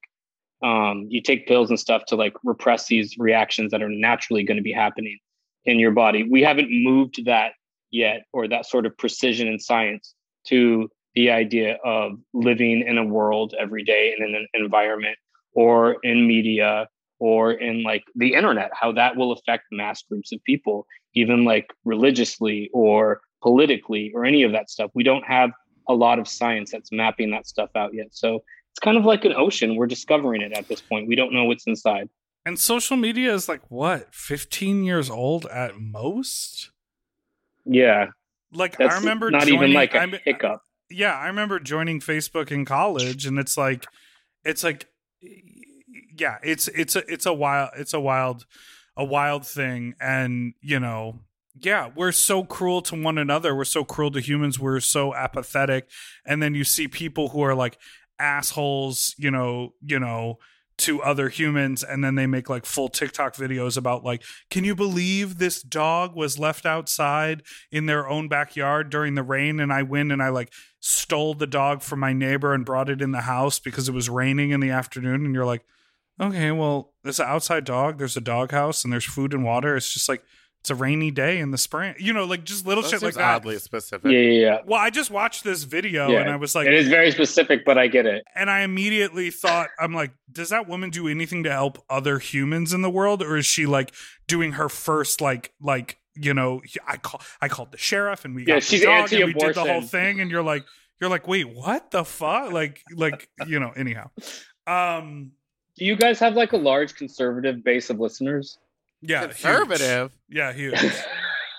um, 0.62 1.08
you 1.10 1.22
take 1.22 1.48
pills 1.48 1.70
and 1.70 1.80
stuff 1.80 2.04
to 2.08 2.16
like 2.16 2.34
repress 2.44 2.88
these 2.88 3.18
reactions 3.18 3.72
that 3.72 3.82
are 3.82 3.90
naturally 3.90 4.44
going 4.44 4.58
to 4.58 4.64
be 4.64 4.74
happening 4.74 5.18
in 5.66 5.80
your 5.80 5.92
body. 5.92 6.24
We 6.24 6.42
haven't 6.42 6.70
moved 6.72 7.26
that 7.26 7.54
yet, 7.92 8.26
or 8.34 8.48
that 8.48 8.66
sort 8.66 8.86
of 8.86 8.98
precision 8.98 9.48
in 9.48 9.60
science 9.60 10.14
to 10.48 10.90
the 11.16 11.32
idea 11.32 11.78
of 11.84 12.14
living 12.34 12.86
in 12.88 12.98
a 12.98 13.04
world 13.04 13.54
every 13.60 13.84
day 13.84 14.14
in 14.18 14.36
an 14.36 14.48
environment 14.54 15.18
or 15.54 15.98
in 16.04 16.28
media 16.28 16.88
or 17.20 17.52
in 17.52 17.84
like 17.84 18.04
the 18.16 18.34
internet, 18.34 18.72
how 18.74 18.92
that 18.92 19.18
will 19.18 19.32
affect 19.32 19.66
mass 19.72 20.02
groups 20.04 20.32
of 20.32 20.42
people, 20.44 20.86
even 21.16 21.44
like 21.44 21.68
religiously 21.84 22.70
or 22.74 23.22
politically 23.42 24.12
or 24.16 24.24
any 24.24 24.44
of 24.44 24.52
that 24.52 24.70
stuff. 24.70 24.92
We 24.94 25.04
don't 25.04 25.26
have 25.26 25.52
a 25.88 25.94
lot 25.94 26.20
of 26.20 26.28
science 26.28 26.72
that's 26.72 26.92
mapping 26.92 27.32
that 27.32 27.48
stuff 27.48 27.72
out 27.76 27.94
yet. 27.94 28.08
So 28.12 28.42
it's 28.80 28.86
kind 28.86 28.98
of 28.98 29.04
like 29.04 29.26
an 29.26 29.34
ocean. 29.34 29.76
We're 29.76 29.88
discovering 29.88 30.42
it 30.42 30.54
at 30.54 30.70
this 30.70 30.80
point. 30.80 31.06
We 31.10 31.16
don't 31.16 31.34
know 31.34 31.44
what's 31.44 31.68
inside. 31.68 32.08
And 32.46 32.58
social 32.58 32.96
media 32.96 33.34
is 33.34 33.50
like 33.50 33.70
what, 33.70 34.16
15 34.16 34.86
years 34.86 35.10
old 35.10 35.46
at 35.48 35.78
most? 35.78 36.72
Yeah. 37.66 38.08
Like 38.54 38.78
That's 38.78 38.96
I 38.96 39.00
remember 39.00 39.30
not 39.32 39.42
joining, 39.42 39.56
even 39.56 39.74
like 39.74 39.94
a 39.96 40.00
I'm- 40.00 40.14
hiccup. 40.24 40.62
yeah, 40.90 41.14
I 41.14 41.28
remember 41.28 41.60
joining 41.60 42.00
Facebook 42.00 42.52
in 42.52 42.64
college, 42.64 43.26
and 43.26 43.38
it's 43.38 43.58
like, 43.58 43.86
it's 44.46 44.64
like, 44.64 44.88
yeah, 46.18 46.38
it's 46.42 46.70
it's 46.70 46.96
a 46.96 47.04
it's 47.12 47.26
a 47.26 47.34
wild 47.34 47.72
it's 47.78 47.94
a 47.94 48.00
wild 48.00 48.46
a 48.96 49.04
wild 49.04 49.46
thing, 49.46 49.94
and 50.02 50.54
you 50.62 50.80
know, 50.80 51.20
yeah, 51.62 51.90
we're 51.96 52.12
so 52.14 52.44
cruel 52.44 52.82
to 52.84 52.96
one 53.02 53.18
another. 53.18 53.54
We're 53.56 53.66
so 53.66 53.84
cruel 53.84 54.10
to 54.12 54.20
humans. 54.22 54.58
We're 54.60 54.80
so 54.80 55.14
apathetic, 55.14 55.90
and 56.26 56.42
then 56.42 56.56
you 56.56 56.64
see 56.64 56.88
people 56.88 57.30
who 57.30 57.42
are 57.42 57.54
like 57.54 57.78
assholes, 58.20 59.16
you 59.18 59.32
know, 59.32 59.74
you 59.82 60.00
know 60.00 60.40
to 60.80 61.02
other 61.02 61.28
humans 61.28 61.84
and 61.84 62.04
then 62.04 62.16
they 62.16 62.26
make 62.26 62.50
like 62.50 62.66
full 62.66 62.88
TikTok 62.88 63.36
videos 63.36 63.78
about 63.78 64.04
like 64.04 64.24
can 64.50 64.64
you 64.64 64.74
believe 64.74 65.38
this 65.38 65.62
dog 65.62 66.16
was 66.16 66.40
left 66.40 66.66
outside 66.66 67.44
in 67.70 67.86
their 67.86 68.08
own 68.08 68.30
backyard 68.30 68.90
during 68.90 69.16
the 69.16 69.24
rain 69.24 69.60
and 69.60 69.74
I 69.74 69.84
went 69.84 70.12
and 70.12 70.24
I 70.24 70.30
like 70.30 70.54
stole 70.80 71.34
the 71.34 71.46
dog 71.46 71.82
from 71.82 72.00
my 72.00 72.14
neighbor 72.14 72.54
and 72.54 72.66
brought 72.66 72.90
it 72.90 73.02
in 73.02 73.12
the 73.12 73.22
house 73.22 73.60
because 73.60 73.90
it 73.90 73.94
was 73.94 74.10
raining 74.10 74.52
in 74.52 74.62
the 74.62 74.70
afternoon? 74.70 75.26
And 75.26 75.36
you're 75.36 75.46
like 75.46 75.66
okay 76.20 76.52
well 76.52 76.94
there's 77.04 77.20
an 77.20 77.28
outside 77.28 77.66
dog 77.66 77.98
there's 77.98 78.18
a 78.18 78.22
dog 78.22 78.52
house 78.52 78.86
and 78.86 78.94
there's 78.94 79.06
food 79.06 79.34
and 79.34 79.44
water. 79.44 79.76
It's 79.76 79.94
just 79.94 80.08
like 80.08 80.24
it's 80.62 80.70
a 80.70 80.76
rainy 80.76 81.10
day 81.10 81.40
in 81.40 81.52
the 81.52 81.58
spring 81.58 81.96
you 82.00 82.12
know 82.12 82.26
like 82.26 82.44
just 82.44 82.66
little 82.66 82.84
That 82.84 82.90
shit 82.90 83.02
like 83.02 83.14
seems 83.14 83.16
that 83.16 83.36
oddly 83.36 83.58
specific. 83.60 84.12
Yeah, 84.12 84.20
yeah, 84.20 84.42
yeah. 84.42 84.58
well 84.66 84.80
I 84.80 84.90
just 84.90 85.10
watched 85.10 85.44
this 85.44 85.64
video 85.64 86.10
Yeah. 86.10 86.20
and 86.20 86.30
I 86.30 86.36
was 86.36 86.54
like 86.56 86.68
it 86.68 86.74
is 86.74 86.88
very 86.90 87.12
specific, 87.12 87.64
but 87.66 87.78
I 87.78 87.88
get 87.88 88.06
it. 88.06 88.24
and 88.36 88.50
I 88.50 88.62
immediately 88.62 89.32
thought, 89.32 89.70
I'm 89.80 89.94
like, 89.94 90.12
does 90.32 90.50
that 90.50 90.68
woman 90.68 90.90
do 90.90 91.08
anything 91.08 91.44
to 91.46 91.52
help 91.52 91.84
other 91.90 92.20
humans 92.20 92.74
in 92.74 92.82
the 92.82 92.90
world, 92.90 93.24
or 93.24 93.38
is 93.38 93.46
she 93.46 93.66
like 93.66 93.94
doing 94.28 94.54
her 94.54 94.68
first 94.70 95.22
like 95.22 95.54
like 95.62 95.98
you 96.16 96.34
know? 96.34 96.62
I 96.86 96.98
call 96.98 97.22
I 97.42 97.48
called 97.48 97.72
the 97.72 97.78
sheriff 97.78 98.26
and 98.26 98.36
we 98.36 98.42
Yeah, 98.46 98.56
got 98.56 98.64
she's 98.64 98.82
the 98.82 98.88
dog 98.88 99.14
and 99.14 99.26
we 99.26 99.34
did 99.34 99.56
the 99.56 99.64
whole 99.64 99.82
thing, 99.82 100.20
and 100.20 100.30
you're 100.30 100.44
like 100.44 100.66
you're 101.00 101.10
like, 101.10 101.26
wait, 101.28 101.46
what 101.48 101.92
the 101.92 102.04
fuck? 102.04 102.52
Like 102.52 102.84
like 102.94 103.30
you 103.48 103.60
know. 103.62 103.72
Anyhow, 103.78 104.10
um, 104.68 105.32
Do 105.78 105.86
you 105.86 105.96
guys 105.96 106.20
have 106.20 106.34
like 106.34 106.52
a 106.52 106.58
large 106.58 106.96
conservative 106.96 107.64
base 107.64 107.90
of 107.90 108.00
listeners? 108.02 108.58
Yeah, 109.02 109.22
huge. 109.28 109.30
Conservative. 109.32 110.12
yeah, 110.30 110.54
huge. 110.54 110.80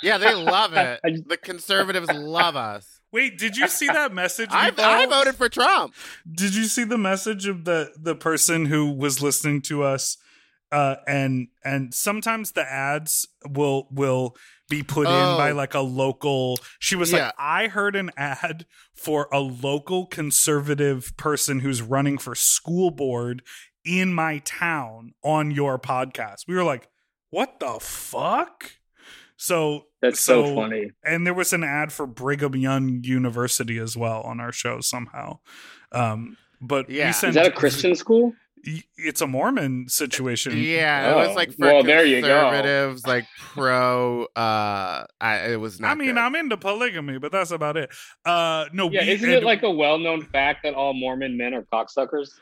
Yeah, 0.03 0.17
they 0.17 0.35
love 0.35 0.73
it. 0.73 0.99
The 1.29 1.37
conservatives 1.37 2.09
love 2.11 2.57
us. 2.57 3.01
Wait, 3.13 3.37
did 3.37 3.59
you 3.59 3.69
see 3.69 3.87
that 3.87 4.15
message? 4.15 4.49
I, 4.51 4.73
I 4.79 5.05
voted 5.05 5.35
for 5.35 5.51
Trump. 5.51 5.95
Did 6.27 6.55
you 6.55 6.65
see 6.65 6.85
the 6.85 6.97
message 6.97 7.47
of 7.47 7.67
the 7.67 7.91
the 8.01 8.15
person 8.15 8.65
who 8.65 8.91
was 8.93 9.21
listening 9.23 9.61
to 9.63 9.83
us? 9.83 10.17
Uh, 10.73 10.97
and 11.07 11.49
and 11.63 11.93
sometimes 11.93 12.53
the 12.53 12.63
ads 12.63 13.29
will 13.47 13.89
will 13.91 14.37
be 14.71 14.83
put 14.83 15.07
in 15.07 15.13
Oh. 15.13 15.37
by 15.37 15.51
like 15.51 15.75
a 15.75 15.81
local. 15.81 16.57
She 16.79 16.97
was 16.97 17.13
Yeah. 17.13 17.27
like, 17.27 17.35
I 17.39 17.67
heard 17.69 17.95
an 17.95 18.11
ad 18.17 18.65
for 18.95 19.29
a 19.31 19.41
local 19.41 20.07
conservative 20.07 21.15
person 21.19 21.61
who's 21.61 21.83
running 21.83 22.17
for 22.17 22.35
school 22.35 22.91
board 22.91 23.43
in 23.85 24.15
my 24.15 24.39
town 24.47 25.13
on 25.23 25.51
your 25.51 25.79
podcast. 25.79 26.45
We 26.49 26.55
were 26.55 26.65
like, 26.65 26.89
what 27.31 27.59
the 27.61 27.79
fuck? 27.81 28.73
So 29.37 29.87
That's 30.03 30.21
so, 30.21 30.55
funny. 30.55 30.91
and 31.05 31.27
there 31.27 31.33
was 31.35 31.53
an 31.53 31.65
ad 31.65 31.93
for 31.93 32.07
Brigham 32.07 32.55
Young 32.57 33.01
University 33.05 33.79
as 33.79 33.97
well 33.97 34.21
on 34.23 34.39
our 34.41 34.53
show 34.53 34.81
somehow. 34.81 35.39
Um, 35.93 36.37
but 36.61 36.91
Yeah. 36.91 37.09
Is 37.11 37.17
sent, 37.17 37.31
Is 37.31 37.35
that 37.37 37.47
a 37.47 37.51
Christian 37.51 37.95
school? 37.95 38.35
It's 38.99 39.23
a 39.23 39.27
Mormon 39.27 39.89
situation. 39.89 40.59
Yeah, 40.59 41.13
it 41.13 41.17
was 41.17 41.29
Oh, 41.31 41.33
like 41.33 41.53
for 41.53 41.61
well, 41.61 41.83
there 41.83 42.05
you 42.05 42.21
go. 42.21 42.27
conservatives, 42.51 43.07
like 43.07 43.25
pro. 43.39 44.25
Uh, 44.37 45.07
I, 45.19 45.53
it 45.53 45.57
was 45.59 45.81
not. 45.81 45.93
I 45.93 45.95
mean, 45.95 46.09
good. 46.09 46.19
I'm 46.19 46.35
into 46.35 46.59
polygamy, 46.59 47.17
but 47.19 47.33
that's 47.33 47.53
about 47.53 47.79
it. 47.79 47.89
Uh, 48.27 48.67
no, 48.75 48.91
Yeah, 48.91 49.01
we, 49.05 49.13
isn't 49.13 49.27
and- 49.27 49.39
it 49.39 49.45
like 49.45 49.63
a 49.63 49.71
well-known 49.71 50.27
fact 50.27 50.65
that 50.65 50.75
all 50.75 50.93
Mormon 50.93 51.39
men 51.39 51.55
are 51.55 51.63
cocksuckers? 51.73 52.33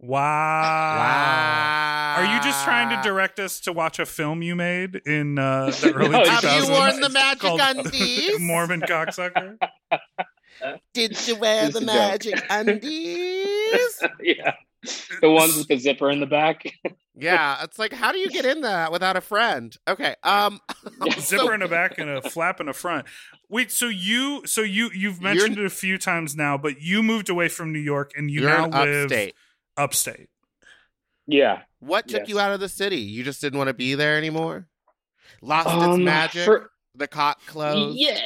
Wow? 0.00 0.96
wow. 0.98 2.14
Are 2.18 2.24
you 2.36 2.40
just 2.42 2.64
trying 2.64 2.90
to 2.96 3.02
direct 3.08 3.38
us 3.40 3.60
to 3.60 3.72
watch 3.72 3.98
a 3.98 4.06
film 4.06 4.42
you 4.42 4.54
made 4.54 4.96
in 5.06 5.38
uh, 5.38 5.66
the 5.80 5.92
early 5.94 6.10
No, 6.10 6.22
2000s? 6.22 6.42
Have 6.42 6.64
you 6.64 6.70
worn 6.72 7.00
the 7.00 7.08
magic 7.08 7.50
undies? 7.60 8.30
Mormon 8.40 8.80
cocksucker. 8.82 9.56
Did 10.92 11.26
you 11.28 11.36
wear 11.36 11.68
the 11.70 11.78
a 11.78 11.80
joke. 11.80 11.86
magic 11.86 12.44
undies? 12.48 14.02
yeah, 14.20 14.54
the 15.20 15.30
ones 15.30 15.56
with 15.56 15.68
the 15.68 15.76
zipper 15.76 16.10
in 16.10 16.20
the 16.20 16.26
back. 16.26 16.72
yeah, 17.16 17.62
it's 17.64 17.78
like, 17.78 17.92
how 17.92 18.12
do 18.12 18.18
you 18.18 18.30
get 18.30 18.44
in 18.44 18.60
that 18.60 18.92
without 18.92 19.16
a 19.16 19.20
friend? 19.20 19.76
Okay, 19.88 20.14
um, 20.22 20.60
zipper 21.18 21.20
so- 21.46 21.52
in 21.52 21.60
the 21.60 21.68
back 21.68 21.98
and 21.98 22.08
a 22.08 22.22
flap 22.22 22.60
in 22.60 22.66
the 22.66 22.72
front. 22.72 23.06
Wait, 23.50 23.70
so 23.70 23.88
you, 23.88 24.42
so 24.46 24.62
you, 24.62 24.90
you've 24.94 25.20
mentioned 25.20 25.58
it 25.58 25.64
a 25.64 25.70
few 25.70 25.98
times 25.98 26.34
now, 26.34 26.56
but 26.56 26.80
you 26.80 27.02
moved 27.02 27.28
away 27.28 27.48
from 27.48 27.72
New 27.72 27.78
York 27.78 28.12
and 28.16 28.30
you 28.30 28.40
you're 28.40 28.50
now 28.50 28.64
in 28.64 28.70
live 28.70 29.04
upstate. 29.04 29.34
Upstate. 29.76 30.28
yeah, 31.26 31.62
What 31.80 32.06
took 32.08 32.20
Yes. 32.20 32.28
you 32.28 32.38
out 32.38 32.52
of 32.52 32.60
the 32.60 32.68
city? 32.68 32.98
You 33.00 33.24
just 33.24 33.40
didn't 33.40 33.58
want 33.58 33.68
to 33.68 33.74
be 33.74 33.94
there 33.94 34.16
anymore. 34.16 34.66
Lost 35.42 35.66
its 35.68 35.76
Um, 35.84 36.04
magic. 36.04 36.44
for- 36.44 36.70
the 36.96 37.08
cock 37.08 37.44
closed. 37.46 37.98
Yeah. 37.98 38.20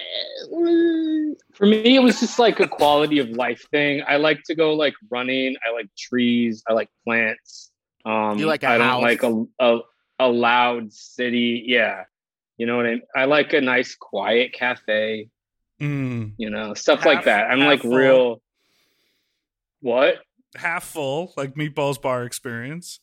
mm, 0.53 1.35
For 1.55 1.65
me, 1.67 1.97
it 1.97 2.01
was 2.03 2.21
just 2.21 2.39
like 2.39 2.61
a 2.61 2.69
quality 2.69 3.19
of 3.19 3.31
life 3.31 3.65
thing. 3.71 4.03
I 4.07 4.17
like 4.17 4.43
to 4.45 4.55
go 4.55 4.75
like 4.75 4.93
running. 5.11 5.57
I 5.67 5.73
like 5.73 5.87
trees. 5.97 6.63
I 6.69 6.75
like 6.75 6.91
plants. 7.05 7.71
Um, 8.05 8.39
You 8.39 8.47
like 8.47 8.63
a 8.65 8.69
I 8.69 8.79
don't 8.79 9.01
like 9.03 9.23
a, 9.23 9.45
a 9.59 9.79
a 10.21 10.29
loud 10.29 10.93
city. 10.93 11.65
Yeah, 11.67 12.05
you 12.59 12.67
know 12.67 12.77
what 12.77 12.85
I 12.87 12.91
mean. 12.91 13.03
I 13.17 13.25
like 13.25 13.55
a 13.55 13.61
nice 13.63 13.95
quiet 13.97 14.53
cafe. 14.53 15.31
Mm. 15.81 16.35
You 16.37 16.51
know, 16.51 16.75
stuff 16.75 16.99
Half- 17.01 17.07
like 17.07 17.25
that. 17.25 17.51
I'm 17.51 17.61
half 17.61 17.69
like 17.69 17.83
full. 17.83 17.97
real. 17.97 18.43
What? 19.81 20.19
Half 20.57 20.85
full, 20.85 21.33
like 21.37 21.55
Meatball's 21.55 21.99
bar 21.99 22.25
experience. 22.25 23.01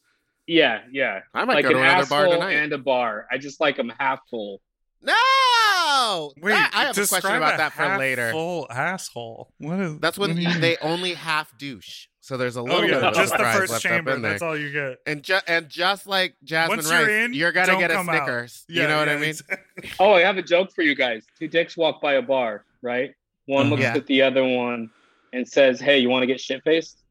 Yeah, 0.47 0.81
yeah. 0.91 1.21
I 1.33 1.45
might 1.45 1.55
like 1.55 1.63
go 1.63 1.71
to 1.71 1.77
an 1.79 1.83
another 1.85 2.05
bar 2.07 2.21
asshole 2.25 2.33
tonight. 2.33 2.51
and 2.53 2.73
a 2.73 2.77
bar. 2.77 3.27
I 3.31 3.37
just 3.37 3.59
like 3.59 3.77
them 3.77 3.91
half 3.99 4.19
full. 4.29 4.61
No, 5.01 6.33
Wait, 6.41 6.51
That- 6.51 6.71
I 6.73 6.85
have 6.85 6.97
a 6.97 7.07
question 7.07 7.35
about 7.35 7.53
a 7.55 7.57
that 7.57 7.73
for 7.73 7.97
later. 7.97 8.31
Full 8.31 8.67
asshole. 8.69 9.51
What 9.59 9.79
is? 9.79 9.99
That's 9.99 10.17
when 10.17 10.35
do 10.35 10.59
they 10.59 10.77
only 10.77 11.13
half 11.13 11.55
douche. 11.57 12.07
So 12.21 12.37
there's 12.37 12.55
a 12.57 12.61
Oh 12.61 12.63
little 12.63 12.81
bit 12.81 12.93
of 13.03 13.13
just 13.13 13.31
the 13.33 13.37
surprise 13.37 13.57
first 13.57 13.71
left 13.73 13.85
up 13.85 13.91
chamber. 13.91 14.11
in 14.15 14.21
there. 14.23 14.31
That's 14.31 14.41
all 14.41 14.57
you 14.57 14.71
get. 14.71 14.97
And 15.05 15.21
ju- 15.21 15.39
and 15.47 15.69
just 15.69 16.07
like 16.07 16.35
Jasmine 16.43 16.77
Once 16.77 16.89
Rice, 16.89 16.99
you're 17.07 17.19
in, 17.19 17.33
you're 17.35 17.51
gonna 17.51 17.77
get 17.77 17.91
a. 17.91 18.03
Snickers. 18.03 18.65
Yeah, 18.67 18.81
you 18.83 18.87
know 18.87 18.97
what 18.97 19.09
I 19.09 19.15
mean? 19.17 19.29
exactly. 19.29 19.89
Oh, 19.99 20.13
I 20.13 20.21
have 20.21 20.37
a 20.37 20.41
joke 20.41 20.71
for 20.73 20.81
you 20.81 20.95
guys. 20.95 21.23
Two 21.37 21.47
dicks 21.47 21.77
walk 21.77 22.01
by 22.01 22.13
a 22.15 22.21
bar, 22.23 22.65
right? 22.81 23.13
One 23.45 23.67
Uh-huh. 23.67 23.69
looks 23.71 23.83
Yeah. 23.83 23.95
at 23.95 24.07
the 24.07 24.23
other 24.23 24.43
one 24.43 24.89
and 25.33 25.47
says, 25.47 25.79
"Hey, 25.79 25.99
you 25.99 26.09
want 26.09 26.23
to 26.23 26.27
get 26.27 26.39
shit 26.41 26.63
faced?" 26.63 27.03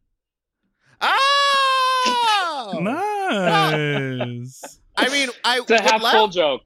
Nice. 2.73 4.79
I 4.97 5.09
mean, 5.09 5.29
I 5.45 5.59
It's 5.61 5.71
a 5.71 5.75
would 5.75 5.81
half 5.81 6.03
love- 6.03 6.13
full 6.13 6.29
joke. 6.29 6.63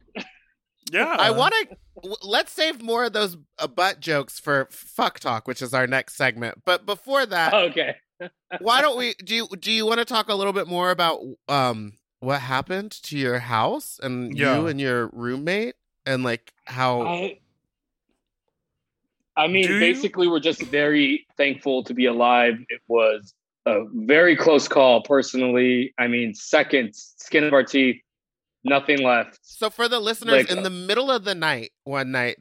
Yeah. 0.91 1.15
I 1.19 1.31
want 1.33 1.55
to. 1.55 1.77
Let's 2.23 2.53
save 2.53 2.81
more 2.83 3.05
of 3.05 3.13
those 3.13 3.37
uh, 3.59 3.67
butt 3.67 4.01
jokes 4.01 4.39
for 4.39 4.69
fuck 4.71 5.19
talk, 5.21 5.47
which 5.49 5.61
is 5.61 5.75
our 5.75 5.87
next 5.87 6.17
segment. 6.17 6.63
But 6.65 6.87
before 6.87 7.27
that, 7.27 7.53
Okay. 7.53 7.95
why 8.61 8.81
don't 8.81 8.97
we? 8.97 9.15
Do 9.23 9.35
you 9.35 9.49
do 9.59 9.71
you 9.71 9.85
want 9.85 9.99
to 9.99 10.05
talk 10.05 10.29
a 10.29 10.35
little 10.35 10.53
bit 10.53 10.67
more 10.67 10.91
about 10.91 11.21
um 11.49 11.93
what 12.21 12.41
happened 12.41 12.93
to 13.05 13.19
your 13.19 13.39
house 13.39 14.01
and 14.03 14.37
Yeah. 14.37 14.59
you 14.61 14.67
and 14.69 14.81
your 14.81 15.09
roommate 15.13 15.75
and 16.07 16.23
like 16.25 16.53
how? 16.65 17.03
I, 17.03 17.39
I 19.37 19.47
mean, 19.47 19.67
Do 19.67 19.75
you? 19.75 19.81
basically, 19.81 20.27
we're 20.27 20.41
just 20.41 20.63
very 20.63 21.27
thankful 21.37 21.85
to 21.85 21.95
be 21.95 22.07
alive. 22.07 22.55
It 22.71 22.81
was 22.89 23.35
a 23.69 23.85
very 23.93 24.37
close 24.37 24.69
call, 24.69 25.03
personally. 25.03 25.93
I 25.99 26.07
mean, 26.09 26.35
seconds, 26.35 27.15
skin 27.19 27.45
of 27.45 27.53
our 27.53 27.65
teeth, 27.65 28.01
nothing 28.65 29.03
left. 29.03 29.39
So 29.43 29.71
for 29.71 29.89
the 29.89 30.01
listeners, 30.01 30.35
Like, 30.35 30.51
in 30.51 30.59
uh, 30.59 30.63
the 30.63 30.71
middle 30.71 31.11
of 31.11 31.25
the 31.25 31.35
night, 31.35 31.71
one 31.85 32.11
night, 32.13 32.37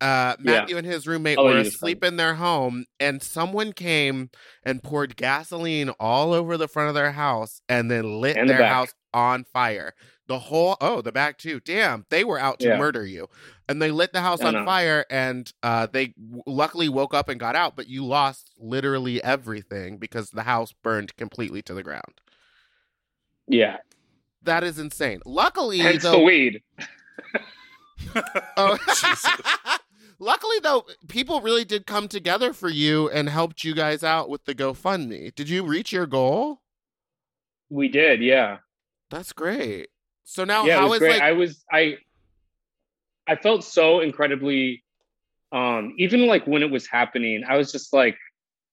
uh, 0.00 0.36
Matthew 0.38 0.76
and 0.76 0.86
his 0.86 1.06
roommate 1.06 1.38
I'll 1.38 1.44
were 1.44 1.58
asleep 1.58 2.04
in 2.04 2.16
their 2.16 2.34
home, 2.34 2.84
and 3.00 3.22
someone 3.22 3.72
came 3.72 4.30
and 4.64 4.82
poured 4.82 5.16
gasoline 5.16 5.90
all 6.00 6.34
over 6.34 6.56
the 6.56 6.68
front 6.68 6.88
of 6.88 6.94
their 6.94 7.12
house 7.12 7.60
and 7.68 7.90
then 7.90 8.20
lit 8.20 8.36
And 8.36 8.50
their 8.50 8.58
back. 8.58 8.72
house 8.72 8.94
on 9.14 9.44
fire. 9.44 9.94
The 10.26 10.38
whole 10.38 10.76
oh, 10.80 11.02
the 11.02 11.12
back 11.12 11.36
too. 11.38 11.60
Damn, 11.60 12.06
they 12.08 12.24
were 12.24 12.38
out 12.38 12.58
to 12.60 12.68
Yeah. 12.68 12.78
murder 12.78 13.04
you, 13.04 13.28
and 13.68 13.80
they 13.82 13.90
lit 13.90 14.12
the 14.14 14.22
house 14.22 14.40
I 14.40 14.46
on 14.48 14.54
know. 14.54 14.64
fire. 14.64 15.04
And 15.10 15.52
uh, 15.62 15.86
they 15.86 16.14
w- 16.18 16.42
luckily 16.46 16.88
woke 16.88 17.12
up 17.12 17.28
and 17.28 17.38
got 17.38 17.54
out, 17.56 17.76
but 17.76 17.88
you 17.88 18.04
lost 18.06 18.50
literally 18.58 19.22
everything 19.22 19.98
because 19.98 20.30
the 20.30 20.44
house 20.44 20.72
burned 20.82 21.14
completely 21.16 21.60
to 21.62 21.74
the 21.74 21.82
ground. 21.82 22.20
Yeah. 23.46 23.76
That 24.42 24.64
is 24.64 24.78
insane. 24.78 25.20
Luckily, 25.26 25.78
Hence 25.78 26.02
though, 26.02 26.12
the 26.12 26.18
weed. 26.20 26.62
Oh, 28.56 28.78
luckily 30.18 30.56
though, 30.62 30.84
people 31.08 31.40
really 31.40 31.64
did 31.64 31.86
come 31.86 32.08
together 32.08 32.52
for 32.52 32.68
you 32.68 33.08
and 33.10 33.28
helped 33.28 33.64
you 33.64 33.74
guys 33.74 34.02
out 34.02 34.28
with 34.28 34.44
the 34.44 34.54
GoFundMe. 34.54 35.34
Did 35.34 35.48
you 35.48 35.64
reach 35.64 35.92
your 35.92 36.06
goal? 36.06 36.60
We 37.70 37.88
did, 37.88 38.22
yeah. 38.22 38.58
That's 39.10 39.32
great. 39.32 39.88
So 40.24 40.44
now, 40.44 40.64
yeah, 40.64 40.76
it 40.76 40.80
how 40.80 40.88
was 40.88 40.94
is 40.94 40.98
great. 41.00 41.12
like? 41.12 41.22
I 41.22 41.32
was 41.32 41.64
I 41.70 41.98
I 43.28 43.36
felt 43.36 43.64
so 43.64 44.00
incredibly 44.00 44.82
um 45.52 45.94
even 45.98 46.26
like 46.26 46.46
when 46.46 46.62
it 46.62 46.70
was 46.70 46.86
happening, 46.86 47.44
I 47.48 47.56
was 47.56 47.70
just 47.70 47.92
like 47.92 48.16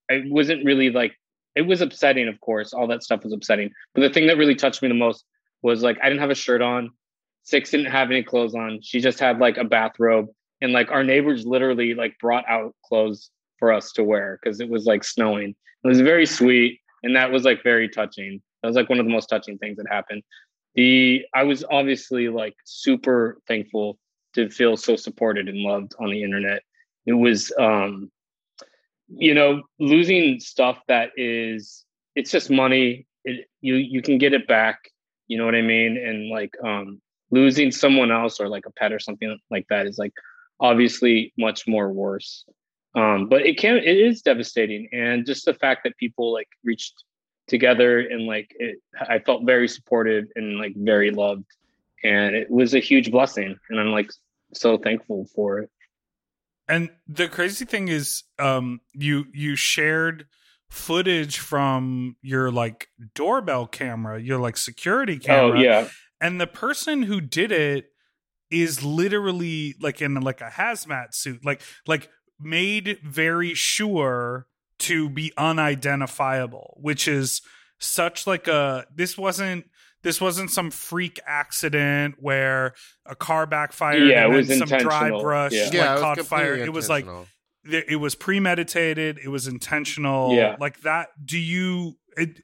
I 0.10 0.24
wasn't 0.26 0.66
really 0.66 0.90
like 0.90 1.16
it 1.56 1.64
was 1.64 1.82
upsetting, 1.82 2.28
of 2.28 2.40
course. 2.40 2.74
All 2.74 2.88
that 2.88 3.04
stuff 3.04 3.24
was 3.24 3.34
upsetting. 3.34 3.72
But 3.94 4.02
the 4.02 4.10
thing 4.10 4.28
that 4.28 4.38
really 4.38 4.56
touched 4.56 4.82
me 4.82 4.88
the 4.88 4.94
most 4.94 5.26
was 5.62 5.84
like 5.84 5.98
I 6.02 6.10
didn't 6.10 6.22
have 6.22 6.30
a 6.30 6.36
shirt 6.36 6.62
on. 6.62 6.92
Six 7.44 7.72
didn't 7.72 7.92
have 7.92 8.10
any 8.12 8.24
clothes 8.24 8.56
on. 8.56 8.80
She 8.82 9.02
just 9.02 9.20
had 9.20 9.40
like 9.40 9.58
a 9.58 9.64
bathrobe. 9.64 10.28
And 10.62 10.74
like 10.74 10.92
our 10.92 11.04
neighbors 11.04 11.46
literally 11.46 11.96
like 11.96 12.18
brought 12.20 12.46
out 12.48 12.76
clothes 12.86 13.32
for 13.58 13.74
us 13.74 13.92
to 13.94 14.04
wear 14.04 14.40
because 14.42 14.60
it 14.60 14.70
was 14.70 14.86
like 14.86 15.04
snowing. 15.04 15.56
It 15.84 15.88
was 15.88 16.00
very 16.02 16.26
sweet. 16.26 16.80
And 17.04 17.16
that 17.16 17.32
was 17.32 17.44
like 17.44 17.64
very 17.64 17.90
touching. 17.90 18.42
That 18.62 18.68
was 18.68 18.76
like 18.76 18.90
one 18.90 19.00
of 19.00 19.06
the 19.06 19.12
most 19.12 19.28
touching 19.28 19.58
things 19.58 19.78
that 19.78 19.88
happened. 19.90 20.22
The 20.76 21.26
I 21.34 21.44
was 21.44 21.64
obviously 21.70 22.30
like 22.30 22.56
super 22.66 23.40
thankful 23.48 23.98
to 24.36 24.50
feel 24.50 24.78
so 24.78 24.96
supported 24.96 25.50
and 25.50 25.58
loved 25.58 25.94
on 26.00 26.10
the 26.10 26.24
internet. 26.24 26.64
It 27.06 27.14
was 27.14 27.52
um 27.60 28.12
you 29.14 29.34
know, 29.34 29.64
losing 29.80 30.40
stuff 30.40 30.80
that 30.88 31.12
is 31.18 31.86
it's 32.16 32.32
just 32.32 32.50
money. 32.50 33.06
It, 33.26 33.48
you 33.60 33.76
you 33.76 34.02
can 34.02 34.18
get 34.18 34.34
it 34.34 34.48
back. 34.48 34.80
You 35.28 35.38
know 35.38 35.46
what 35.46 35.56
I 35.56 35.62
mean? 35.62 35.98
And 35.98 36.30
like 36.30 36.56
um 36.64 37.02
losing 37.32 37.72
someone 37.72 38.12
else 38.12 38.40
or 38.40 38.48
like 38.48 38.66
a 38.66 38.72
pet 38.72 38.94
or 38.94 39.00
something 39.00 39.38
like 39.50 39.66
that 39.70 39.88
is 39.88 39.98
like 39.98 40.14
obviously 40.60 41.34
much 41.38 41.68
more 41.68 41.92
worse. 41.92 42.46
Um, 42.96 43.30
but 43.30 43.46
it 43.46 43.58
can 43.58 43.78
it 43.78 43.98
is 43.98 44.22
devastating, 44.22 44.90
and 44.92 45.26
just 45.26 45.46
the 45.46 45.54
fact 45.54 45.84
that 45.86 45.98
people 45.98 46.34
like 46.34 46.50
reached 46.64 46.94
together 47.52 48.00
and 48.00 48.26
like 48.26 48.56
it, 48.58 48.78
I 49.00 49.20
felt 49.20 49.44
very 49.46 49.68
supported 49.68 50.30
and 50.36 50.58
like 50.58 50.74
very 50.76 51.12
loved, 51.12 51.46
and 52.04 52.34
it 52.34 52.50
was 52.50 52.74
a 52.74 52.80
huge 52.80 53.12
blessing, 53.12 53.56
and 53.70 53.80
I'm 53.80 53.92
like 53.92 54.10
so 54.54 54.78
thankful 54.78 55.28
for 55.36 55.60
it. 55.60 55.70
And 56.68 56.90
the 57.08 57.28
crazy 57.28 57.66
thing 57.66 57.90
is, 57.90 58.24
um, 58.40 58.80
you 58.94 59.26
you 59.34 59.56
shared 59.56 60.26
footage 60.70 61.38
from 61.38 62.16
your 62.22 62.50
like 62.50 62.88
doorbell 63.14 63.68
camera, 63.68 64.20
your 64.20 64.40
like 64.40 64.58
security 64.58 65.20
camera. 65.20 65.60
Oh 65.60 65.62
yeah, 65.62 65.90
And 66.22 66.40
the 66.40 66.48
person 66.48 67.04
who 67.04 67.20
did 67.20 67.52
it 67.52 67.92
is 68.50 68.84
literally 68.84 69.76
like 69.82 70.02
in 70.02 70.16
like 70.16 70.40
a 70.40 70.50
hazmat 70.50 71.14
suit, 71.14 71.46
like 71.46 71.62
like 71.86 72.10
made 72.40 73.00
very 73.04 73.54
sure 73.54 74.48
to 74.82 75.10
be 75.10 75.32
unidentifiable, 75.38 76.78
which 76.82 77.08
is 77.08 77.42
such 77.80 78.28
like 78.28 78.48
a 78.48 78.86
this 78.94 79.18
wasn't 79.18 79.66
this 80.04 80.20
wasn't 80.20 80.50
some 80.52 80.72
freak 80.72 81.20
accident 81.28 82.16
where 82.20 82.74
a 83.06 83.16
car 83.16 83.46
backfired 83.46 84.08
Yeah, 84.08 84.26
and 84.26 84.34
it 84.34 84.38
was 84.38 84.58
some 84.58 84.68
dry 84.68 85.10
brush 85.10 85.52
Yeah. 85.54 85.70
yeah, 85.72 85.90
it 85.90 85.94
was 85.94 86.02
caught 86.02 86.20
fire. 86.22 86.56
It 86.56 86.74
was 86.74 86.90
like 86.90 87.06
it 87.64 88.00
was 88.00 88.16
premeditated 88.16 89.20
it 89.24 89.30
was 89.30 89.48
intentional 89.48 90.34
Yeah. 90.34 90.56
like 90.60 90.82
that 90.82 91.10
do 91.24 91.38
you 91.38 91.98
it, 92.18 92.42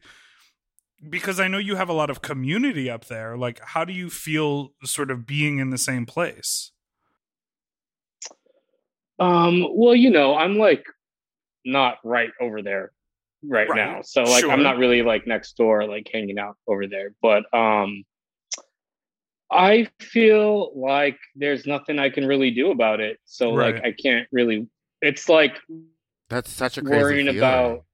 because 1.10 1.40
i 1.40 1.48
know 1.48 1.58
you 1.58 1.76
have 1.76 1.90
a 1.90 1.94
lot 1.94 2.12
of 2.12 2.22
community 2.22 2.88
up 2.88 3.06
there 3.06 3.36
like 3.36 3.60
how 3.64 3.84
do 3.84 3.94
you 3.94 4.12
feel 4.12 4.74
sort 4.84 5.10
of 5.10 5.26
being 5.26 5.58
in 5.58 5.72
the 5.72 5.78
same 5.80 6.06
place 6.06 6.72
Um, 9.20 9.66
well, 9.74 9.96
you 9.96 10.12
know, 10.12 10.36
I'm 10.36 10.58
like 10.60 10.86
not 11.68 11.98
right 12.04 12.32
over 12.42 12.62
there 12.62 12.92
right, 13.44 13.70
Right. 13.70 13.76
now. 13.76 14.02
So 14.02 14.24
like 14.24 14.42
Sure. 14.42 14.52
I'm 14.52 14.64
not 14.64 14.78
really 14.78 15.04
like 15.04 15.28
next 15.28 15.56
door, 15.58 15.86
like 15.86 16.10
hanging 16.12 16.40
out 16.40 16.58
over 16.68 16.88
there. 16.88 17.12
But 17.22 17.44
um 17.54 18.04
I 19.52 19.88
feel 20.02 20.72
like 20.78 21.18
there's 21.36 21.66
nothing 21.66 22.00
I 22.00 22.10
can 22.10 22.26
really 22.26 22.52
do 22.52 22.72
about 22.72 23.00
it. 23.00 23.20
So 23.26 23.54
Right. 23.56 23.76
like 23.76 23.84
I 23.86 23.92
can't 23.92 24.28
really 24.32 24.68
it's 25.02 25.30
like 25.30 25.60
That's 26.30 26.52
such 26.52 26.78
a 26.78 26.82
crazy 26.82 26.98
worrying 26.98 27.26
feeling. 27.28 27.38
about, 27.38 27.86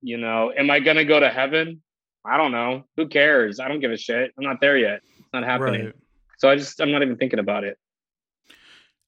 you 0.00 0.16
know, 0.16 0.52
am 0.56 0.70
I 0.70 0.80
gonna 0.80 1.04
go 1.04 1.20
to 1.20 1.28
heaven? 1.28 1.82
I 2.24 2.36
don't 2.38 2.52
know. 2.52 2.84
Who 2.96 3.06
cares? 3.08 3.60
I 3.60 3.68
don't 3.68 3.80
give 3.80 3.92
a 3.92 3.96
shit. 3.98 4.32
I'm 4.38 4.44
not 4.44 4.60
there 4.60 4.78
yet. 4.78 5.02
It's 5.18 5.32
not 5.32 5.44
happening. 5.44 5.84
right 5.86 5.94
So 6.38 6.48
I 6.48 6.56
just 6.56 6.80
I'm 6.80 6.90
not 6.90 7.02
even 7.02 7.16
thinking 7.16 7.38
about 7.38 7.64
it. 7.64 7.76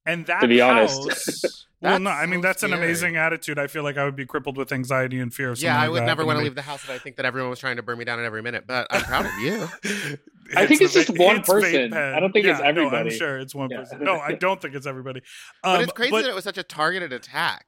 And 0.06 0.24
that 0.26 0.40
To 0.40 0.48
be 0.48 0.60
honest. 0.60 1.02
house 1.44 1.66
well 1.82 1.98
no 2.00 2.08
i 2.10 2.24
mean 2.24 2.38
so 2.40 2.48
that's 2.48 2.62
an 2.62 2.72
amazing 2.72 3.16
attitude 3.16 3.58
i 3.58 3.66
feel 3.66 3.82
like 3.82 3.98
i 3.98 4.04
would 4.04 4.16
be 4.16 4.24
crippled 4.24 4.56
with 4.56 4.72
anxiety 4.72 5.20
and 5.20 5.34
fear 5.34 5.50
of 5.50 5.60
Yeah, 5.60 5.78
I 5.78 5.88
would 5.88 6.00
that 6.02 6.06
never 6.06 6.24
want 6.24 6.38
to 6.38 6.42
leave 6.44 6.54
the 6.54 6.62
house, 6.62 6.82
and 6.84 6.92
I 6.94 6.98
think 6.98 7.16
that 7.16 7.26
everyone 7.26 7.50
was 7.50 7.58
trying 7.58 7.76
to 7.76 7.82
burn 7.82 7.98
me 7.98 8.04
down 8.06 8.18
at 8.18 8.24
every 8.24 8.40
minute. 8.42 8.64
But 8.66 8.86
I'm 8.90 9.02
proud 9.02 9.26
of 9.26 9.32
you. 9.40 9.68
I 10.56 10.64
think 10.66 10.80
it's 10.80 10.94
the 10.94 11.00
just 11.04 11.18
one 11.18 11.38
it's 11.38 11.48
person. 11.48 11.92
I 11.92 12.18
don't 12.20 12.32
think 12.32 12.46
it's 12.46 12.60
everybody. 12.60 12.90
no, 12.90 12.98
i'm 13.00 13.10
sure 13.10 13.38
it's 13.38 13.54
one 13.54 13.68
Yeah. 13.68 13.78
person 13.78 14.04
no 14.04 14.18
i 14.20 14.32
don't 14.32 14.60
think 14.62 14.74
it's 14.76 14.86
everybody 14.86 15.20
um, 15.64 15.74
but 15.76 15.82
it's 15.82 15.92
crazy 15.92 16.12
that 16.22 16.30
it 16.30 16.34
was 16.34 16.44
such 16.44 16.56
a 16.58 16.62
targeted 16.62 17.12
attack. 17.12 17.66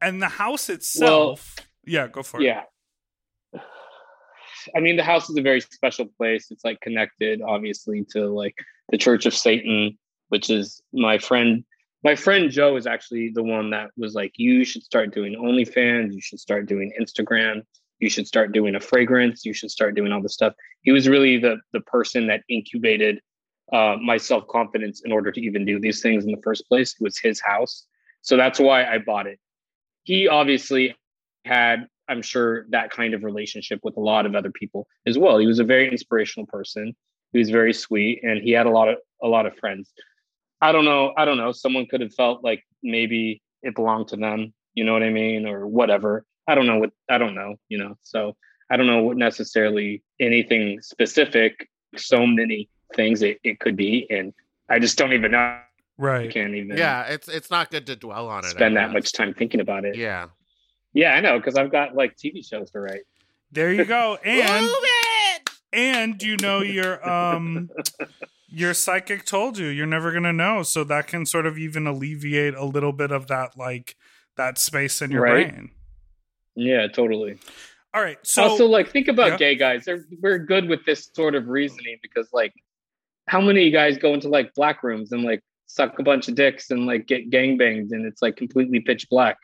and 0.00 0.20
the 0.22 0.28
house 0.28 0.68
itself 0.70 1.56
yeah 1.84 2.08
go 2.08 2.22
for 2.22 2.40
it 2.40 2.44
yeah 2.46 2.62
i 4.76 4.80
mean 4.80 4.96
the 4.96 5.02
house 5.04 5.28
is 5.28 5.36
a 5.36 5.42
very 5.42 5.60
special 5.60 6.06
place 6.06 6.50
it's 6.50 6.64
like 6.64 6.80
connected 6.80 7.42
obviously 7.42 8.04
to 8.10 8.26
like 8.28 8.54
the 8.90 8.98
church 8.98 9.26
of 9.26 9.34
satan 9.34 9.98
which 10.32 10.48
is 10.48 10.82
my 10.94 11.18
friend 11.18 11.62
my 12.02 12.14
friend 12.14 12.50
joe 12.50 12.74
is 12.74 12.86
actually 12.86 13.30
the 13.34 13.42
one 13.42 13.68
that 13.68 13.90
was 13.98 14.14
like 14.14 14.32
you 14.36 14.64
should 14.64 14.82
start 14.82 15.12
doing 15.12 15.34
onlyfans. 15.34 16.14
You 16.14 16.22
should 16.22 16.40
start 16.40 16.64
doing 16.66 16.90
instagram. 16.98 17.60
You 17.98 18.08
should 18.08 18.26
start 18.26 18.52
doing 18.52 18.74
a 18.74 18.80
fragrance. 18.80 19.44
You 19.44 19.52
should 19.52 19.70
start 19.70 19.94
doing 19.94 20.10
all 20.10 20.22
this 20.22 20.32
stuff. 20.32 20.54
He 20.80 20.90
was 20.90 21.06
really 21.06 21.36
the 21.36 21.56
the 21.74 21.82
person 21.82 22.28
that 22.28 22.44
incubated 22.48 23.20
uh, 23.74 23.96
my 24.02 24.16
self-confidence 24.16 25.02
in 25.04 25.12
order 25.12 25.30
to 25.32 25.40
even 25.40 25.66
do 25.66 25.78
these 25.78 26.00
things 26.00 26.24
in 26.24 26.30
the 26.30 26.40
first 26.42 26.66
place 26.66 26.94
it 26.94 27.04
was 27.04 27.18
his 27.18 27.38
house. 27.38 27.86
So 28.22 28.38
that's 28.38 28.58
why 28.58 28.86
i 28.86 28.96
bought 28.98 29.26
it. 29.26 29.38
He 30.04 30.28
obviously 30.28 30.96
had 31.44 31.88
i'm 32.08 32.22
sure 32.22 32.64
that 32.70 32.90
kind 32.90 33.12
of 33.12 33.22
relationship 33.22 33.80
with 33.82 33.98
a 33.98 34.04
lot 34.12 34.24
of 34.24 34.34
other 34.34 34.50
people 34.50 34.86
as 35.06 35.18
well. 35.18 35.36
He 35.36 35.46
was 35.46 35.58
a 35.58 35.64
very 35.74 35.90
inspirational 35.90 36.46
person. 36.46 36.96
He 37.34 37.38
was 37.38 37.50
very 37.50 37.74
sweet 37.74 38.20
and 38.22 38.40
he 38.42 38.52
had 38.52 38.64
a 38.64 38.70
lot 38.70 38.88
of 38.88 38.96
a 39.22 39.28
lot 39.28 39.44
of 39.44 39.54
friends 39.58 39.92
i 40.62 40.72
don't 40.72 40.84
know 40.86 41.12
i 41.16 41.24
don't 41.26 41.36
know 41.36 41.52
someone 41.52 41.86
could 41.86 42.00
have 42.00 42.14
felt 42.14 42.42
like 42.42 42.62
maybe 42.82 43.42
it 43.62 43.74
belonged 43.74 44.08
to 44.08 44.16
them 44.16 44.52
you 44.74 44.84
know 44.84 44.92
what 44.94 45.02
i 45.02 45.10
mean 45.10 45.46
or 45.46 45.66
whatever 45.66 46.24
i 46.48 46.54
don't 46.54 46.66
know 46.66 46.78
what 46.78 46.90
i 47.10 47.18
don't 47.18 47.34
know 47.34 47.56
you 47.68 47.76
know 47.78 47.94
so 48.02 48.34
i 48.70 48.76
don't 48.76 48.86
know 48.86 49.02
what 49.02 49.16
necessarily 49.16 50.02
anything 50.20 50.80
specific 50.80 51.68
so 51.96 52.26
many 52.26 52.68
things 52.96 53.22
it, 53.22 53.38
it 53.44 53.60
could 53.60 53.76
be 53.76 54.06
and 54.10 54.32
i 54.70 54.78
just 54.78 54.96
don't 54.96 55.12
even 55.12 55.32
know 55.32 55.58
Right. 55.98 56.14
i 56.14 56.22
right 56.24 56.30
can't 56.32 56.54
even 56.54 56.76
Yeah, 56.76 57.02
it's 57.04 57.28
it's 57.28 57.50
not 57.50 57.70
good 57.70 57.86
to 57.86 57.94
dwell 57.96 58.28
on 58.28 58.44
it. 58.44 58.48
Spend 58.48 58.76
that 58.76 58.92
much 58.92 59.12
time 59.12 59.34
thinking 59.34 59.60
about 59.60 59.84
it 59.84 59.94
Yeah. 59.96 60.28
yeah, 60.94 61.12
I 61.14 61.20
know 61.20 61.38
because 61.38 61.54
I've 61.56 61.70
got 61.70 61.94
like 61.94 62.16
TV 62.16 62.44
shows 62.48 62.70
to 62.72 62.80
write. 62.80 63.02
there 63.52 63.70
you 63.72 63.84
go 63.84 64.16
and 64.24 64.64
Move 64.64 64.74
it! 64.82 65.50
and 65.74 66.22
you 66.22 66.36
know 66.38 66.60
your 66.60 66.94
um 67.08 67.68
your 68.54 68.74
psychic 68.74 69.24
told 69.24 69.56
you 69.58 69.66
you're 69.66 69.86
never 69.86 70.12
gonna 70.12 70.32
know 70.32 70.62
so 70.62 70.84
that 70.84 71.06
can 71.06 71.24
sort 71.26 71.46
of 71.46 71.56
even 71.58 71.86
alleviate 71.86 72.54
a 72.54 72.64
little 72.64 72.92
bit 72.92 73.10
of 73.10 73.26
that 73.28 73.56
like 73.56 73.96
that 74.36 74.58
space 74.58 75.00
in 75.02 75.10
your 75.10 75.22
Right. 75.22 75.48
brain 75.50 75.70
Yeah, 76.54 76.86
totally. 76.88 77.38
all 77.94 78.02
right 78.02 78.18
so 78.22 78.42
also, 78.44 78.66
like, 78.66 78.90
think 78.90 79.08
about 79.08 79.32
Yeah. 79.32 79.36
gay 79.38 79.54
guys. 79.54 79.84
They're 79.84 80.04
we're 80.20 80.38
good 80.38 80.68
with 80.68 80.84
this 80.84 81.10
sort 81.14 81.34
of 81.34 81.48
reasoning 81.48 81.98
because, 82.02 82.28
like, 82.32 82.52
how 83.28 83.40
many 83.40 83.60
of 83.60 83.66
you 83.66 83.72
guys 83.72 83.98
go 83.98 84.14
into 84.14 84.28
like 84.28 84.52
black 84.54 84.82
rooms 84.82 85.12
and 85.12 85.22
like 85.22 85.40
suck 85.66 85.98
a 85.98 86.02
bunch 86.02 86.28
of 86.28 86.34
dicks 86.34 86.70
and 86.70 86.86
like 86.86 87.06
get 87.06 87.30
gang 87.30 87.56
banged 87.56 87.92
and 87.92 88.04
it's 88.04 88.20
like 88.22 88.36
completely 88.36 88.80
pitch 88.80 89.08
black? 89.10 89.36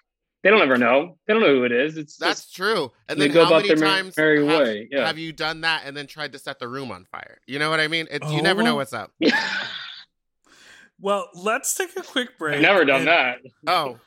They 0.43 0.51
don't 0.51 0.63
ever 0.63 0.79
know. 0.79 1.19
They 1.27 1.35
don't 1.35 1.43
know 1.43 1.55
who 1.55 1.65
it 1.65 1.73
is. 1.73 1.97
It's 1.97 2.17
That's 2.17 2.43
just 2.45 2.55
true. 2.57 2.93
And 3.09 3.21
they 3.21 3.27
then 3.27 3.35
go 3.35 3.43
how 3.45 3.51
about 3.51 3.63
many 3.63 3.69
their 3.75 3.79
mer- 3.79 3.87
times 3.87 4.17
merry 4.17 4.47
have, 4.47 4.61
way, 4.61 4.89
yeah. 4.91 5.07
have 5.07 5.19
you 5.19 5.33
done 5.33 5.63
that 5.63 5.83
and 5.85 5.97
then 5.97 6.07
tried 6.07 6.33
to 6.33 6.39
set 6.39 6.59
the 6.61 6.69
room 6.69 6.93
on 6.93 7.05
fire? 7.11 7.39
You 7.47 7.59
know 7.59 7.71
what 7.71 7.81
I 7.81 7.89
mean? 7.89 8.07
It's, 8.11 8.31
you 8.31 8.41
never 8.41 8.63
Oh. 8.63 8.65
know 8.65 8.75
what's 8.77 8.93
up. 8.93 9.11
Well, 11.01 11.29
let's 11.33 11.77
take 11.77 11.97
a 11.97 12.03
quick 12.03 12.37
break. 12.39 12.57
I've 12.57 12.63
never 12.63 12.85
done 12.85 13.07
and- 13.07 13.09
that. 13.09 13.39
Oh, 13.69 13.99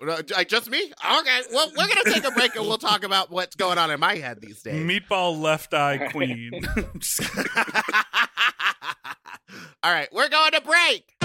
just 0.43 0.69
me? 0.69 0.77
Okay. 1.19 1.39
Well, 1.53 1.71
we're 1.77 1.87
gonna 1.87 2.03
take 2.13 2.25
a 2.25 2.31
break 2.31 2.53
and 2.57 2.67
we'll 2.67 2.77
talk 2.77 3.05
about 3.05 3.31
what's 3.31 3.55
going 3.55 3.77
on 3.77 3.91
in 3.91 3.99
my 4.01 4.15
head 4.15 4.41
these 4.41 4.61
days. 4.61 4.85
Meatball 4.85 5.39
left 5.39 5.73
eye 5.73 5.97
queen. 6.11 6.51
All 9.83 9.91
right, 9.91 10.09
we're 10.11 10.27
going 10.27 10.51
to 10.51 10.59
break. 10.61 11.15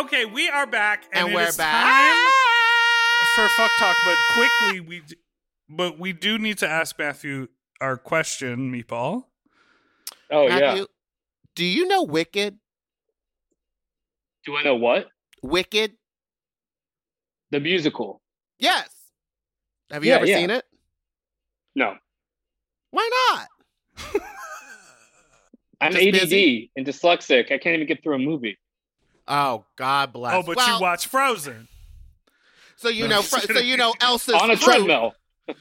Okay, 0.00 0.24
we 0.24 0.48
are 0.48 0.66
back, 0.66 1.04
and, 1.12 1.24
And, 1.24 1.32
it 1.32 1.36
we're 1.36 1.48
is 1.48 1.56
back. 1.56 1.72
time 1.72 2.12
ah! 2.14 3.32
for 3.36 3.48
fuck 3.56 3.70
talk. 3.78 3.96
But 4.04 4.16
quickly, 4.34 4.80
we 4.80 5.00
d- 5.00 5.16
but 5.68 5.98
we 5.98 6.12
do 6.12 6.38
need 6.38 6.58
to 6.58 6.68
ask 6.68 6.98
Matthew 6.98 7.48
our 7.80 7.96
question, 7.96 8.72
Meatball. 8.72 9.24
Oh 10.30 10.48
Matthew, 10.48 10.80
yeah. 10.80 10.84
do 11.56 11.64
you 11.64 11.86
know 11.88 12.02
Wicked? 12.02 12.58
Do 14.44 14.56
I 14.56 14.62
know 14.62 14.74
what? 14.76 15.06
Wicked? 15.42 15.92
The 17.50 17.60
musical? 17.60 18.20
Yes. 18.58 18.88
Have 19.90 20.04
you 20.04 20.10
Yeah, 20.10 20.16
ever 20.16 20.26
yeah. 20.26 20.36
seen 20.38 20.50
it? 20.50 20.64
No. 21.74 21.94
Why 22.92 23.10
not? 23.32 23.48
I'm 25.80 25.92
Just 25.92 26.04
ADD 26.06 26.12
busy? 26.12 26.70
and 26.76 26.86
dyslexic. 26.86 27.46
I 27.46 27.58
can't 27.58 27.74
even 27.74 27.86
get 27.86 28.02
through 28.02 28.14
a 28.16 28.18
movie. 28.18 28.58
Oh, 29.30 29.64
God 29.76 30.12
bless. 30.12 30.34
oh, 30.34 30.42
but 30.42 30.56
well, 30.56 30.76
you 30.76 30.82
watch 30.82 31.06
Frozen. 31.06 31.68
So 32.76 32.88
you 32.88 33.08
know, 33.08 33.20
so 33.22 33.58
you 33.60 33.76
know 33.76 33.94
Elsa's 34.00 34.34
On 34.34 34.50
a 34.50 34.56
fruit. 34.56 34.74
treadmill. 34.74 35.14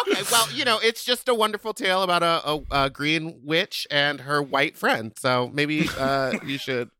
okay, 0.00 0.22
well, 0.30 0.50
you 0.52 0.64
know, 0.64 0.78
it's 0.82 1.04
just 1.04 1.28
a 1.28 1.34
wonderful 1.34 1.74
tale 1.74 2.02
about 2.02 2.22
a, 2.22 2.48
a, 2.48 2.84
a 2.86 2.90
green 2.90 3.40
witch 3.44 3.86
and 3.90 4.20
her 4.22 4.42
white 4.42 4.76
friend. 4.76 5.12
So 5.18 5.50
maybe 5.52 5.88
uh, 5.98 6.34
you 6.44 6.58
should 6.58 6.90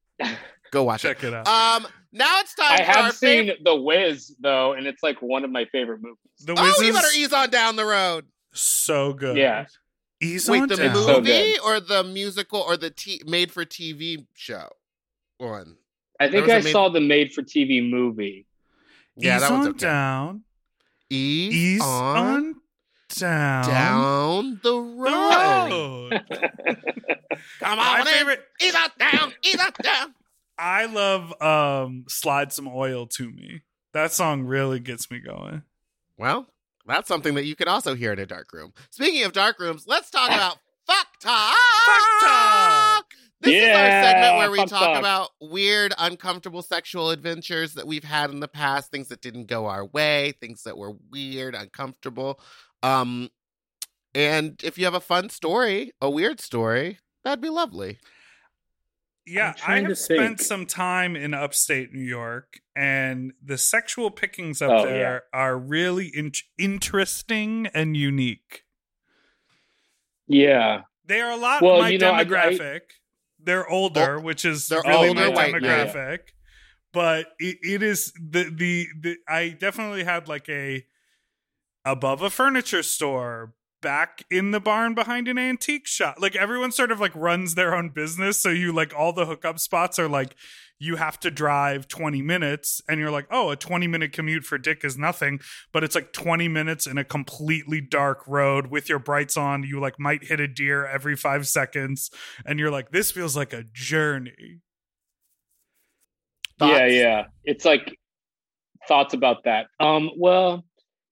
go 0.71 0.85
watch 0.85 1.03
Check 1.03 1.23
it 1.25 1.35
out. 1.35 1.47
it. 1.47 1.49
Um, 1.49 1.87
now 2.13 2.41
it's 2.41 2.55
time 2.55 2.73
I 2.73 2.77
for 2.85 2.91
our 2.99 3.03
have 3.05 3.15
seen 3.15 3.45
favorite. 3.47 3.65
The 3.65 3.77
Wiz 3.77 4.35
though, 4.41 4.73
and 4.73 4.87
it's 4.87 5.03
like 5.03 5.21
one 5.21 5.45
of 5.45 5.51
my 5.51 5.67
favorite 5.67 6.01
movies. 6.03 6.19
the 6.45 6.55
Oh, 6.59 6.63
Wiz 6.63 6.79
you 6.81 6.89
is 6.89 6.95
better 6.95 7.09
ease 7.17 7.33
on 7.33 7.51
down 7.51 7.77
the 7.77 7.85
road. 7.87 8.27
so 8.53 9.13
good. 9.13 9.37
Yeah. 9.37 9.67
Ease 10.21 10.49
Wait, 10.49 10.63
on 10.63 10.69
the 10.69 10.77
down. 10.77 10.87
It's 10.97 11.05
so 11.05 11.21
movie 11.21 11.59
or 11.65 11.81
the 11.81 12.03
musical 12.05 12.61
or 12.61 12.77
the 12.77 12.91
t- 12.91 13.23
made 13.27 13.53
for 13.53 13.65
TV 13.65 14.27
show 14.35 14.69
one? 15.39 15.77
I 16.19 16.31
think 16.31 16.49
I 16.49 16.61
made- 16.61 16.73
saw 16.73 16.89
the 16.89 17.01
made-for-TV 17.01 17.91
movie. 17.91 18.47
Yeah, 19.17 19.37
Ease 19.37 19.43
that 19.43 19.51
one's 19.53 19.67
on 19.67 19.71
okay. 19.73 19.79
down. 19.81 20.45
Ease, 21.11 21.55
Ease 21.55 21.83
on, 21.83 22.17
on 22.17 22.55
down. 23.19 23.65
down 23.67 24.61
the 24.63 24.71
the 24.71 24.81
road. 24.81 26.11
road. 26.11 26.25
Come 27.61 27.79
My 27.79 28.01
on, 28.01 28.01
in. 28.01 28.07
favorite. 28.07 28.41
Ease 28.63 28.75
on 28.75 28.91
down. 28.99 29.33
Ease 29.45 29.61
on 29.61 29.73
down. 29.83 30.15
I 30.59 30.87
love 30.87 31.41
um 31.43 32.05
"Slide 32.09 32.53
Some 32.53 32.67
Oil 32.69 33.07
to 33.09 33.31
Me." 33.31 33.61
That 33.93 34.13
song 34.13 34.45
really 34.45 34.81
gets 34.81 35.11
me 35.11 35.19
going. 35.21 35.63
Well, 36.19 36.47
that's 36.87 37.09
something 37.09 37.35
that 37.35 37.45
you 37.45 37.57
can 37.57 37.69
also 37.69 37.95
hear 37.95 38.13
in 38.13 38.19
a 38.19 38.27
dark 38.27 38.53
room. 38.53 38.73
Speaking 38.91 39.25
of 39.25 39.33
dark 39.33 39.59
rooms, 39.59 39.85
let's 39.87 40.11
talk 40.11 40.29
about 40.29 40.59
fuck 40.87 41.07
talk. 41.21 41.57
Fuck 41.87 42.21
talk. 42.21 43.05
This 43.41 43.63
is 43.63 43.77
our 43.77 44.03
segment 44.03 44.37
where 44.39 44.51
we 44.51 44.59
talk 44.59 44.69
talk. 44.69 44.99
about 44.99 45.31
weird, 45.41 45.93
uncomfortable 45.99 46.63
sexual 46.63 47.11
adventures 47.11 47.75
that 47.75 47.87
we've 47.87 48.05
had 48.05 48.31
in 48.31 48.41
the 48.41 48.49
past, 48.49 48.91
things 48.91 49.09
that 49.09 49.21
didn't 49.21 49.47
go 49.47 49.67
our 49.67 49.85
way, 49.85 50.33
things 50.41 50.63
that 50.63 50.79
were 50.79 50.95
weird, 51.11 51.55
uncomfortable. 51.55 52.41
Um, 52.83 53.29
and 54.15 54.59
if 54.65 54.79
you 54.79 54.87
have 54.87 54.95
a 54.95 55.01
fun 55.01 55.29
story, 55.29 55.93
a 56.01 56.09
weird 56.09 56.41
story, 56.41 56.99
that'd 57.25 57.43
be 57.43 57.51
lovely. 57.51 57.99
Yeah, 59.27 59.55
I 59.67 59.81
have 59.81 59.99
spent 59.99 60.39
think. 60.39 60.41
some 60.41 60.67
time 60.67 61.17
in 61.17 61.35
upstate 61.35 61.93
New 61.93 62.05
York, 62.05 62.61
and 62.77 63.33
the 63.45 63.59
sexual 63.59 64.11
pickings 64.11 64.63
up 64.63 64.71
Oh, 64.71 64.85
there 64.87 65.25
are 65.33 65.59
really 65.59 66.07
in- 66.15 66.33
interesting 66.59 67.67
and 67.75 67.97
unique. 67.97 68.63
Yeah. 70.29 70.83
They 71.05 71.21
are 71.21 71.31
a 71.33 71.37
lot 71.37 71.63
Well, 71.63 71.79
my 71.81 71.89
you 71.91 71.99
know, 71.99 72.11
I- 72.11 72.19
I- 72.21 72.25
demographic. 72.25 72.81
They're 73.39 73.69
older, 73.69 74.19
oh, 74.19 74.23
which 74.23 74.45
is 74.45 74.69
they're 74.69 74.83
really 74.85 75.09
older, 75.09 75.21
my 75.21 75.29
white, 75.29 75.63
yeah. 75.63 75.87
demographic. 75.87 76.19
But 76.93 77.27
it, 77.39 77.59
it 77.63 77.83
is 77.83 78.13
the, 78.15 78.45
the 78.45 78.87
the 79.01 79.17
I 79.29 79.51
definitely 79.51 80.03
had 80.05 80.29
like 80.29 80.49
a 80.49 80.85
above 81.85 82.23
a 82.23 82.31
furniture 82.31 82.83
store 82.83 83.55
back 83.81 84.25
in 84.31 84.51
the 84.51 84.61
barn 84.61 84.95
behind 84.95 85.29
an 85.29 85.39
antique 85.39 85.87
shop. 85.87 86.17
Like 86.19 86.37
everyone 86.37 86.73
sort 86.73 86.91
of 86.91 87.01
like 87.01 87.15
runs 87.15 87.55
their 87.55 87.75
own 87.75 87.91
business, 87.91 88.41
so 88.41 88.51
you 88.51 88.73
like 88.73 88.95
all 88.97 89.13
the 89.13 89.27
hookup 89.27 89.59
spots 89.59 89.99
are 89.99 90.09
like 90.09 90.35
you 90.79 90.97
have 90.97 91.19
to 91.21 91.31
drive 91.31 91.89
20 91.89 92.21
minutes 92.21 92.83
and 92.89 93.01
you're 93.01 93.11
like, 93.11 93.27
"Oh, 93.31 93.51
a 93.51 93.57
20 93.57 93.87
minute 93.87 94.13
commute 94.13 94.45
for 94.45 94.59
dick 94.59 94.85
is 94.85 94.99
nothing." 94.99 95.41
But 95.73 95.85
it's 95.85 95.95
like 95.95 96.13
20 96.13 96.49
minutes 96.49 96.87
in 96.87 96.99
a 96.99 97.05
completely 97.05 97.81
dark 97.81 98.27
road 98.27 98.69
with 98.69 98.89
your 98.89 98.99
brights 98.99 99.37
on. 99.37 99.63
You 99.63 99.81
like 99.81 99.99
might 99.99 100.25
hit 100.25 100.41
a 100.41 100.49
deer 100.49 100.87
every 100.87 101.17
5 101.17 101.47
seconds 101.47 102.11
and 102.45 102.59
you're 102.59 102.71
like, 102.71 102.91
"This 102.91 103.11
feels 103.11 103.37
like 103.37 103.53
a 103.53 103.65
journey." 103.73 104.61
Thoughts? 106.59 106.73
Yeah, 106.73 106.87
yeah. 106.87 107.25
It's 107.45 107.65
like 107.65 107.97
thoughts 108.89 109.15
about 109.15 109.45
that. 109.45 109.67
Um, 109.81 110.11
well, 110.17 110.65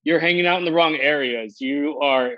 you're 0.02 0.20
hanging 0.20 0.46
out 0.46 0.58
in 0.58 0.64
the 0.64 0.72
wrong 0.72 0.96
areas. 0.96 1.60
You 1.60 1.98
are 2.00 2.32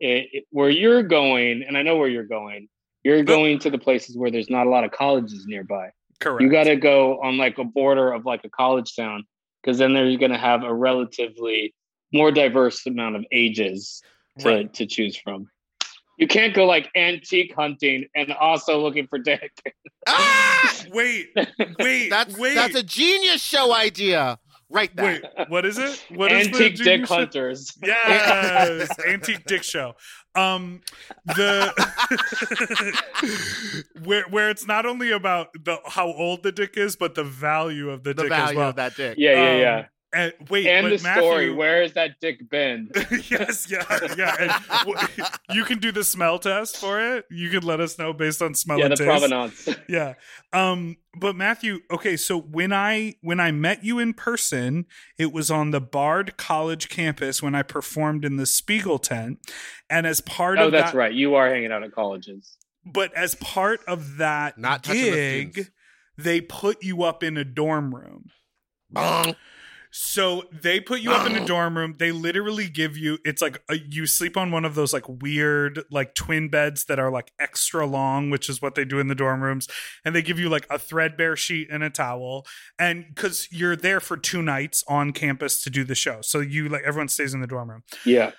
it, 0.00 0.28
it- 0.32 0.44
where 0.50 0.70
you're 0.70 1.02
going, 1.02 1.62
and 1.62 1.76
I 1.76 1.82
know 1.82 1.96
where 1.96 2.08
you're 2.08 2.24
going. 2.26 2.68
You're 3.04 3.22
going 3.22 3.58
to 3.60 3.70
the 3.70 3.78
places 3.78 4.16
where 4.18 4.30
there's 4.30 4.50
not 4.50 4.66
a 4.66 4.70
lot 4.70 4.84
of 4.84 4.90
colleges 4.90 5.44
nearby. 5.46 5.90
Correct. 6.20 6.42
You 6.42 6.50
got 6.50 6.64
to 6.64 6.76
go 6.76 7.20
on 7.22 7.38
like 7.38 7.58
a 7.58 7.64
border 7.64 8.12
of 8.12 8.26
like 8.26 8.44
a 8.44 8.50
college 8.50 8.94
town 8.96 9.24
because 9.62 9.78
then 9.78 9.94
they're 9.94 10.16
going 10.18 10.32
to 10.32 10.36
have 10.38 10.64
a 10.64 10.74
relatively 10.74 11.74
more 12.12 12.32
diverse 12.32 12.84
amount 12.86 13.16
of 13.16 13.24
ages 13.32 14.02
to, 14.40 14.48
Right. 14.48 14.74
to 14.74 14.84
choose 14.86 15.16
from. 15.16 15.46
You 16.18 16.26
can't 16.26 16.52
go 16.54 16.66
like 16.66 16.90
antique 16.96 17.54
hunting 17.54 18.06
and 18.16 18.32
also 18.32 18.80
looking 18.82 19.06
for 19.06 19.18
dick. 19.20 19.52
Ah! 20.08 20.44
Wait, 20.92 21.28
wait, 21.78 22.08
That's 22.08 22.36
wait. 22.38 22.54
that's 22.54 22.74
a 22.74 22.82
genius 22.82 23.42
show 23.42 23.72
idea. 23.74 24.38
Write 24.70 24.94
that. 24.96 25.22
Wait, 25.22 25.48
what 25.48 25.64
is 25.64 25.78
it? 25.78 26.04
What 26.14 26.30
is 26.30 26.48
the 26.48 26.54
antique 26.64 26.76
dick 26.76 27.06
show? 27.06 27.14
hunters. 27.14 27.72
Yes, 27.82 28.90
antique 29.06 29.44
dick 29.46 29.62
show. 29.62 29.94
Um, 30.34 30.82
the 31.24 31.72
where 34.04 34.24
where 34.30 34.50
it's 34.50 34.66
not 34.66 34.84
only 34.86 35.10
about 35.10 35.48
the 35.54 35.78
how 35.86 36.06
old 36.12 36.42
the 36.42 36.52
dick 36.52 36.76
is, 36.76 36.96
but 36.96 37.14
the 37.14 37.24
value 37.24 37.90
of 37.90 38.04
the, 38.04 38.14
The 38.14 38.24
dick 38.24 38.32
as 38.32 38.54
well. 38.54 38.68
of 38.70 38.76
that 38.76 38.94
dick. 38.96 39.16
Yeah, 39.18 39.32
yeah, 39.32 39.38
Um, 39.52 39.58
yeah. 39.60 39.84
And 40.14 40.32
wait, 40.48 40.66
And 40.66 40.84
but 40.84 40.88
the 40.90 40.98
story. 40.98 41.46
Matthew- 41.48 41.56
Where 41.56 41.82
has 41.82 41.92
that 41.92 42.18
dick 42.18 42.48
been? 42.48 42.90
yes, 43.28 43.70
yeah, 43.70 43.84
yeah. 44.16 44.36
And 44.40 44.86
w- 44.86 45.26
you 45.52 45.64
can 45.64 45.80
do 45.80 45.92
the 45.92 46.02
smell 46.02 46.38
test 46.38 46.78
for 46.78 46.98
it. 46.98 47.26
You 47.30 47.50
can 47.50 47.62
let 47.62 47.78
us 47.80 47.98
know 47.98 48.14
based 48.14 48.40
on 48.40 48.54
smell 48.54 48.78
yeah, 48.78 48.86
and 48.86 48.92
the 48.92 48.96
taste. 48.96 49.08
provenance. 49.08 49.68
yeah 49.88 50.14
um 50.54 50.96
but 51.14 51.36
matthew 51.36 51.80
okay 51.90 52.16
so 52.16 52.38
when 52.40 52.72
i 52.72 53.14
when 53.20 53.38
i 53.38 53.50
met 53.50 53.84
you 53.84 53.98
in 53.98 54.14
person 54.14 54.86
it 55.18 55.30
was 55.32 55.50
on 55.50 55.72
the 55.72 55.80
bard 55.80 56.36
college 56.38 56.88
campus 56.88 57.42
when 57.42 57.54
i 57.54 57.62
performed 57.62 58.24
in 58.24 58.36
the 58.36 58.46
spiegel 58.46 58.98
tent 58.98 59.38
and 59.90 60.06
as 60.06 60.20
part 60.22 60.58
Oh, 60.58 60.66
of 60.66 60.72
that's 60.72 60.92
that 60.92 60.98
right. 60.98 61.12
You 61.12 61.34
are 61.34 61.48
hanging 61.50 61.70
out 61.70 61.82
at 61.82 61.92
colleges. 61.92 62.56
but 62.84 63.12
as 63.14 63.34
part 63.34 63.80
of 63.86 64.16
that 64.16 64.56
Not 64.58 64.84
touching 64.84 65.04
the 65.04 65.10
gig 65.10 65.70
they 66.16 66.40
put 66.40 66.82
you 66.82 67.02
up 67.02 67.22
in 67.22 67.36
a 67.36 67.44
dorm 67.44 67.94
room 67.94 68.30
Bong. 68.90 69.36
So 69.90 70.44
they 70.52 70.80
put 70.80 71.00
you 71.00 71.12
up 71.12 71.28
in 71.28 71.36
a 71.36 71.44
dorm 71.46 71.76
room. 71.76 71.94
They 71.98 72.12
literally 72.12 72.68
give 72.68 72.96
you 72.96 73.18
it's 73.24 73.42
like 73.42 73.62
a, 73.68 73.78
you 73.78 74.06
sleep 74.06 74.36
on 74.36 74.50
one 74.50 74.64
of 74.64 74.74
those 74.74 74.92
like 74.92 75.08
weird 75.08 75.82
like 75.90 76.14
twin 76.14 76.48
beds 76.48 76.84
that 76.84 76.98
are 76.98 77.10
like 77.10 77.32
extra 77.38 77.86
long, 77.86 78.30
which 78.30 78.48
is 78.48 78.60
what 78.60 78.74
they 78.74 78.84
do 78.84 78.98
in 78.98 79.08
the 79.08 79.14
dorm 79.14 79.42
rooms. 79.42 79.68
And 80.04 80.14
they 80.14 80.22
give 80.22 80.38
you 80.38 80.48
like 80.48 80.66
a 80.70 80.78
threadbare 80.78 81.36
sheet 81.36 81.68
and 81.70 81.82
a 81.82 81.90
towel. 81.90 82.46
And 82.78 83.14
cuz 83.16 83.48
you're 83.50 83.76
there 83.76 84.00
for 84.00 84.16
two 84.16 84.42
nights 84.42 84.84
on 84.88 85.12
campus 85.12 85.62
to 85.62 85.70
do 85.70 85.84
the 85.84 85.94
show. 85.94 86.20
So 86.22 86.40
you 86.40 86.68
like 86.68 86.82
everyone 86.84 87.08
stays 87.08 87.34
in 87.34 87.40
the 87.40 87.46
dorm 87.46 87.70
room. 87.70 87.82
Yeah. 88.04 88.32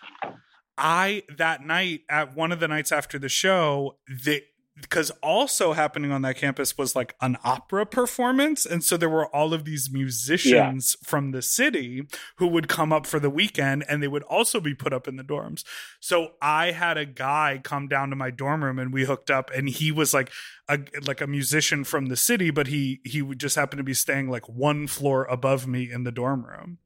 I 0.77 1.23
that 1.37 1.65
night 1.65 2.01
at 2.09 2.35
one 2.35 2.53
of 2.53 2.61
the 2.61 2.67
nights 2.67 2.91
after 2.91 3.19
the 3.19 3.27
show, 3.27 3.97
they 4.07 4.43
because 4.81 5.11
also 5.21 5.73
happening 5.73 6.11
on 6.11 6.21
that 6.21 6.35
campus 6.37 6.77
was 6.77 6.95
like 6.95 7.15
an 7.21 7.37
opera 7.43 7.85
performance 7.85 8.65
and 8.65 8.83
so 8.83 8.97
there 8.97 9.09
were 9.09 9.27
all 9.35 9.53
of 9.53 9.65
these 9.65 9.89
musicians 9.91 10.95
from 11.03 11.31
the 11.31 11.41
city 11.41 12.07
who 12.37 12.47
would 12.47 12.67
come 12.67 12.91
up 12.93 13.05
for 13.05 13.19
the 13.19 13.29
weekend 13.29 13.83
and 13.87 14.01
they 14.01 14.07
would 14.07 14.23
also 14.23 14.59
be 14.59 14.73
put 14.73 14.93
up 14.93 15.07
in 15.07 15.15
the 15.15 15.23
dorms. 15.23 15.63
So 15.99 16.33
i 16.41 16.71
had 16.71 16.97
a 16.97 17.05
guy 17.05 17.59
come 17.63 17.87
down 17.87 18.09
to 18.09 18.15
my 18.15 18.31
dorm 18.31 18.63
room 18.63 18.79
and 18.79 18.93
we 18.93 19.05
hooked 19.05 19.31
up 19.31 19.49
and 19.51 19.69
he 19.69 19.91
was 19.91 20.13
like 20.13 20.31
a 20.69 20.79
like 21.05 21.21
a 21.21 21.27
musician 21.27 21.83
from 21.83 22.07
the 22.07 22.15
city 22.15 22.51
but 22.51 22.67
he 22.67 23.01
he 23.03 23.21
would 23.21 23.39
just 23.39 23.55
happen 23.55 23.77
to 23.77 23.83
be 23.83 23.93
staying 23.93 24.29
like 24.29 24.47
one 24.47 24.87
floor 24.87 25.25
above 25.25 25.67
me 25.67 25.91
in 25.91 26.03
the 26.03 26.11
dorm 26.11 26.45
room. 26.45 26.77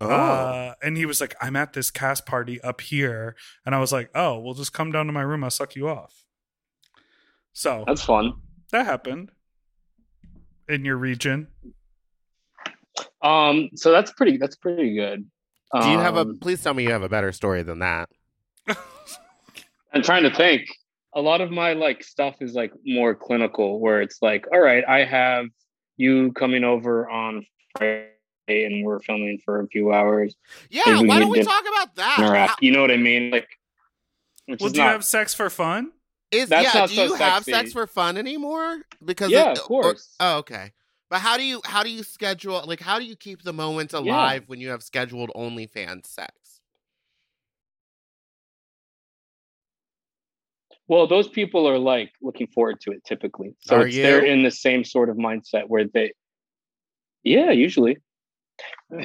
Oh. 0.00 0.08
uh, 0.10 0.74
and 0.82 0.96
he 0.96 1.06
was 1.06 1.20
like 1.20 1.34
i'm 1.40 1.56
at 1.56 1.72
this 1.72 1.90
cast 1.90 2.26
party 2.26 2.60
up 2.62 2.80
here 2.80 3.36
and 3.64 3.74
i 3.74 3.78
was 3.78 3.92
like 3.92 4.10
oh 4.14 4.38
well 4.38 4.54
just 4.54 4.72
come 4.72 4.92
down 4.92 5.06
to 5.06 5.12
my 5.12 5.22
room 5.22 5.44
i'll 5.44 5.50
suck 5.50 5.74
you 5.76 5.88
off 5.88 6.24
so 7.58 7.82
That's 7.88 8.02
fun. 8.04 8.34
that 8.70 8.86
happened 8.86 9.32
in 10.68 10.84
your 10.84 10.96
region. 10.96 11.48
Um, 13.20 13.70
so 13.74 13.90
that's 13.90 14.12
pretty. 14.12 14.36
That's 14.36 14.54
pretty 14.54 14.94
good. 14.94 15.28
Do 15.80 15.88
you 15.90 15.98
have 15.98 16.16
a? 16.16 16.20
Um, 16.20 16.38
Please 16.40 16.62
tell 16.62 16.72
me 16.72 16.84
you 16.84 16.90
have 16.92 17.02
a 17.02 17.08
better 17.08 17.32
story 17.32 17.62
than 17.62 17.80
that. 17.80 18.08
I'm 19.92 20.02
trying 20.02 20.22
to 20.22 20.34
think. 20.34 20.68
A 21.14 21.20
lot 21.20 21.40
of 21.40 21.50
my 21.50 21.72
like 21.72 22.04
stuff 22.04 22.36
is 22.40 22.54
like 22.54 22.72
more 22.86 23.14
clinical, 23.14 23.80
where 23.80 24.02
it's 24.02 24.22
like, 24.22 24.46
all 24.52 24.60
right, 24.60 24.84
I 24.86 25.04
have 25.04 25.46
you 25.96 26.32
coming 26.32 26.62
over 26.62 27.10
on 27.10 27.44
Friday, 27.76 28.06
and 28.48 28.84
we're 28.84 29.00
filming 29.00 29.40
for 29.44 29.60
a 29.60 29.66
few 29.66 29.92
hours. 29.92 30.36
Yeah, 30.70 31.00
we 31.00 31.08
why 31.08 31.14
need 31.16 31.20
don't 31.22 31.30
we 31.30 31.38
to 31.40 31.44
talk 31.44 31.62
about 31.62 31.96
that? 31.96 32.16
How- 32.18 32.56
You 32.60 32.70
know 32.70 32.82
what 32.82 32.92
I 32.92 32.98
mean? 32.98 33.30
Like, 33.32 33.48
which 34.46 34.60
Well, 34.60 34.68
is 34.68 34.74
do 34.74 34.80
you 34.80 34.86
have 34.86 35.04
sex 35.04 35.34
for 35.34 35.50
fun? 35.50 35.90
Is 36.30 36.48
That's 36.50 36.74
yeah? 36.74 36.86
Do 36.86 36.94
so 36.94 37.04
you 37.04 37.14
have 37.14 37.44
sex 37.44 37.72
for 37.72 37.86
fun 37.86 38.16
anymore? 38.16 38.82
Because 39.04 39.30
Yeah, 39.30 39.52
it- 39.52 39.58
of 39.58 39.64
course. 39.64 40.14
Oh, 40.20 40.38
okay. 40.38 40.72
But 41.10 41.20
how 41.20 41.38
do 41.38 41.42
you 41.42 41.62
how 41.64 41.82
do 41.82 41.90
you 41.90 42.02
schedule 42.02 42.62
like 42.66 42.80
how 42.80 42.98
do 42.98 43.04
you 43.06 43.16
keep 43.16 43.42
the 43.42 43.52
moments 43.52 43.94
alive 43.94 44.44
when 44.46 44.60
you 44.60 44.68
have 44.68 44.82
scheduled 44.82 45.30
OnlyFans 45.34 46.06
sex? 46.06 46.60
Well, 50.86 51.06
those 51.06 51.28
people 51.28 51.66
are 51.68 51.78
like 51.78 52.12
looking 52.20 52.46
forward 52.46 52.80
to 52.82 52.92
it 52.92 53.04
typically. 53.04 53.54
So 53.60 53.84
they're 53.84 54.24
in 54.24 54.42
the 54.42 54.50
same 54.50 54.84
sort 54.84 55.08
of 55.10 55.16
mindset 55.16 55.64
where 55.68 55.84
they, 55.86 56.12
yeah, 57.22 57.50
usually. 57.50 57.98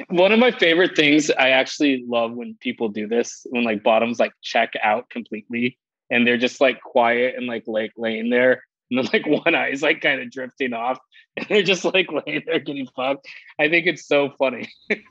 One 0.08 0.32
of 0.32 0.38
my 0.38 0.50
favorite 0.50 0.96
things 0.96 1.30
I 1.30 1.50
actually 1.50 2.04
love 2.08 2.32
when 2.32 2.56
people 2.60 2.88
do 2.88 3.06
this 3.06 3.46
when 3.50 3.64
like 3.64 3.82
bottoms 3.82 4.18
like 4.18 4.32
check 4.42 4.72
out 4.82 5.10
completely 5.10 5.78
and 6.14 6.24
they're 6.24 6.38
just 6.38 6.60
like 6.60 6.80
quiet 6.80 7.34
and 7.36 7.46
like 7.46 7.64
like 7.66 7.92
laying 7.96 8.30
there 8.30 8.62
and 8.90 8.98
then 8.98 9.08
like 9.12 9.26
one 9.44 9.54
eye 9.54 9.70
is 9.70 9.82
like 9.82 10.00
kind 10.00 10.22
of 10.22 10.30
drifting 10.30 10.72
off 10.72 10.98
and 11.36 11.46
they're 11.48 11.62
just 11.62 11.84
like 11.84 12.08
laying 12.10 12.42
there 12.46 12.60
getting 12.60 12.86
fucked. 12.94 13.26
I 13.58 13.68
think 13.68 13.86
it's 13.86 14.06
so 14.06 14.30
funny. 14.38 14.70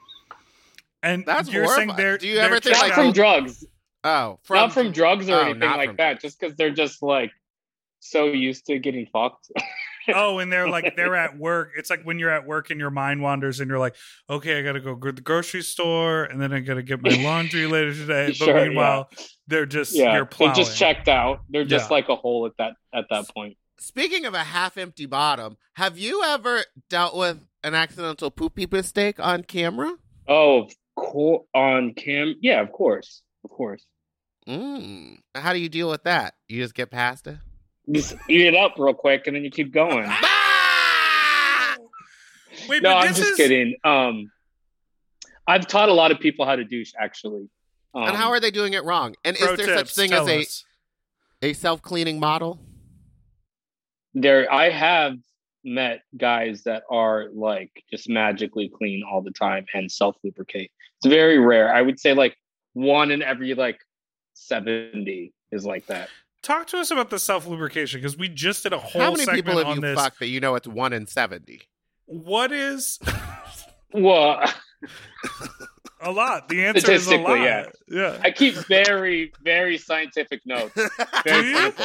And 1.06 1.26
That's 1.26 1.52
you're 1.52 1.68
saying 1.68 1.92
they're 1.98 2.18
Do 2.18 2.30
you 2.30 2.38
ever 2.38 2.62
think, 2.62 2.78
Not 2.78 2.84
like, 2.84 2.94
from 2.94 3.12
drugs, 3.12 3.66
Oh, 4.06 4.40
not 4.50 4.72
from 4.72 4.94
drugs 4.94 5.28
or 5.28 5.34
oh, 5.34 5.40
anything 5.42 5.70
like 5.70 5.98
that. 5.98 6.22
drugs. 6.22 6.22
Just 6.22 6.40
because 6.40 6.56
they're 6.56 6.72
just 6.72 7.04
like 7.04 7.32
so 8.00 8.28
used 8.28 8.68
to 8.68 8.80
getting 8.80 9.08
fucked. 9.08 9.52
oh, 10.16 10.40
and 10.40 10.52
they're 10.52 10.68
like 10.70 10.96
they're 10.96 11.16
at 11.16 11.38
work. 11.38 11.72
It's 11.78 11.90
like 11.90 12.04
when 12.04 12.20
you're 12.20 12.30
at 12.30 12.46
work 12.46 12.70
and 12.72 12.80
your 12.80 12.90
mind 12.90 13.22
wanders 13.22 13.60
and 13.60 13.70
you're 13.70 13.80
like, 13.80 13.96
okay, 14.30 14.60
I 14.60 14.62
got 14.62 14.74
to 14.74 14.80
go 14.82 14.96
to 14.96 15.12
the 15.12 15.22
grocery 15.22 15.62
store 15.62 16.24
and 16.24 16.42
then 16.42 16.52
I 16.54 16.60
got 16.60 16.76
to 16.76 16.84
get 16.84 17.02
my 17.02 17.10
laundry 17.24 17.66
later 17.68 17.94
today. 17.94 18.28
But 18.28 18.36
Sure, 18.36 18.66
meanwhile, 18.66 19.10
they're 19.48 19.66
just 19.66 19.96
yeah, 19.96 20.14
you're 20.16 20.26
they 20.26 20.30
plowing. 20.30 20.56
just 20.56 20.78
checked 20.78 21.08
out. 21.08 21.42
They're 21.50 21.66
just 21.66 21.90
Yeah. 21.90 21.96
like 21.96 22.10
a 22.10 22.16
hole 22.16 22.46
at 22.46 22.54
that 22.58 22.74
at 22.94 23.06
that 23.10 23.30
point. 23.34 23.58
Speaking 23.80 24.26
of 24.26 24.34
a 24.34 24.44
half 24.44 24.78
empty 24.78 25.06
bottom, 25.06 25.58
have 25.74 25.98
you 25.98 26.24
ever 26.24 26.64
dealt 26.90 27.16
with 27.16 27.46
an 27.64 27.74
accidental 27.76 28.32
poopy 28.32 28.68
mistake 28.72 29.20
on 29.20 29.44
camera? 29.44 29.94
Oh, 30.28 30.70
cool. 30.96 31.48
On 31.54 31.94
cam, 31.94 32.36
yeah, 32.42 32.62
of 32.62 32.72
course, 32.72 33.24
of 33.44 33.50
course. 33.50 33.86
Mm. 34.48 35.18
How 35.36 35.54
do 35.54 35.60
you 35.60 35.70
deal 35.70 35.90
with 35.90 36.04
that? 36.04 36.36
You 36.48 36.62
just 36.62 36.76
get 36.76 36.92
past 36.92 37.28
it? 37.28 37.38
Just 37.92 38.16
eat 38.30 38.42
it 38.42 38.56
up 38.56 38.76
real 38.78 38.94
quick, 38.94 39.28
and 39.28 39.36
then 39.36 39.44
you 39.44 39.52
keep 39.52 39.74
going. 39.74 40.06
Wait, 42.70 42.82
no, 42.82 42.96
I'm 42.96 43.14
just 43.14 43.32
is 43.32 43.36
kidding. 43.36 43.76
Um, 43.84 44.32
I've 45.46 45.68
taught 45.68 45.90
a 45.90 45.94
lot 45.94 46.12
of 46.12 46.20
people 46.20 46.46
how 46.46 46.56
to 46.56 46.64
douche, 46.64 46.94
actually. 46.98 47.50
Um, 47.94 48.04
and 48.04 48.16
how 48.16 48.30
are 48.30 48.40
they 48.40 48.52
doing 48.52 48.74
it 48.74 48.84
wrong? 48.86 49.16
And 49.26 49.36
is 49.36 49.46
there 49.46 49.58
tips, 49.58 49.74
such 49.74 49.96
thing 49.96 50.14
as 50.14 50.28
a, 50.28 50.40
us. 50.40 50.64
a 51.42 51.54
self 51.54 51.82
cleaning 51.82 52.20
model? 52.20 52.60
there? 54.14 54.52
I 54.52 54.70
have 54.70 55.18
met 55.64 56.02
guys 56.18 56.64
that 56.64 56.84
are 56.90 57.30
like 57.34 57.72
just 57.90 58.10
magically 58.10 58.70
clean 58.70 59.04
all 59.10 59.22
the 59.22 59.32
time 59.32 59.66
and 59.74 59.92
self 59.92 60.16
lubricate. 60.24 60.72
It's 60.98 61.08
very 61.08 61.40
rare. 61.40 61.74
I 61.74 61.82
would 61.82 62.00
say 62.00 62.14
like 62.14 62.38
one 62.74 63.12
in 63.12 63.22
every 63.22 63.54
like 63.54 63.80
seventy 64.34 65.34
is 65.52 65.66
like 65.66 65.86
that. 65.88 66.10
Talk 66.44 66.68
to 66.68 66.78
us 66.78 66.92
about 66.92 67.10
the 67.10 67.20
self 67.20 67.48
lubrication 67.48 68.02
because 68.02 68.18
we 68.18 68.28
just 68.28 68.64
did 68.64 68.74
a 68.74 68.78
whole 68.78 69.02
How 69.02 69.12
many 69.12 69.24
segment 69.24 69.46
people 69.46 69.58
have 69.58 69.68
on 69.68 69.76
you 69.78 69.82
this. 69.82 69.98
fucked 69.98 70.20
that 70.20 70.28
you 70.28 70.42
know 70.42 70.56
it's 70.56 70.68
one 70.68 70.92
in 70.92 71.08
70? 71.08 71.62
What 72.06 72.52
is 72.52 73.00
what? 73.92 74.54
a 76.02 76.12
lot? 76.12 76.50
The 76.50 76.66
answer 76.66 76.92
is 76.92 77.08
a 77.08 77.18
lot. 77.18 77.40
yeah. 77.40 77.66
yeah. 77.88 78.20
I 78.22 78.30
keep 78.32 78.56
very, 78.68 79.32
very 79.42 79.78
scientific 79.78 80.42
notes. 80.46 80.78
Very 81.24 81.48
you? 81.50 81.74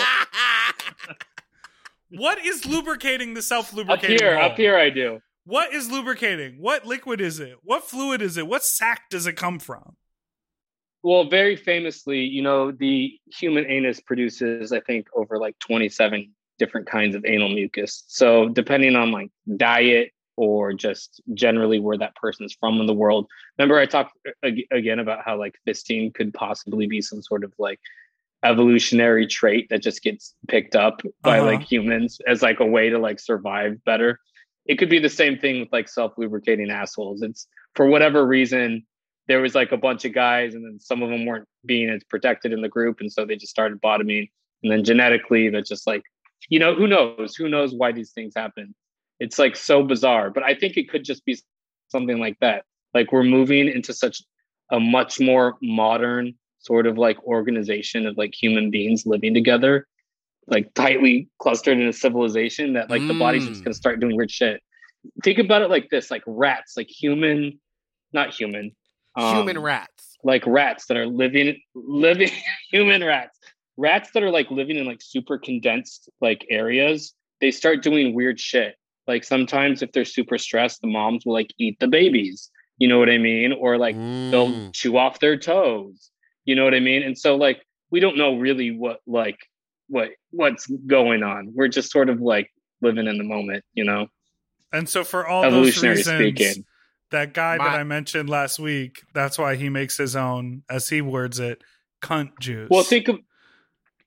What 2.10 2.38
is 2.38 2.64
lubricating 2.64 3.34
the 3.34 3.42
self 3.42 3.68
Up 3.68 3.76
lubricating? 3.76 4.18
here, 4.18 4.34
up 4.34 4.56
here, 4.56 4.78
I 4.78 4.88
do. 4.88 5.20
What 5.44 5.74
is 5.74 5.90
lubricating? 5.90 6.56
What 6.58 6.86
liquid 6.86 7.20
is 7.20 7.38
it? 7.38 7.56
What 7.62 7.84
fluid 7.84 8.22
is 8.22 8.38
it? 8.38 8.46
What 8.46 8.64
sac 8.64 9.10
does 9.10 9.26
it 9.26 9.34
come 9.34 9.58
from? 9.58 9.96
Well, 11.02 11.28
very 11.28 11.56
famously, 11.56 12.20
you 12.20 12.42
know, 12.42 12.72
the 12.72 13.18
human 13.26 13.66
anus 13.66 14.00
produces, 14.00 14.72
I 14.72 14.80
think, 14.80 15.06
over 15.14 15.38
like 15.38 15.58
27 15.60 16.32
different 16.58 16.88
kinds 16.88 17.14
of 17.14 17.24
anal 17.24 17.48
mucus. 17.50 18.02
So, 18.08 18.48
depending 18.48 18.96
on 18.96 19.12
like 19.12 19.30
diet 19.56 20.10
or 20.36 20.72
just 20.72 21.20
generally 21.34 21.80
where 21.80 21.98
that 21.98 22.14
person's 22.14 22.56
from 22.58 22.80
in 22.80 22.86
the 22.86 22.94
world. 22.94 23.26
Remember, 23.58 23.78
I 23.78 23.86
talked 23.86 24.16
ag- 24.44 24.66
again 24.70 25.00
about 25.00 25.24
how 25.24 25.36
like 25.36 25.56
fisting 25.66 26.14
could 26.14 26.32
possibly 26.32 26.86
be 26.86 27.00
some 27.02 27.22
sort 27.22 27.42
of 27.42 27.52
like 27.58 27.80
evolutionary 28.44 29.26
trait 29.26 29.66
that 29.70 29.82
just 29.82 30.02
gets 30.02 30.34
picked 30.46 30.76
up 30.76 31.02
by 31.22 31.38
Uh-huh. 31.38 31.46
like 31.46 31.62
humans 31.62 32.20
as 32.28 32.40
like 32.42 32.60
a 32.60 32.64
way 32.66 32.88
to 32.88 32.98
like 32.98 33.18
survive 33.18 33.82
better. 33.84 34.20
It 34.66 34.78
could 34.78 34.88
be 34.90 35.00
the 35.00 35.08
same 35.08 35.38
thing 35.38 35.58
with 35.60 35.72
like 35.72 35.88
self 35.88 36.12
lubricating 36.16 36.70
assholes. 36.70 37.20
It's 37.22 37.48
for 37.74 37.86
whatever 37.86 38.24
reason, 38.24 38.86
there 39.28 39.40
was 39.40 39.54
like 39.54 39.72
a 39.72 39.76
bunch 39.76 40.04
of 40.04 40.12
guys 40.14 40.54
and 40.54 40.64
then 40.64 40.78
some 40.80 41.02
of 41.02 41.10
them 41.10 41.26
weren't 41.26 41.46
being 41.66 41.88
as 41.90 42.02
protected 42.04 42.52
in 42.52 42.62
the 42.62 42.68
group 42.68 43.00
and 43.00 43.12
so 43.12 43.24
they 43.24 43.36
just 43.36 43.50
started 43.50 43.80
bottoming. 43.80 44.28
And 44.62 44.72
then 44.72 44.82
genetically 44.84 45.48
they're 45.50 45.62
just 45.62 45.86
like 45.86 46.02
you 46.48 46.58
know 46.58 46.74
who 46.74 46.86
knows? 46.86 47.34
Who 47.36 47.48
knows 47.48 47.74
why 47.74 47.92
these 47.92 48.12
things 48.12 48.32
happen? 48.34 48.74
It's 49.20 49.38
like 49.38 49.56
so 49.56 49.82
bizarre. 49.82 50.30
But 50.30 50.42
i 50.44 50.54
think 50.54 50.76
it 50.76 50.88
could 50.88 51.04
just 51.04 51.24
be 51.24 51.38
something 51.88 52.18
like 52.18 52.38
that. 52.40 52.64
Like 52.94 53.12
we're 53.12 53.24
moving 53.24 53.68
into 53.68 53.92
such 53.92 54.22
a 54.70 54.78
much 54.80 55.20
more 55.20 55.56
modern 55.62 56.34
sort 56.60 56.86
of 56.86 56.98
like 56.98 57.22
organization 57.24 58.06
of 58.06 58.16
like 58.18 58.34
human 58.34 58.70
beings 58.70 59.06
living 59.06 59.32
together 59.34 59.86
like 60.48 60.72
tightly 60.74 61.28
clustered 61.38 61.78
in 61.78 61.86
a 61.88 61.92
civilization 61.92 62.72
that 62.72 62.88
like 62.90 63.06
the 63.06 63.14
body's 63.14 63.46
just 63.46 63.60
Mm. 63.60 63.64
going 63.64 63.72
to 63.72 63.76
start 63.78 64.00
doing 64.00 64.16
weird 64.16 64.30
shit. 64.30 64.62
Think 65.22 65.38
about 65.38 65.62
it 65.62 65.68
like 65.70 65.90
this 65.90 66.10
like 66.10 66.22
rats 66.26 66.76
like 66.76 66.88
human 66.88 67.60
not 68.12 68.32
human 68.34 68.74
Human 69.18 69.56
um, 69.56 69.62
rats. 69.64 70.16
like 70.24 70.44
rats 70.46 70.86
that 70.86 70.96
are 70.96 71.06
living 71.06 71.60
living 71.74 72.30
human 72.70 73.04
rats. 73.04 73.38
Rats 73.76 74.10
that 74.12 74.22
are 74.22 74.30
like 74.30 74.50
living 74.50 74.76
in 74.76 74.86
like 74.86 75.00
super 75.00 75.38
condensed 75.38 76.08
like 76.20 76.44
areas 76.50 77.14
they 77.40 77.50
start 77.52 77.82
doing 77.82 78.14
weird 78.14 78.40
shit. 78.40 78.74
Like 79.06 79.22
sometimes 79.24 79.80
if 79.82 79.92
they're 79.92 80.04
super 80.04 80.38
stressed 80.38 80.80
the 80.80 80.88
moms 80.88 81.24
will 81.24 81.34
like 81.34 81.52
eat 81.58 81.78
the 81.80 81.86
babies. 81.88 82.50
You 82.78 82.88
know 82.88 82.98
what 82.98 83.08
i 83.08 83.18
mean? 83.18 83.52
Or 83.52 83.78
like 83.78 83.94
they'll 84.30 84.48
Mm. 84.52 84.72
chew 84.72 84.96
off 84.96 85.20
their 85.20 85.36
toes. 85.38 86.10
You 86.44 86.54
know 86.56 86.64
what 86.64 86.74
i 86.74 86.80
mean? 86.80 87.02
And 87.02 87.16
so 87.16 87.36
like 87.36 87.62
we 87.90 88.00
don't 88.00 88.16
know 88.18 88.36
really 88.38 88.70
what 88.72 89.00
like 89.06 89.38
what 89.88 90.10
what's 90.30 90.66
going 90.86 91.22
on. 91.22 91.52
We're 91.54 91.68
just 91.68 91.90
sort 91.92 92.08
of 92.10 92.20
like 92.20 92.50
living 92.82 93.06
in 93.06 93.18
the 93.18 93.24
moment 93.24 93.64
you 93.74 93.84
know? 93.84 94.08
And 94.72 94.88
so 94.88 95.02
for 95.04 95.26
all 95.26 95.50
those 95.50 95.82
reasons, 95.82 96.06
speaking 96.06 96.64
that 97.10 97.32
guy 97.34 97.56
My- 97.56 97.64
that 97.64 97.80
I 97.80 97.84
mentioned 97.84 98.28
last 98.28 98.58
week, 98.58 99.02
that's 99.14 99.38
why 99.38 99.56
he 99.56 99.68
makes 99.68 99.96
his 99.96 100.14
own, 100.16 100.62
as 100.68 100.88
he 100.90 101.00
words 101.00 101.38
it, 101.40 101.62
cunt 102.02 102.38
juice. 102.40 102.68
Well, 102.70 102.82
think 102.84 103.08
of 103.08 103.18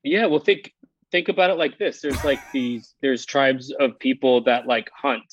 yeah. 0.03 0.25
Well, 0.27 0.39
think 0.39 0.73
think 1.11 1.29
about 1.29 1.49
it 1.49 1.55
like 1.57 1.77
this. 1.77 2.01
There's 2.01 2.23
like 2.23 2.39
these. 2.51 2.95
There's 3.01 3.25
tribes 3.25 3.71
of 3.79 3.99
people 3.99 4.43
that 4.45 4.65
like 4.67 4.89
hunt 4.95 5.23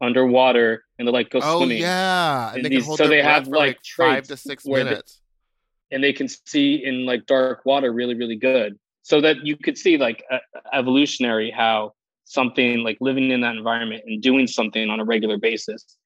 underwater 0.00 0.84
and 0.98 1.08
they 1.08 1.12
like 1.12 1.30
go 1.30 1.40
Oh, 1.42 1.58
swimming, 1.58 1.78
yeah. 1.78 2.48
And 2.48 2.56
And 2.56 2.64
they 2.64 2.68
these- 2.70 2.78
can 2.80 2.86
hold 2.86 2.98
so 2.98 3.08
their 3.08 3.18
they 3.18 3.22
have, 3.22 3.44
for 3.44 3.50
like, 3.56 3.76
like 3.76 3.78
five 3.96 4.24
to 4.28 4.36
six 4.36 4.64
where 4.64 4.84
they- 4.84 4.90
minutes. 4.90 5.20
and 5.90 6.04
they 6.04 6.12
can 6.12 6.28
see 6.28 6.82
in 6.84 7.04
like 7.06 7.26
dark 7.26 7.64
water 7.64 7.92
really, 7.92 8.14
really 8.14 8.36
good. 8.36 8.78
so 9.02 9.20
that 9.22 9.38
you 9.46 9.56
could 9.56 9.78
see 9.78 9.96
like 9.96 10.22
uh, 10.30 10.36
evolutionary 10.72 11.50
how 11.50 11.94
something 12.24 12.80
like 12.84 12.98
living 13.00 13.30
in 13.30 13.40
that 13.40 13.56
environment 13.56 14.02
and 14.06 14.20
doing 14.22 14.46
something 14.46 14.90
on 14.90 15.00
a 15.00 15.04
regular 15.04 15.38
basis. 15.38 15.96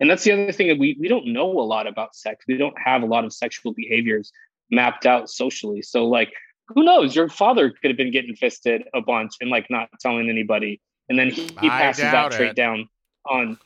And 0.00 0.10
that's 0.10 0.24
the 0.24 0.32
other 0.32 0.52
thing 0.52 0.68
that 0.68 0.78
we 0.78 0.96
we 0.98 1.08
don't 1.08 1.26
know 1.32 1.50
a 1.50 1.62
lot 1.62 1.86
about 1.86 2.14
sex. 2.16 2.44
We 2.48 2.56
don't 2.56 2.76
have 2.78 3.02
a 3.02 3.06
lot 3.06 3.24
of 3.24 3.32
sexual 3.32 3.72
behaviors 3.72 4.32
mapped 4.70 5.06
out 5.06 5.30
socially. 5.30 5.82
So 5.82 6.06
like 6.06 6.32
who 6.68 6.84
knows? 6.84 7.14
Your 7.14 7.28
father 7.28 7.70
could 7.70 7.90
have 7.90 7.96
been 7.96 8.10
getting 8.12 8.34
fisted 8.34 8.84
a 8.94 9.00
bunch 9.00 9.32
and 9.40 9.50
like 9.50 9.68
not 9.70 9.90
telling 10.00 10.30
anybody. 10.30 10.80
And 11.08 11.18
then 11.18 11.28
he, 11.30 11.42
he 11.42 11.68
passes 11.68 12.04
that 12.04 12.32
trait 12.32 12.54
down 12.54 12.88
on 13.28 13.58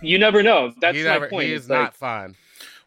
you 0.00 0.18
never 0.18 0.42
know. 0.42 0.72
That's 0.80 0.96
he 0.96 1.04
my 1.04 1.26
point. 1.28 1.46
He 1.48 1.54
It's 1.54 1.64
is 1.64 1.70
like- 1.70 1.78
not 1.80 1.96
fun. 1.96 2.36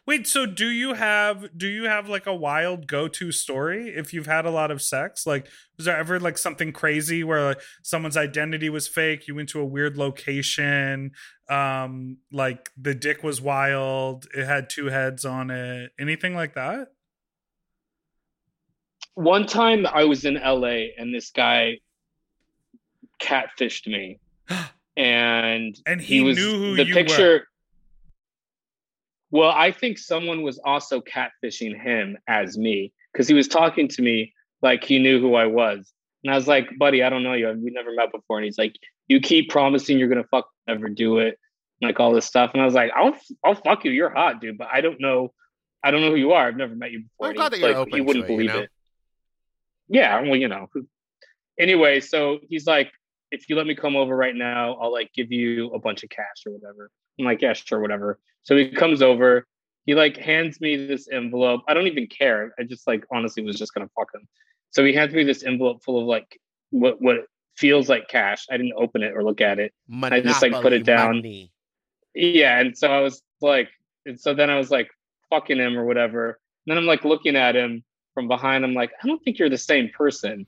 Wait, 0.06 0.26
so 0.26 0.46
do 0.46 0.68
you 0.68 0.94
have 0.94 1.58
do 1.58 1.66
you 1.66 1.84
have 1.84 2.08
like 2.08 2.26
a 2.26 2.34
wild 2.34 2.86
go-to 2.86 3.32
story 3.32 3.88
if 3.88 4.14
you've 4.14 4.26
had 4.26 4.46
a 4.46 4.50
lot 4.50 4.70
of 4.70 4.80
sex? 4.80 5.26
Like 5.26 5.48
was 5.76 5.86
there 5.86 5.96
ever 5.96 6.20
like 6.20 6.38
something 6.38 6.72
crazy 6.72 7.24
where 7.24 7.44
like 7.44 7.60
someone's 7.82 8.16
identity 8.16 8.68
was 8.68 8.86
fake, 8.86 9.26
you 9.26 9.34
went 9.34 9.48
to 9.50 9.60
a 9.60 9.64
weird 9.64 9.96
location, 9.96 11.10
um 11.50 12.18
like 12.30 12.70
the 12.76 12.94
dick 12.94 13.22
was 13.22 13.40
wild, 13.40 14.26
it 14.34 14.46
had 14.46 14.70
two 14.70 14.86
heads 14.86 15.24
on 15.24 15.50
it, 15.50 15.90
anything 15.98 16.34
like 16.34 16.54
that? 16.54 16.88
one 19.16 19.46
time 19.46 19.86
I 19.86 20.04
was 20.04 20.24
in 20.24 20.34
LA 20.34 20.92
and 20.96 21.12
this 21.12 21.30
guy 21.30 21.78
catfished 23.20 23.88
me. 23.88 24.20
And 24.98 25.78
And 25.84 26.00
he 26.00 26.22
was 26.22 26.38
knew 26.38 26.58
who 26.58 26.74
the 26.74 26.86
you 26.86 26.94
picture. 26.94 27.48
Well, 29.30 29.50
I 29.50 29.72
think 29.72 29.98
someone 29.98 30.42
was 30.42 30.58
also 30.64 31.00
catfishing 31.00 31.80
him 31.80 32.16
as 32.28 32.56
me 32.56 32.92
because 33.12 33.26
he 33.26 33.34
was 33.34 33.48
talking 33.48 33.88
to 33.88 34.02
me 34.02 34.32
like 34.62 34.84
he 34.84 34.98
knew 34.98 35.20
who 35.20 35.34
I 35.34 35.46
was. 35.46 35.92
And 36.22 36.32
I 36.32 36.36
was 36.36 36.48
like, 36.48 36.68
buddy, 36.78 37.02
I 37.02 37.10
don't 37.10 37.22
know 37.22 37.34
you. 37.34 37.48
We 37.62 37.70
never 37.70 37.92
met 37.92 38.12
before. 38.12 38.38
And 38.38 38.44
he's 38.44 38.58
like, 38.58 38.76
you 39.08 39.20
keep 39.20 39.50
promising 39.50 39.98
you're 39.98 40.08
gonna 40.08 40.24
fuck, 40.30 40.48
never 40.66 40.88
do 40.88 41.18
it, 41.18 41.38
like 41.80 42.00
all 42.00 42.12
this 42.12 42.26
stuff. 42.26 42.50
And 42.52 42.62
I 42.62 42.64
was 42.64 42.74
like, 42.74 42.90
I'll 42.94 43.16
I'll 43.44 43.54
fuck 43.54 43.84
you. 43.84 43.90
You're 43.90 44.10
hot, 44.10 44.40
dude. 44.40 44.58
But 44.58 44.68
I 44.72 44.80
don't 44.80 45.00
know, 45.00 45.32
I 45.82 45.90
don't 45.90 46.00
know 46.00 46.10
who 46.10 46.16
you 46.16 46.32
are. 46.32 46.48
I've 46.48 46.56
never 46.56 46.74
met 46.74 46.92
you 46.92 47.04
before. 47.04 47.28
I'm 47.28 47.34
glad 47.34 47.52
that 47.52 47.60
you're 47.60 47.68
like, 47.68 47.76
open 47.78 47.96
you 47.96 48.04
wouldn't 48.04 48.30
it, 48.30 48.32
you 48.32 48.44
know? 48.44 48.58
it. 48.60 48.70
Yeah, 49.88 50.20
well, 50.22 50.36
you 50.36 50.48
know. 50.48 50.68
Anyway, 51.58 52.00
so 52.00 52.38
he's 52.48 52.66
like, 52.66 52.90
if 53.30 53.48
you 53.48 53.56
let 53.56 53.66
me 53.66 53.74
come 53.74 53.96
over 53.96 54.14
right 54.16 54.34
now, 54.34 54.74
I'll 54.74 54.92
like 54.92 55.12
give 55.14 55.32
you 55.32 55.70
a 55.72 55.78
bunch 55.78 56.02
of 56.02 56.10
cash 56.10 56.44
or 56.46 56.52
whatever. 56.52 56.90
I'm 57.18 57.24
like, 57.24 57.42
yeah, 57.42 57.52
sure, 57.52 57.80
whatever. 57.80 58.18
So 58.42 58.56
he 58.56 58.70
comes 58.70 59.02
over, 59.02 59.46
he 59.84 59.94
like 59.94 60.16
hands 60.16 60.60
me 60.60 60.86
this 60.86 61.08
envelope. 61.10 61.62
I 61.68 61.74
don't 61.74 61.86
even 61.86 62.06
care. 62.06 62.54
I 62.58 62.64
just 62.64 62.86
like 62.86 63.04
honestly 63.12 63.42
was 63.42 63.56
just 63.56 63.74
gonna 63.74 63.90
fuck 63.96 64.14
him. 64.14 64.26
So 64.70 64.84
he 64.84 64.92
hands 64.92 65.14
me 65.14 65.24
this 65.24 65.44
envelope 65.44 65.82
full 65.82 66.00
of 66.00 66.06
like 66.06 66.40
what 66.70 67.00
what 67.00 67.26
feels 67.56 67.88
like 67.88 68.08
cash. 68.08 68.46
I 68.50 68.56
didn't 68.56 68.74
open 68.76 69.02
it 69.02 69.14
or 69.14 69.24
look 69.24 69.40
at 69.40 69.58
it. 69.58 69.72
I 70.02 70.20
just, 70.20 70.42
like, 70.42 70.52
put 70.52 70.72
it 70.72 70.84
down. 70.84 71.16
Money. 71.16 71.52
Yeah, 72.14 72.58
and 72.60 72.76
so 72.76 72.88
I 72.88 73.00
was 73.00 73.22
like, 73.40 73.70
and 74.04 74.18
so 74.18 74.34
then 74.34 74.50
I 74.50 74.58
was 74.58 74.70
like 74.70 74.90
fucking 75.30 75.58
him 75.58 75.76
or 75.78 75.84
whatever. 75.84 76.38
And 76.66 76.72
then 76.72 76.78
I'm 76.78 76.86
like 76.86 77.04
looking 77.04 77.36
at 77.36 77.56
him 77.56 77.84
from 78.14 78.28
behind. 78.28 78.64
I'm 78.64 78.74
like, 78.74 78.90
I 79.02 79.06
don't 79.06 79.22
think 79.22 79.38
you're 79.38 79.50
the 79.50 79.58
same 79.58 79.90
person. 79.90 80.46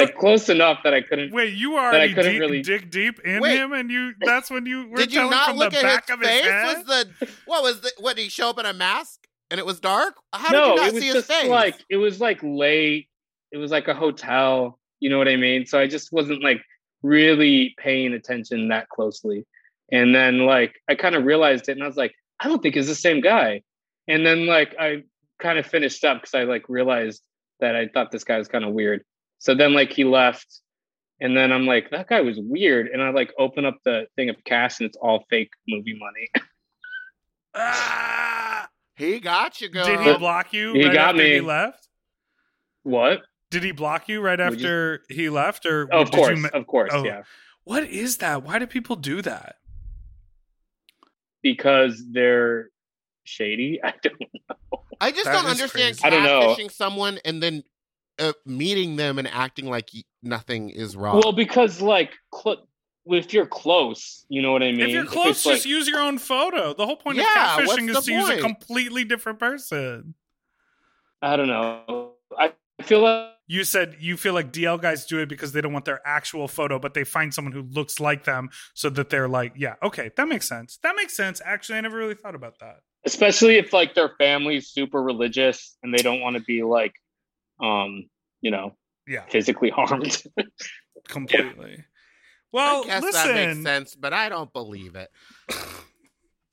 Like 0.00 0.16
close 0.18 0.48
enough 0.48 0.80
that 0.84 0.92
I 0.94 1.02
couldn't. 1.02 1.32
Wait, 1.32 1.54
you 1.54 1.74
are 1.74 1.92
I 1.92 2.08
couldn't 2.12 2.32
deep, 2.32 2.40
really- 2.40 2.62
dig 2.62 2.90
deep 2.90 3.20
in 3.20 3.40
Wait. 3.40 3.56
him 3.56 3.72
and 3.72 3.90
you 3.90 4.12
that's 4.20 4.50
when 4.50 4.66
you 4.66 4.88
were 4.88 4.96
Did 4.96 5.12
you 5.12 5.28
not 5.30 5.48
from 5.50 5.56
look 5.58 5.72
the 5.72 5.78
at 5.78 5.82
back 5.82 6.08
his 6.08 6.14
of 6.14 6.20
his 6.20 6.28
face? 6.28 6.44
head? 6.44 6.76
Was 6.78 6.84
the 6.86 7.28
what 7.46 7.62
was 7.62 7.80
the 7.80 7.92
what? 7.98 8.16
Did 8.16 8.22
he 8.22 8.28
show 8.28 8.50
up 8.50 8.58
in 8.58 8.66
a 8.66 8.72
mask 8.72 9.26
and 9.50 9.58
it 9.58 9.66
was 9.66 9.80
dark? 9.80 10.14
How 10.32 10.52
no, 10.52 10.60
did 10.60 10.68
you 10.70 10.76
not 10.76 10.88
it 10.88 10.92
was 10.94 11.02
see 11.02 11.06
his 11.08 11.14
just 11.16 11.28
face? 11.28 11.48
like 11.48 11.76
it 11.88 11.96
was 11.96 12.20
like 12.20 12.38
late. 12.42 13.08
It 13.52 13.56
was 13.58 13.70
like 13.70 13.88
a 13.88 13.94
hotel. 13.94 14.78
You 15.00 15.10
know 15.10 15.18
what 15.18 15.28
I 15.28 15.36
mean? 15.36 15.66
So 15.66 15.78
I 15.78 15.86
just 15.86 16.12
wasn't 16.12 16.42
like 16.42 16.60
really 17.02 17.74
paying 17.78 18.12
attention 18.12 18.68
that 18.68 18.88
closely. 18.88 19.46
And 19.92 20.14
then 20.14 20.40
like 20.46 20.74
I 20.88 20.94
kind 20.94 21.14
of 21.14 21.24
realized 21.24 21.68
it, 21.68 21.72
and 21.72 21.82
I 21.82 21.86
was 21.86 21.96
like, 21.96 22.14
I 22.38 22.48
don't 22.48 22.62
think 22.62 22.76
it's 22.76 22.88
the 22.88 22.94
same 22.94 23.20
guy. 23.20 23.62
And 24.08 24.24
then 24.24 24.46
like 24.46 24.74
I 24.78 25.04
kind 25.40 25.58
of 25.58 25.66
finished 25.66 26.04
up 26.04 26.20
because 26.20 26.34
I 26.34 26.44
like 26.44 26.68
realized 26.68 27.22
that 27.60 27.74
I 27.76 27.88
thought 27.88 28.10
this 28.10 28.24
guy 28.24 28.38
was 28.38 28.48
kind 28.48 28.64
of 28.64 28.72
weird. 28.72 29.04
So 29.40 29.54
then 29.54 29.72
like 29.74 29.90
he 29.92 30.04
left, 30.04 30.46
and 31.20 31.36
then 31.36 31.50
I'm 31.52 31.66
like, 31.66 31.90
that 31.90 32.06
guy 32.08 32.20
was 32.20 32.36
weird. 32.38 32.86
And 32.86 33.02
I 33.02 33.10
like 33.10 33.32
open 33.38 33.64
up 33.64 33.78
the 33.84 34.06
thing 34.14 34.28
of 34.30 34.36
cash, 34.44 34.78
and 34.80 34.86
it's 34.88 34.96
all 34.96 35.24
fake 35.28 35.50
movie 35.68 35.98
money. 35.98 36.30
Ah! 37.52 38.68
he 38.94 39.18
got 39.18 39.60
you, 39.60 39.68
girl. 39.68 39.84
Did 39.84 40.00
he 40.00 40.16
block 40.18 40.52
you 40.52 40.72
He 40.72 40.84
right 40.84 40.92
got 40.94 41.14
after 41.16 41.24
he 41.26 41.40
left? 41.40 41.88
what? 42.84 43.22
Did 43.50 43.64
he 43.64 43.72
block 43.72 44.08
you 44.08 44.20
right 44.20 44.38
Would 44.38 44.60
you- 44.60 44.66
after 44.68 45.02
he 45.08 45.28
left, 45.28 45.66
or 45.66 45.88
Oh, 45.92 46.02
of 46.02 46.10
did 46.12 46.16
course, 46.16 46.36
you? 46.36 46.42
ma- 46.42 46.48
of 46.54 46.66
course, 46.68 46.90
Oh. 46.94 47.04
yeah. 47.04 47.22
What 47.64 47.82
is 47.84 48.18
that? 48.18 48.44
Why 48.44 48.60
do 48.60 48.66
people 48.68 48.94
do 48.96 49.20
that? 49.22 49.56
because 51.42 52.04
they're 52.12 52.68
shady. 53.24 53.80
I 53.84 53.94
don't. 54.02 54.20
Know. 54.20 54.82
I 55.00 55.10
just 55.10 55.24
That 55.24 55.32
don't 55.32 55.46
understand 55.46 55.98
crazy. 55.98 56.04
I 56.04 56.10
don't 56.10 56.22
know. 56.24 56.54
catfishing 56.54 56.70
someone 56.70 57.18
and 57.24 57.42
then 57.42 57.64
uh, 58.20 58.32
meeting 58.46 58.96
them 58.96 59.18
and 59.18 59.26
acting 59.28 59.66
like 59.66 59.88
nothing 60.22 60.70
is 60.70 60.96
wrong. 60.96 61.20
Well, 61.22 61.32
because 61.32 61.80
like 61.80 62.12
cl- 62.34 62.66
if 63.06 63.32
you're 63.32 63.46
close, 63.46 64.24
you 64.28 64.42
know 64.42 64.52
what 64.52 64.62
I 64.62 64.70
mean. 64.72 64.80
if 64.82 64.90
you're 64.90 65.06
close, 65.06 65.44
like- 65.46 65.56
just 65.56 65.66
use 65.66 65.88
your 65.88 66.00
own 66.00 66.18
photo. 66.18 66.74
The 66.74 66.86
whole 66.86 66.96
point 66.96 67.16
Yeah, 67.16 67.24
of 67.58 67.66
what's 67.66 67.80
catfishing 67.80 67.88
is 67.96 68.04
to 68.04 68.12
use 68.12 68.28
a 68.28 68.38
completely 68.40 69.04
different 69.04 69.38
person. 69.38 70.14
I 71.22 71.36
don't 71.36 71.48
know. 71.48 72.12
I 72.38 72.52
feel 72.82 73.00
like 73.00 73.30
You 73.46 73.64
said 73.64 73.96
you 74.00 74.16
feel 74.16 74.32
like 74.32 74.52
DL 74.52 74.80
guys 74.80 75.04
do 75.06 75.18
it 75.18 75.28
because 75.28 75.52
they 75.52 75.60
don't 75.60 75.72
want 75.72 75.84
their 75.84 76.00
actual 76.06 76.46
photo, 76.48 76.78
but 76.78 76.94
they 76.94 77.04
find 77.04 77.34
someone 77.34 77.52
who 77.52 77.62
looks 77.62 78.00
like 78.00 78.24
them 78.24 78.48
so 78.74 78.88
that 78.90 79.10
they're 79.10 79.28
like, 79.28 79.52
yeah, 79.56 79.74
okay, 79.82 80.10
that 80.16 80.28
makes 80.28 80.48
sense. 80.48 80.78
That 80.82 80.94
makes 80.96 81.16
sense. 81.16 81.40
Actually, 81.44 81.78
I 81.78 81.80
never 81.82 81.96
really 81.98 82.14
thought 82.14 82.34
about 82.34 82.58
that. 82.60 82.76
especially 83.06 83.56
if 83.56 83.72
like 83.72 83.94
their 83.94 84.10
family's 84.18 84.68
super 84.68 85.02
religious 85.02 85.76
and 85.82 85.92
they 85.92 86.02
don't 86.02 86.20
want 86.20 86.36
to 86.36 86.42
be 86.42 86.62
like, 86.62 86.92
um, 87.60 88.08
you 88.40 88.50
know, 88.50 88.76
Yeah, 89.06 89.24
physically 89.28 89.70
harmed. 89.74 90.22
completely. 91.08 91.84
Well, 92.52 92.82
I 92.82 92.86
guess 92.86 93.02
listen. 93.02 93.26
that 93.34 93.34
makes 93.48 93.62
sense, 93.62 93.94
but 93.94 94.12
I 94.12 94.28
don't 94.28 94.52
believe 94.52 94.96
it. 94.96 95.08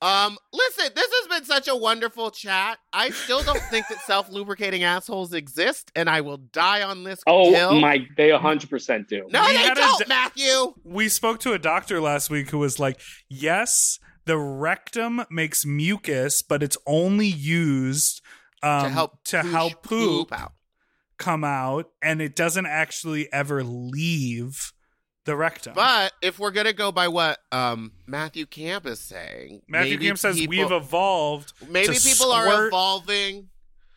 um, 0.00 0.38
listen, 0.52 0.92
this 0.94 1.10
has 1.12 1.26
been 1.26 1.44
such 1.44 1.66
a 1.66 1.74
wonderful 1.74 2.30
chat. 2.30 2.78
I 2.92 3.10
still 3.10 3.42
don't 3.42 3.60
think 3.62 3.88
that 3.88 3.98
self-lubricating 4.02 4.84
assholes 4.84 5.32
exist, 5.32 5.90
and 5.96 6.08
I 6.08 6.20
will 6.20 6.36
die 6.36 6.82
on 6.82 7.02
this 7.02 7.20
oh 7.26 7.50
hill. 7.50 7.80
my, 7.80 8.06
they 8.16 8.30
hundred 8.30 8.70
percent 8.70 9.08
do. 9.08 9.26
No, 9.32 9.44
We 9.44 9.56
they 9.56 9.70
don't, 9.74 9.98
d- 9.98 10.04
Matthew. 10.08 10.74
we 10.84 11.08
spoke 11.08 11.40
to 11.40 11.52
a 11.52 11.58
doctor 11.58 12.00
last 12.00 12.30
week 12.30 12.50
who 12.50 12.58
was 12.58 12.78
like, 12.78 13.00
yes, 13.28 13.98
the 14.24 14.38
rectum 14.38 15.24
makes 15.30 15.66
mucus, 15.66 16.42
but 16.42 16.62
it's 16.62 16.78
only 16.86 17.26
used 17.26 18.20
um, 18.62 18.84
to 18.84 18.88
help 18.90 19.24
to 19.24 19.38
poosh 19.38 19.50
help 19.50 19.82
poop, 19.82 20.32
out. 20.32 20.52
Come 21.18 21.44
out, 21.44 21.86
and 22.02 22.22
it 22.22 22.34
doesn't 22.36 22.66
actually 22.66 23.30
ever 23.32 23.62
leave 23.64 24.72
the 25.24 25.36
rectum. 25.36 25.74
But 25.74 26.12
if 26.22 26.38
we're 26.38 26.52
gonna 26.52 26.72
go 26.72 26.90
by 26.90 27.08
what 27.08 27.38
um 27.52 27.92
Matthew 28.06 28.46
Camp 28.46 28.86
is 28.86 29.00
saying, 29.00 29.60
Matthew 29.68 29.94
maybe 29.94 30.06
Camp 30.06 30.18
says 30.18 30.36
people, 30.36 30.50
we've 30.50 30.70
evolved. 30.72 31.52
maybe 31.68 31.94
to 31.94 32.00
people 32.00 32.32
are 32.32 32.68
evolving 32.68 33.48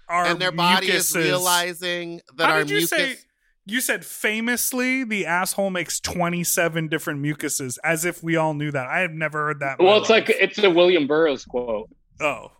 Our 0.09 0.25
and 0.25 0.39
their 0.39 0.51
body 0.51 0.87
is 0.89 1.15
realizing 1.15 2.19
that 2.35 2.47
How 2.47 2.53
our 2.53 2.59
did 2.59 2.69
you 2.71 2.75
mucus. 2.77 2.89
say? 2.89 3.15
You 3.65 3.79
said 3.79 4.03
famously 4.03 5.03
the 5.03 5.27
asshole 5.27 5.69
makes 5.69 5.99
27 5.99 6.87
different 6.89 7.21
mucuses, 7.21 7.77
as 7.83 8.03
if 8.05 8.23
we 8.23 8.35
all 8.35 8.53
knew 8.55 8.71
that. 8.71 8.87
I 8.87 8.99
have 9.01 9.11
never 9.13 9.45
heard 9.45 9.59
that. 9.59 9.77
Well, 9.79 9.99
it's 10.01 10.09
like 10.09 10.29
it's 10.29 10.57
a 10.57 10.69
William 10.69 11.05
Burroughs 11.07 11.45
quote. 11.45 11.87
oh, 12.19 12.51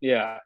Yeah, 0.00 0.38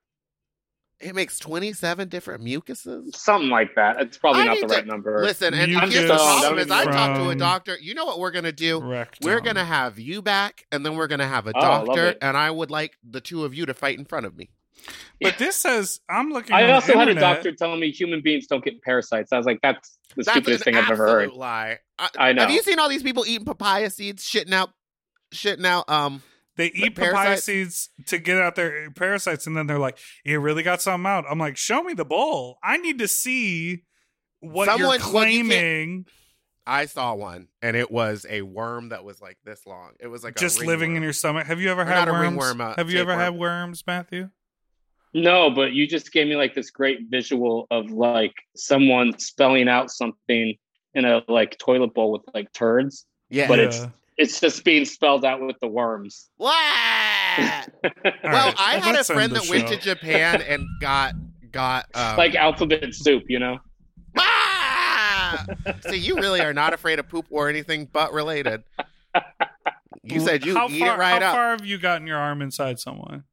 It 1.05 1.15
makes 1.15 1.39
twenty-seven 1.39 2.09
different 2.09 2.43
mucuses. 2.43 3.15
something 3.17 3.51
like 3.51 3.75
that. 3.77 4.01
It's 4.01 4.17
probably 4.19 4.43
I 4.43 4.47
not 4.47 4.61
the 4.61 4.67
to- 4.69 4.75
right 4.75 4.87
number. 4.87 5.23
Listen, 5.23 5.53
and 5.55 5.71
Mucus 5.71 5.93
here's 5.95 6.09
the 6.09 6.15
problem: 6.17 6.59
is 6.59 6.71
I 6.71 6.85
from- 6.85 6.93
talked 6.93 7.17
to 7.17 7.29
a 7.31 7.35
doctor. 7.35 7.77
You 7.81 7.95
know 7.95 8.07
what 8.07 8.19
we're 8.19 8.31
gonna 8.31 8.53
do? 8.53 8.81
rectum. 8.81 9.27
We're 9.27 9.41
gonna 9.41 9.65
have 9.65 9.99
you 9.99 10.23
back, 10.23 10.67
and 10.73 10.85
then 10.85 10.97
we're 10.97 11.07
gonna 11.07 11.29
have 11.29 11.47
a 11.47 11.53
Oh, 11.55 11.59
I 11.61 11.85
doctor, 11.85 12.07
it. 12.07 12.19
and 12.23 12.37
I 12.37 12.51
would 12.51 12.71
like 12.71 12.97
the 13.09 13.21
two 13.21 13.45
of 13.45 13.55
you 13.55 13.67
to 13.67 13.75
fight 13.75 13.99
in 13.99 14.05
front 14.07 14.27
of 14.27 14.37
me. 14.37 14.49
But 15.21 15.39
this 15.39 15.57
says 15.57 16.01
I'm 16.09 16.31
looking. 16.31 16.55
I 16.55 16.63
on 16.63 16.69
the 16.69 16.75
also 16.75 16.99
had 16.99 17.09
a 17.09 17.15
doctor 17.15 17.53
tell 17.53 17.77
me 17.77 17.91
human 17.91 18.21
beings 18.23 18.47
don't 18.47 18.65
get 18.65 18.83
parasites. 18.83 19.33
I 19.33 19.37
was 19.37 19.47
like, 19.47 19.61
that's 19.63 19.97
the 20.17 20.23
That's 20.25 20.31
stupidest 20.31 20.65
thing 20.65 20.77
I've 20.77 20.91
ever 20.91 21.07
heard. 21.07 21.33
lie. 21.33 21.79
I, 21.99 22.09
I 22.19 22.33
know. 22.33 22.43
Have 22.43 22.51
you 22.51 22.63
seen 22.63 22.79
all 22.79 22.89
these 22.89 23.03
people 23.03 23.25
eating 23.27 23.45
papaya 23.47 23.89
seeds, 23.91 24.25
shitting 24.25 24.53
out, 24.53 24.71
shitting 25.33 25.65
out? 25.65 25.89
Um, 25.89 26.23
They 26.57 26.67
eat 26.67 26.95
papaya 26.95 27.37
seeds 27.37 27.91
to 28.07 28.19
get 28.19 28.39
out 28.39 28.55
their 28.55 28.91
parasites, 28.93 29.47
and 29.47 29.57
then 29.57 29.67
they're 29.67 29.79
like, 29.79 29.99
"You 30.25 30.39
really 30.41 30.63
got 30.63 30.81
something 30.81 31.07
out." 31.07 31.25
I'm 31.29 31.39
like, 31.39 31.57
"Show 31.57 31.83
me 31.83 31.95
the 31.95 32.05
bowl. 32.05 32.59
I 32.63 32.77
need 32.77 32.99
to 33.01 33.09
see 33.09 33.83
what 34.41 34.67
Someone- 34.67 34.79
you're 34.81 34.89
what 34.89 35.01
you 35.01 35.07
claiming." 35.11 36.07
I 36.67 36.87
saw 36.87 37.15
one, 37.15 37.49
and 37.61 37.77
it 37.77 37.91
was 37.91 38.25
a 38.31 38.41
worm 38.43 38.89
that 38.91 39.05
was 39.05 39.21
like 39.21 39.37
this 39.45 39.67
long. 39.67 39.93
It 40.01 40.07
was 40.07 40.25
like 40.25 40.37
just 40.37 40.63
a 40.63 40.65
living 40.65 40.97
in 40.97 41.03
your 41.03 41.13
stomach. 41.13 41.47
Have 41.47 41.61
you 41.61 41.71
ever 41.71 41.83
Or 41.83 41.85
had 41.85 42.07
not 42.07 42.09
a 42.09 42.13
worms? 42.13 42.23
ringworm, 42.23 42.61
uh, 42.61 42.75
Have 42.77 42.91
you 42.91 43.01
ever 43.01 43.11
tapeworm. 43.11 43.21
had 43.35 43.35
worms, 43.39 43.85
Matthew? 43.87 44.31
No, 45.13 45.51
but 45.51 45.73
you 45.75 45.87
just 45.87 46.11
gave 46.13 46.27
me 46.27 46.37
like 46.37 46.55
this 46.55 46.71
great 46.71 47.01
visual 47.09 47.67
of 47.71 47.91
like 47.91 48.33
someone 48.57 49.19
spelling 49.19 49.69
out 49.69 49.91
something 49.91 50.57
in 50.95 51.05
a 51.05 51.23
like 51.29 51.59
toilet 51.59 51.95
bowl 51.95 52.11
with 52.13 52.23
like 52.35 52.51
turds, 52.53 53.07
Yeah. 53.29 53.47
but 53.47 53.59
Yeah. 53.59 53.65
it's 53.67 53.81
it's 54.17 54.41
just 54.41 54.65
being 54.65 54.85
spelled 54.85 55.25
out 55.25 55.41
with 55.41 55.57
the 55.61 55.67
worms. 55.67 56.31
Wah! 56.39 56.51
well, 56.53 57.63
right, 58.23 58.55
I 58.59 58.81
had 58.83 58.95
a 58.95 58.99
let's 58.99 59.11
end 59.11 59.17
friend 59.17 59.33
the 59.33 59.41
that 59.41 59.51
went 59.51 59.69
to. 59.69 59.77
Japan 59.77 60.43
and 60.43 60.65
got 60.81 61.15
got 61.51 61.87
um, 61.95 62.17
like 62.17 62.35
alphabet 62.35 62.95
soup, 62.95 63.25
you 63.29 63.39
know? 63.39 63.59
Ah! 64.17 65.45
See, 65.89 65.97
you 65.97 66.17
really 66.17 66.41
are 66.41 66.55
not 66.55 66.73
afraid 66.73 66.99
of 66.99 67.09
poop 67.09 67.27
or 67.31 67.49
anything 67.49 67.89
but 67.93 68.13
related. 68.13 68.63
You 70.03 70.21
said 70.21 70.45
you 70.45 70.55
how 70.55 70.69
eat 70.69 70.81
far, 70.81 70.95
it 70.95 70.99
right 70.99 71.23
how 71.23 71.31
up. 71.31 71.35
far 71.35 71.51
have 71.51 71.65
you 71.65 71.79
gotten 71.79 72.07
your 72.07 72.19
arm 72.19 72.43
inside 72.43 72.79
someone? 72.79 73.25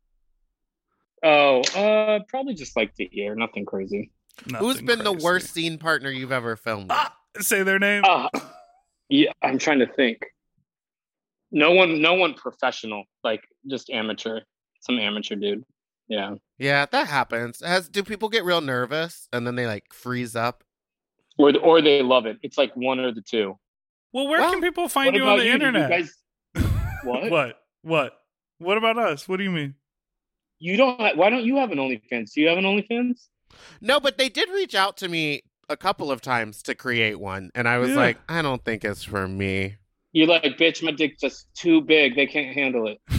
Oh, 1.24 1.62
uh 1.76 2.20
probably 2.30 2.56
just 2.56 2.76
like 2.76 2.96
the 2.96 3.10
ear, 3.14 3.36
nothing 3.36 3.66
crazy. 3.66 4.12
Who's 4.58 4.82
been 4.82 5.04
the 5.04 5.14
worst 5.14 5.54
scene 5.54 5.78
partner 5.78 6.10
you've 6.10 6.32
ever 6.32 6.56
filmed? 6.56 6.88
Ah, 6.90 7.16
say 7.40 7.62
their 7.62 7.78
name. 7.78 8.04
Uh, 8.08 8.30
yeah, 9.10 9.32
I'm 9.44 9.60
trying 9.60 9.80
to 9.80 9.88
think. 9.88 10.24
No 11.52 11.72
one 11.72 12.02
no 12.02 12.14
one 12.14 12.34
professional, 12.34 13.04
like 13.24 13.44
just 13.70 13.90
amateur. 13.90 14.42
Some 14.82 14.98
amateur 15.00 15.36
dude. 15.36 15.64
Yeah. 16.08 16.36
Yeah, 16.58 16.86
that 16.92 17.08
happens. 17.08 17.62
Has 17.64 17.88
do 17.90 18.04
people 18.04 18.30
get 18.30 18.44
real 18.46 18.62
nervous 18.62 19.28
and 19.34 19.46
then 19.46 19.56
they 19.56 19.68
like 19.68 19.94
freeze 19.94 20.36
up? 20.36 20.64
Or 21.38 21.56
or 21.58 21.82
they 21.82 22.02
love 22.02 22.26
it. 22.26 22.38
It's 22.42 22.58
like 22.58 22.76
one 22.76 23.00
or 23.00 23.12
the 23.14 23.22
two. 23.22 23.58
well, 24.14 24.28
where 24.28 24.40
well, 24.42 24.52
can 24.52 24.62
people 24.62 24.88
find 24.90 25.16
you 25.16 25.24
on 25.24 25.38
the 25.40 25.46
you? 25.46 25.52
Did 25.54 25.62
you 25.62 25.68
internet? 25.68 25.90
guys- 25.90 26.18
What? 27.04 27.32
what? 27.32 27.56
What? 27.82 28.14
What 28.60 28.78
about 28.78 28.98
us? 28.98 29.28
What 29.28 29.38
do 29.38 29.44
you 29.44 29.52
mean? 29.52 29.76
You 30.60 30.78
don't. 30.78 31.00
ha- 31.00 31.14
Why 31.16 31.30
don't 31.32 31.44
you 31.44 31.56
have 31.58 31.72
an 31.72 31.80
OnlyFans? 31.80 32.34
Do 32.34 32.42
you 32.42 32.48
have 32.50 32.60
an 32.60 32.64
OnlyFans? 32.66 33.28
No, 33.82 34.00
but 34.00 34.18
they 34.20 34.30
did 34.30 34.50
reach 34.50 34.76
out 34.76 34.98
to 34.98 35.08
me 35.10 35.42
a 35.68 35.76
couple 35.76 36.12
of 36.12 36.22
times 36.22 36.62
to 36.64 36.76
create 36.76 37.20
one, 37.20 37.50
and 37.56 37.68
I 37.68 37.80
was 37.80 37.90
Yeah. 37.90 37.96
like, 37.96 38.18
I 38.30 38.42
don't 38.44 38.64
think 38.64 38.86
it's 38.86 39.04
for 39.04 39.28
me. 39.28 39.78
You're 40.14 40.28
like, 40.28 40.44
bitch, 40.58 40.84
my 40.84 40.92
dick's 40.92 41.22
just 41.22 41.48
too 41.56 41.82
big. 41.82 42.16
They 42.16 42.28
can't 42.28 42.54
handle 42.54 42.88
it. 42.88 43.00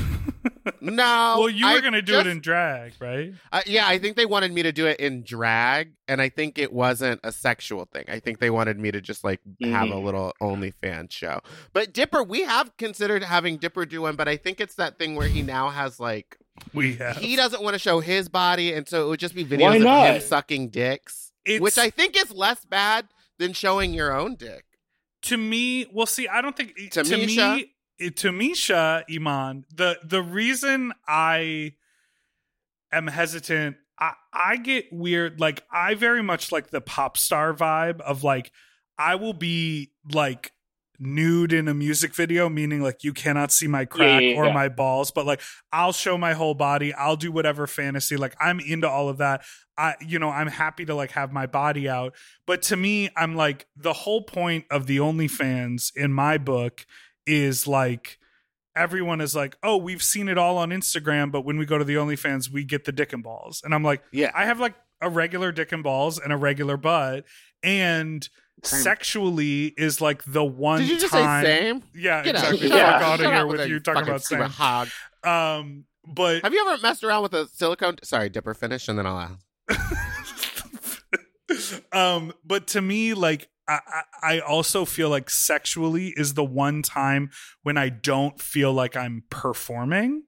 No. 0.80 1.36
well, 1.38 1.49
you 1.49 1.66
were 1.66 1.80
gonna 1.80 2.03
do 2.03 2.12
just- 2.12 2.26
it 2.26 2.30
in 2.30 2.40
drag, 2.40 2.93
right? 3.01 3.32
Uh, 3.53 3.62
yeah, 3.66 3.86
I 3.86 3.99
think 3.99 4.16
they 4.16 4.26
wanted 4.26 4.53
me 4.53 4.62
to 4.62 4.72
do 4.72 4.86
it 4.86 4.99
in 5.01 5.22
drag, 5.22 5.93
and 6.09 6.20
I 6.20 6.28
think 6.28 6.59
it 6.59 6.72
wasn't 6.72 7.20
a 7.24 7.32
sexual 7.32 7.84
thing. 7.93 8.05
I 8.09 8.18
think 8.20 8.38
they 8.38 8.51
wanted 8.51 8.78
me 8.78 8.90
to 8.90 9.01
just 9.01 9.24
like 9.24 9.40
have 9.62 9.88
a 9.88 9.93
Mhm. 9.95 10.05
little 10.05 10.32
OnlyFans 10.40 11.12
show. 11.12 11.40
But 11.72 11.93
Dipper, 11.93 12.22
we 12.22 12.43
have 12.43 12.76
considered 12.76 13.22
having 13.24 13.57
Dipper 13.59 13.86
do 13.86 14.03
one, 14.03 14.16
but 14.16 14.28
I 14.28 14.36
think 14.36 14.61
it's 14.61 14.74
that 14.76 14.99
thing 14.99 15.14
where 15.14 15.28
he 15.28 15.43
now 15.43 15.70
has 15.70 15.99
like 16.01 16.36
We 16.72 16.95
have. 16.97 17.16
he 17.16 17.34
doesn't 17.36 17.62
want 17.62 17.74
to 17.74 17.78
show 17.80 18.01
his 18.01 18.28
body, 18.28 18.72
and 18.72 18.88
so 18.88 19.07
it 19.07 19.09
would 19.09 19.20
just 19.20 19.34
be 19.34 19.45
Why 19.45 19.78
videos 19.78 20.09
of 20.11 20.14
him 20.16 20.20
sucking 20.22 20.68
dicks, 20.70 21.32
It's, 21.45 21.61
which 21.61 21.78
I 21.78 21.90
think 21.90 22.16
is 22.16 22.30
less 22.32 22.64
bad 22.64 23.07
than 23.38 23.53
showing 23.53 23.95
your 23.95 24.12
own 24.16 24.34
dick. 24.36 24.64
To 25.23 25.37
me, 25.37 25.87
well, 25.93 26.07
see, 26.07 26.29
I 26.29 26.41
don't 26.41 26.57
think 26.57 26.77
to 26.93 27.05
me, 27.05 27.73
to 28.11 28.33
Misha 28.33 29.05
Iman, 29.11 29.64
the 29.75 29.99
the 30.05 30.23
reason 30.23 30.93
I 31.07 31.75
am 32.91 33.07
hesitant, 33.07 33.77
I 33.99 34.12
I 34.33 34.57
get 34.57 34.87
weird. 34.93 35.41
Like 35.41 35.64
I 35.70 35.95
very 35.95 36.23
much 36.23 36.53
like 36.53 36.70
the 36.70 36.81
pop 36.81 37.16
star 37.16 37.55
vibe 37.55 38.01
of 38.01 38.25
like 38.25 38.51
I 38.99 39.14
will 39.14 39.35
be 39.35 39.93
like 40.12 40.53
nude 41.03 41.53
in 41.53 41.68
a 41.68 41.74
music 41.74 42.14
video 42.14 42.48
meaning 42.48 42.82
like 42.82 43.03
you 43.03 43.12
cannot 43.12 43.50
see 43.50 43.66
my 43.66 43.84
crack 43.84 44.22
yeah, 44.22 44.36
or 44.36 44.46
yeah. 44.46 44.53
my 44.53 44.68
balls 44.68 45.11
but 45.11 45.26
like 45.26 45.40
I'll 45.72 45.92
show 45.92 46.18
my 46.18 46.34
whole 46.34 46.55
body. 46.55 46.92
I'll 46.92 47.16
do 47.16 47.32
whatever 47.32 47.66
fantasy. 47.66 48.16
Like 48.16 48.34
I'm 48.40 48.61
into 48.61 48.88
all 48.88 49.09
of 49.09 49.18
that. 49.18 49.42
I 49.76 49.94
you 50.00 50.18
know 50.18 50.28
I'm 50.28 50.48
happy 50.48 50.84
to 50.84 50.94
like 50.94 51.12
have 51.12 51.32
my 51.32 51.46
body 51.46 51.88
out. 51.88 52.14
But 52.46 52.62
to 52.62 52.76
me 52.76 53.11
I'm 53.16 53.34
like 53.34 53.66
the 53.76 53.92
whole 53.92 54.22
point 54.22 54.66
of 54.70 54.86
the 54.86 54.98
OnlyFans 54.98 55.94
in 55.96 56.12
my 56.12 56.38
book 56.38 56.86
is 57.26 57.66
like 57.66 58.18
everyone 58.74 59.20
is 59.20 59.34
like 59.34 59.57
oh 59.62 59.76
we've 59.76 60.03
seen 60.03 60.28
it 60.28 60.38
all 60.38 60.59
on 60.59 60.70
Instagram 60.70 61.30
but 61.30 61.44
when 61.44 61.59
we 61.59 61.66
go 61.66 61.78
to 61.78 61.84
the 61.84 61.94
OnlyFans 61.94 62.50
we 62.50 62.64
get 62.64 62.84
the 62.84 62.92
dick 62.92 63.12
and 63.12 63.22
balls. 63.22 63.62
And 63.64 63.74
I'm 63.74 63.82
like 63.82 64.03
Yeah, 64.12 64.30
I 64.34 64.46
have 64.46 64.61
like 64.61 64.74
a 65.00 65.09
regular 65.09 65.53
dick 65.53 65.72
and 65.72 65.82
balls 65.82 66.18
and 66.18 66.32
a 66.32 66.36
regular 66.36 66.76
butt, 66.76 67.24
and. 67.62 68.28
Sexually 68.62 69.66
is 69.76 70.00
like 70.00 70.22
the 70.24 70.44
one 70.44 70.80
did 70.80 70.88
you 70.90 70.98
just 70.98 71.12
time. 71.12 71.44
say 71.44 71.58
same? 71.60 71.82
Yeah, 71.94 72.22
Get 72.22 72.36
out, 72.36 72.42
exactly. 72.44 72.68
shut 72.68 72.76
Yeah. 72.78 72.92
Fuck 72.92 73.02
up, 73.02 73.08
out 73.08 73.20
of 73.20 73.26
here 73.26 73.34
up 73.42 73.48
with 73.48 73.68
you 73.68 73.80
talking 73.80 74.02
about 74.02 74.22
stupid 74.22 74.42
Sam. 74.42 74.50
hog. 74.50 74.88
Um, 75.24 75.84
but 76.06 76.42
Have 76.42 76.52
you 76.52 76.66
ever 76.68 76.80
messed 76.82 77.04
around 77.04 77.22
with 77.22 77.34
a 77.34 77.48
silicone? 77.48 77.96
Sorry, 78.02 78.28
Dipper, 78.28 78.54
finish, 78.54 78.88
and 78.88 78.98
then 78.98 79.06
I'll 79.06 79.36
ask. 79.68 79.92
um, 81.92 82.32
but 82.44 82.66
to 82.68 82.80
me, 82.80 83.14
like 83.14 83.48
I, 83.68 83.78
I 83.86 84.02
I 84.36 84.40
also 84.40 84.84
feel 84.84 85.08
like 85.10 85.28
sexually 85.30 86.08
is 86.16 86.34
the 86.34 86.44
one 86.44 86.82
time 86.82 87.30
when 87.62 87.76
I 87.76 87.88
don't 87.88 88.40
feel 88.40 88.72
like 88.72 88.96
I'm 88.96 89.24
performing. 89.30 90.24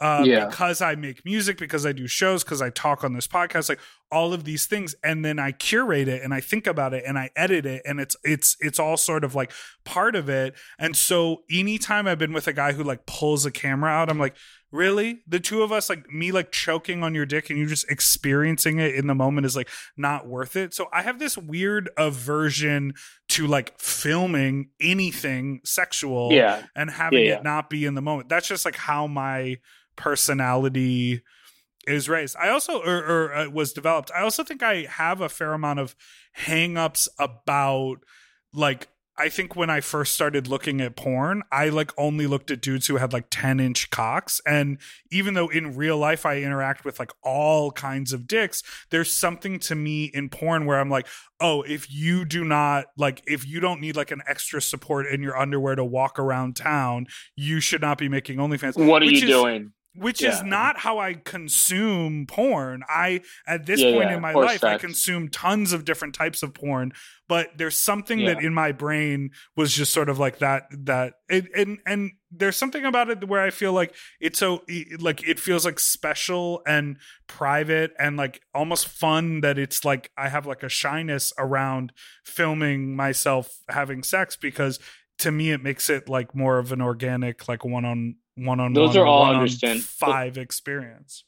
Uh, 0.00 0.22
Yeah. 0.24 0.46
because 0.46 0.80
I 0.80 0.94
make 0.94 1.24
music, 1.24 1.58
because 1.58 1.84
I 1.84 1.90
do 1.90 2.06
shows, 2.06 2.44
because 2.44 2.62
I 2.62 2.70
talk 2.70 3.02
on 3.02 3.14
this 3.14 3.26
podcast, 3.26 3.68
like 3.68 3.80
all 4.10 4.32
of 4.32 4.44
these 4.44 4.66
things, 4.66 4.94
and 5.04 5.24
then 5.24 5.38
I 5.38 5.52
curate 5.52 6.08
it 6.08 6.22
and 6.22 6.32
I 6.32 6.40
think 6.40 6.66
about 6.66 6.94
it 6.94 7.04
and 7.06 7.18
I 7.18 7.30
edit 7.36 7.66
it, 7.66 7.82
and 7.84 8.00
it's 8.00 8.16
it's 8.24 8.56
it's 8.60 8.78
all 8.78 8.96
sort 8.96 9.24
of 9.24 9.34
like 9.34 9.52
part 9.84 10.16
of 10.16 10.28
it. 10.28 10.54
And 10.78 10.96
so 10.96 11.42
anytime 11.50 12.06
I've 12.06 12.18
been 12.18 12.32
with 12.32 12.46
a 12.46 12.52
guy 12.52 12.72
who 12.72 12.82
like 12.82 13.06
pulls 13.06 13.44
a 13.46 13.50
camera 13.50 13.90
out, 13.90 14.10
I'm 14.10 14.18
like, 14.18 14.34
really? 14.70 15.20
The 15.26 15.40
two 15.40 15.62
of 15.62 15.72
us, 15.72 15.88
like 15.88 16.10
me, 16.10 16.30
like 16.32 16.52
choking 16.52 17.02
on 17.02 17.14
your 17.14 17.24
dick 17.26 17.48
and 17.50 17.58
you 17.58 17.66
just 17.66 17.90
experiencing 17.90 18.78
it 18.78 18.94
in 18.94 19.06
the 19.06 19.14
moment 19.14 19.46
is 19.46 19.56
like 19.56 19.68
not 19.96 20.26
worth 20.26 20.56
it. 20.56 20.74
So 20.74 20.88
I 20.92 21.02
have 21.02 21.18
this 21.18 21.38
weird 21.38 21.88
aversion 21.96 22.92
to 23.30 23.46
like 23.46 23.78
filming 23.80 24.70
anything 24.80 25.60
sexual 25.64 26.32
Yeah. 26.32 26.64
and 26.76 26.90
having 26.90 27.24
Yeah, 27.24 27.36
it 27.36 27.44
not 27.44 27.70
be 27.70 27.84
in 27.86 27.94
the 27.94 28.02
moment. 28.02 28.28
That's 28.28 28.48
just 28.48 28.64
like 28.64 28.76
how 28.76 29.06
my 29.06 29.56
personality 29.96 31.22
is 31.88 32.08
raised. 32.08 32.36
I 32.36 32.48
also 32.50 32.80
or, 32.82 32.96
or 32.98 33.34
uh, 33.34 33.48
was 33.50 33.72
developed. 33.72 34.10
I 34.14 34.20
also 34.22 34.44
think 34.44 34.62
I 34.62 34.82
have 34.82 35.20
a 35.20 35.28
fair 35.28 35.52
amount 35.52 35.80
of 35.80 35.96
hangups 36.38 37.08
about 37.18 37.96
like 38.52 38.88
I 39.20 39.28
think 39.30 39.56
when 39.56 39.68
I 39.68 39.80
first 39.80 40.14
started 40.14 40.46
looking 40.46 40.80
at 40.80 40.94
porn, 40.94 41.42
I 41.50 41.70
like 41.70 41.90
only 41.98 42.28
looked 42.28 42.52
at 42.52 42.62
dudes 42.62 42.86
who 42.86 42.98
had 42.98 43.12
like 43.12 43.26
10 43.32 43.58
inch 43.58 43.90
cocks. 43.90 44.40
And 44.46 44.78
even 45.10 45.34
though 45.34 45.48
in 45.48 45.74
real 45.74 45.98
life 45.98 46.24
I 46.24 46.36
interact 46.38 46.84
with 46.84 47.00
like 47.00 47.10
all 47.24 47.72
kinds 47.72 48.12
of 48.12 48.28
dicks, 48.28 48.62
there's 48.90 49.12
something 49.12 49.58
to 49.58 49.74
me 49.74 50.04
in 50.14 50.28
porn 50.28 50.66
where 50.66 50.78
I'm 50.78 50.88
like, 50.88 51.08
oh, 51.40 51.62
if 51.62 51.90
you 51.90 52.24
do 52.24 52.44
not 52.44 52.84
like, 52.96 53.20
if 53.26 53.44
you 53.44 53.58
don't 53.58 53.80
need 53.80 53.96
like 53.96 54.12
an 54.12 54.22
extra 54.28 54.62
support 54.62 55.08
in 55.08 55.20
your 55.20 55.36
underwear 55.36 55.74
to 55.74 55.84
walk 55.84 56.20
around 56.20 56.54
town, 56.54 57.08
you 57.34 57.58
should 57.58 57.80
not 57.80 57.98
be 57.98 58.08
making 58.08 58.36
OnlyFans. 58.38 58.76
What 58.76 59.02
are 59.02 59.06
Which 59.06 59.20
you 59.22 59.26
is- 59.28 59.34
doing? 59.34 59.72
Which 59.98 60.22
is 60.24 60.42
not 60.42 60.78
how 60.78 60.98
I 60.98 61.14
consume 61.14 62.26
porn. 62.26 62.82
I 62.88 63.22
at 63.46 63.66
this 63.66 63.82
Yeah, 63.82 63.84
point 63.84 64.10
yeah, 64.10 64.16
in 64.16 64.20
my 64.20 64.34
life 64.34 64.66
I 64.66 64.74
consume 64.74 65.28
tons 65.28 65.72
of 65.72 65.84
different 65.84 66.14
types 66.14 66.42
of 66.42 66.54
porn, 66.54 66.92
but 67.28 67.56
there's 67.58 67.76
something 67.76 68.24
that 68.24 68.40
in 68.40 68.54
my 68.54 68.72
brain 68.72 69.30
was 69.56 69.74
just 69.74 69.92
sort 69.92 70.08
of 70.08 70.18
like 70.18 70.38
that 70.38 70.64
that 70.86 71.14
it, 71.28 71.46
and 71.54 71.78
and 71.86 72.12
there's 72.30 72.56
something 72.56 72.84
about 72.84 73.10
it 73.10 73.26
where 73.28 73.42
I 73.42 73.50
feel 73.50 73.72
like 73.72 73.94
it's 74.20 74.38
so 74.38 74.62
like 74.98 75.26
it 75.26 75.38
feels 75.38 75.64
like 75.64 75.78
special 75.78 76.62
and 76.66 76.98
private 77.26 77.92
and 77.98 78.16
like 78.16 78.40
almost 78.54 78.88
fun 78.88 79.40
that 79.40 79.58
it's 79.58 79.84
like 79.84 80.10
I 80.16 80.28
have 80.28 80.46
like 80.46 80.62
a 80.62 80.68
shyness 80.68 81.32
around 81.38 81.92
filming 82.24 82.94
myself 82.96 83.58
having 83.68 84.02
sex 84.02 84.36
because 84.36 84.78
to 85.18 85.32
me 85.32 85.50
it 85.50 85.62
makes 85.62 85.90
it 85.90 86.08
like 86.08 86.34
more 86.34 86.58
of 86.58 86.72
an 86.72 86.80
organic 86.80 87.48
like 87.48 87.64
one 87.64 87.84
on 87.84 88.16
one 88.38 88.60
on 88.60 88.72
Those 88.72 88.96
are 88.96 89.06
all 89.06 89.24
understand- 89.34 89.82
five 89.84 90.38
experience. 90.38 91.24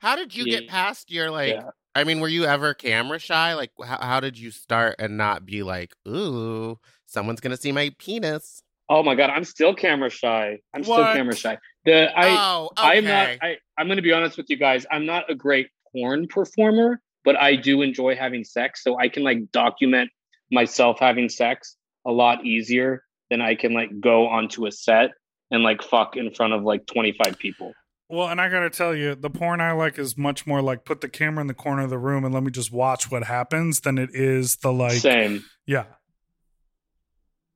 How 0.00 0.16
did 0.16 0.34
you 0.36 0.44
get 0.44 0.68
past 0.68 1.10
your 1.10 1.30
like? 1.30 1.54
Yeah. 1.54 1.70
I 1.94 2.04
mean, 2.04 2.20
were 2.20 2.28
you 2.28 2.44
ever 2.44 2.74
camera 2.74 3.18
shy? 3.18 3.54
Like, 3.54 3.70
how, 3.82 3.98
how 4.00 4.20
did 4.20 4.36
you 4.36 4.50
start 4.50 4.96
and 4.98 5.16
not 5.16 5.46
be 5.46 5.62
like, 5.62 5.94
ooh, 6.08 6.78
someone's 7.06 7.40
gonna 7.40 7.56
see 7.56 7.72
my 7.72 7.92
penis? 7.98 8.62
Oh 8.88 9.02
my 9.02 9.14
god, 9.14 9.30
I'm 9.30 9.44
still 9.44 9.74
camera 9.74 10.10
shy. 10.10 10.58
I'm 10.74 10.84
still 10.84 10.96
camera 10.96 11.34
shy. 11.34 11.58
The 11.84 12.10
I 12.18 12.28
oh, 12.28 12.70
okay. 12.78 12.98
I'm 12.98 13.04
not 13.04 13.28
I, 13.42 13.56
I'm 13.78 13.88
gonna 13.88 14.02
be 14.02 14.12
honest 14.12 14.36
with 14.36 14.50
you 14.50 14.56
guys. 14.56 14.86
I'm 14.90 15.06
not 15.06 15.30
a 15.30 15.34
great 15.34 15.68
porn 15.92 16.26
performer, 16.26 17.00
but 17.24 17.36
I 17.36 17.56
do 17.56 17.82
enjoy 17.82 18.16
having 18.16 18.44
sex. 18.44 18.82
So 18.82 18.98
I 18.98 19.08
can 19.08 19.22
like 19.22 19.50
document 19.52 20.10
myself 20.50 20.98
having 21.00 21.28
sex 21.28 21.76
a 22.06 22.12
lot 22.12 22.44
easier 22.44 23.02
than 23.30 23.40
I 23.40 23.54
can 23.54 23.72
like 23.72 23.88
go 24.00 24.26
onto 24.26 24.66
a 24.66 24.72
set 24.72 25.12
and 25.50 25.62
like 25.62 25.82
fuck 25.82 26.16
in 26.16 26.32
front 26.34 26.52
of 26.52 26.62
like 26.62 26.86
25 26.86 27.38
people. 27.38 27.72
Well, 28.08 28.28
and 28.28 28.40
I 28.40 28.48
gotta 28.50 28.70
tell 28.70 28.94
you, 28.94 29.14
the 29.14 29.30
porn 29.30 29.60
I 29.60 29.72
like 29.72 29.98
is 29.98 30.16
much 30.16 30.46
more 30.46 30.60
like 30.62 30.84
put 30.84 31.00
the 31.00 31.08
camera 31.08 31.40
in 31.40 31.46
the 31.46 31.54
corner 31.54 31.82
of 31.82 31.90
the 31.90 31.98
room 31.98 32.24
and 32.24 32.34
let 32.34 32.42
me 32.42 32.50
just 32.50 32.70
watch 32.72 33.10
what 33.10 33.24
happens 33.24 33.80
than 33.80 33.96
it 33.98 34.10
is 34.12 34.56
the 34.56 34.72
like 34.72 34.92
Same. 34.98 35.44
yeah. 35.66 35.84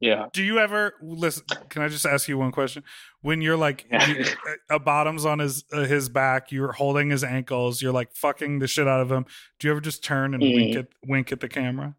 Yeah. 0.01 0.27
Do 0.33 0.45
you 0.45 0.61
ever 0.61 0.95
listen? 1.03 1.45
Can 1.71 1.83
I 1.83 1.89
just 1.89 2.07
ask 2.07 2.29
you 2.29 2.39
one 2.39 2.53
question? 2.53 2.85
When 3.21 3.43
you're 3.43 3.57
like 3.57 3.85
you, 3.91 4.25
a 4.71 4.79
bottom's 4.79 5.27
on 5.27 5.41
his 5.41 5.65
uh, 5.73 5.85
his 5.87 6.09
back, 6.09 6.53
you're 6.53 6.71
holding 6.71 7.11
his 7.11 7.25
ankles, 7.25 7.83
you're 7.83 7.93
like 7.93 8.15
fucking 8.15 8.61
the 8.61 8.69
shit 8.69 8.87
out 8.87 9.01
of 9.01 9.11
him. 9.11 9.27
Do 9.59 9.67
you 9.67 9.73
ever 9.73 9.81
just 9.81 10.05
turn 10.05 10.35
and 10.35 10.43
wink 10.43 10.77
Mhm. 10.77 10.79
at 10.79 10.87
wink 11.05 11.33
at 11.33 11.41
the 11.41 11.49
camera? 11.49 11.97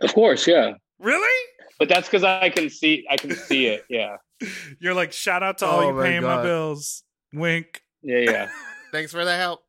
Of 0.00 0.14
course, 0.14 0.46
yeah. 0.46 0.74
Really? 1.00 1.46
But 1.80 1.88
that's 1.88 2.06
because 2.06 2.22
I 2.22 2.50
can 2.50 2.68
see 2.68 3.06
I 3.10 3.16
can 3.16 3.34
see 3.34 3.66
it. 3.66 3.86
Yeah. 3.88 4.18
You're 4.80 4.94
like 4.94 5.12
shout 5.12 5.42
out 5.42 5.58
to 5.58 5.66
all 5.66 5.80
Oh 5.80 5.88
you 5.88 5.94
my 5.94 6.02
paying 6.04 6.22
my 6.22 6.42
bills. 6.42 7.02
Wink. 7.32 7.82
Yeah, 8.02 8.18
yeah. 8.18 8.48
Thanks 8.92 9.12
for 9.12 9.24
the 9.24 9.34
help. 9.34 9.60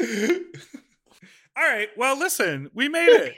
all 0.00 0.06
right. 1.56 1.88
Well, 1.96 2.16
listen, 2.16 2.70
we 2.72 2.88
made 2.88 3.08
it. 3.08 3.34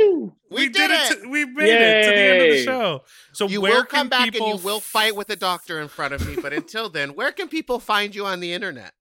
We, 0.50 0.68
did, 0.68 0.74
did 0.74 0.90
it. 0.90 1.22
to- 1.22 1.28
we 1.30 1.46
made 1.46 1.70
it 1.70 2.04
to 2.04 2.10
the 2.10 2.16
end 2.16 2.42
of 2.42 2.48
the 2.50 2.64
show. 2.64 3.00
So 3.32 3.48
you 3.48 3.62
where 3.62 3.76
will 3.76 3.84
can 3.84 3.98
come 4.00 4.08
back 4.10 4.24
people 4.24 4.50
and 4.50 4.58
you 4.58 4.64
will 4.64 4.80
fight 4.80 5.16
with 5.16 5.30
a 5.30 5.36
doctor 5.36 5.80
in 5.80 5.88
front 5.88 6.12
of 6.12 6.26
me. 6.26 6.36
But 6.40 6.52
until 6.52 6.90
then, 6.90 7.14
where 7.14 7.32
can 7.32 7.48
people 7.48 7.78
find 7.78 8.14
you 8.14 8.26
on 8.26 8.40
the 8.40 8.52
internet? 8.52 8.92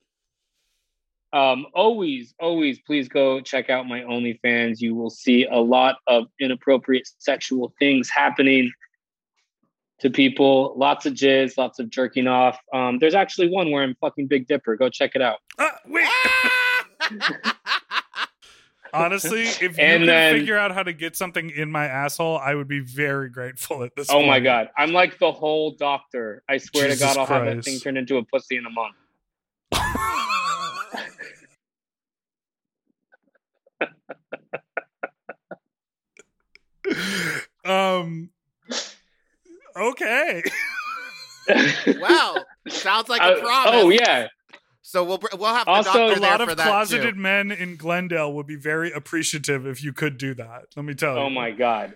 Um, 1.34 1.66
always, 1.74 2.34
always, 2.40 2.80
please 2.80 3.08
go 3.08 3.40
check 3.42 3.70
out 3.70 3.88
my 3.88 4.00
OnlyFans. 4.02 4.80
You 4.82 4.96
will 4.96 5.10
see 5.12 5.46
a 5.46 5.60
lot 5.60 5.98
of 6.08 6.26
inappropriate 6.40 7.08
sexual 7.20 7.74
things 7.80 8.10
happening 8.10 8.72
to 10.00 10.10
people. 10.10 10.74
Lots 10.78 11.06
of 11.06 11.14
jizz, 11.14 11.58
lots 11.58 11.80
of 11.80 11.90
jerking 11.90 12.28
off. 12.28 12.58
Um, 12.74 13.00
there's 13.00 13.16
actually 13.16 13.50
one 13.50 13.72
where 13.72 13.84
I'm 13.84 13.96
fucking 14.02 14.28
Big 14.28 14.48
Dipper. 14.48 14.76
Go 14.76 14.90
check 14.90 15.12
it 15.16 15.22
out. 15.22 15.38
Uh, 15.58 15.70
wait. 15.88 16.08
Honestly, 18.92 19.44
if 19.44 19.62
you 19.62 19.68
And 19.68 19.78
can 20.02 20.06
then- 20.08 20.34
figure 20.40 20.58
out 20.58 20.72
how 20.72 20.82
to 20.82 20.94
get 20.94 21.16
something 21.16 21.52
in 21.52 21.72
my 21.72 21.86
asshole, 21.86 22.40
I 22.40 22.56
would 22.56 22.68
be 22.68 22.80
very 22.80 23.30
grateful 23.30 23.84
at 23.84 23.96
this 23.96 24.10
Oh 24.10 24.16
point. 24.16 24.28
my 24.28 24.40
god, 24.40 24.70
I'm 24.76 24.94
like 24.94 25.20
the 25.20 25.32
whole 25.32 25.72
doctor. 25.76 26.42
I 26.50 26.58
swear 26.58 26.86
Jesus 26.88 27.00
to 27.02 27.06
God, 27.06 27.18
I'll 27.18 27.26
have 27.28 27.46
that 27.46 27.64
thing 27.64 27.80
turned 27.80 28.00
into 28.00 28.18
a 28.18 28.24
pussy 28.24 28.58
in 28.58 28.66
a 28.66 28.70
month. 28.72 28.96
um 37.66 38.30
okay. 39.76 40.44
Wow, 42.00 42.38
sounds 42.68 43.10
like 43.10 43.22
Uh, 43.22 43.36
a 43.38 43.40
promise. 43.42 43.72
oh 43.76 43.90
yeah, 43.90 44.28
So 44.82 45.04
we'll 45.04 45.20
we'll 45.38 45.54
have 45.54 45.68
Also, 45.68 45.92
doctor 45.92 46.18
a 46.18 46.20
there 46.20 46.30
lot 46.32 46.42
for 46.42 46.52
of 46.52 46.58
closeted 46.58 47.16
too. 47.16 47.22
men 47.22 47.52
in 47.52 47.76
Glendale 47.76 48.34
would 48.34 48.48
be 48.48 48.56
very 48.56 48.92
appreciative 48.92 49.66
if 49.68 49.84
you 49.84 49.94
could 49.94 50.18
do 50.18 50.34
that. 50.36 50.64
Let 50.76 50.86
me 50.86 50.94
tell 50.96 51.16
you. 51.16 51.20
Oh 51.22 51.30
my 51.30 51.52
god. 51.52 51.94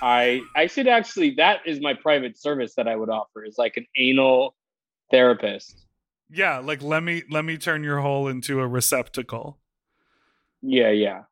I 0.00 0.40
I 0.54 0.66
should 0.68 0.86
actually 0.86 1.34
that 1.36 1.60
is 1.66 1.80
my 1.80 1.94
private 1.94 2.38
service 2.38 2.74
that 2.76 2.86
I 2.86 2.94
would 2.96 3.08
offer 3.10 3.44
is 3.44 3.58
like 3.58 3.76
an 3.76 3.86
anal 3.96 4.54
therapist. 5.10 5.84
Yeah, 6.30 6.58
like 6.58 6.82
let 6.82 7.02
me 7.02 7.22
let 7.30 7.44
me 7.44 7.56
turn 7.56 7.82
your 7.82 8.00
hole 8.00 8.28
into 8.28 8.60
a 8.60 8.66
receptacle. 8.68 9.58
Yeah, 10.62 10.90
yeah. 10.90 11.22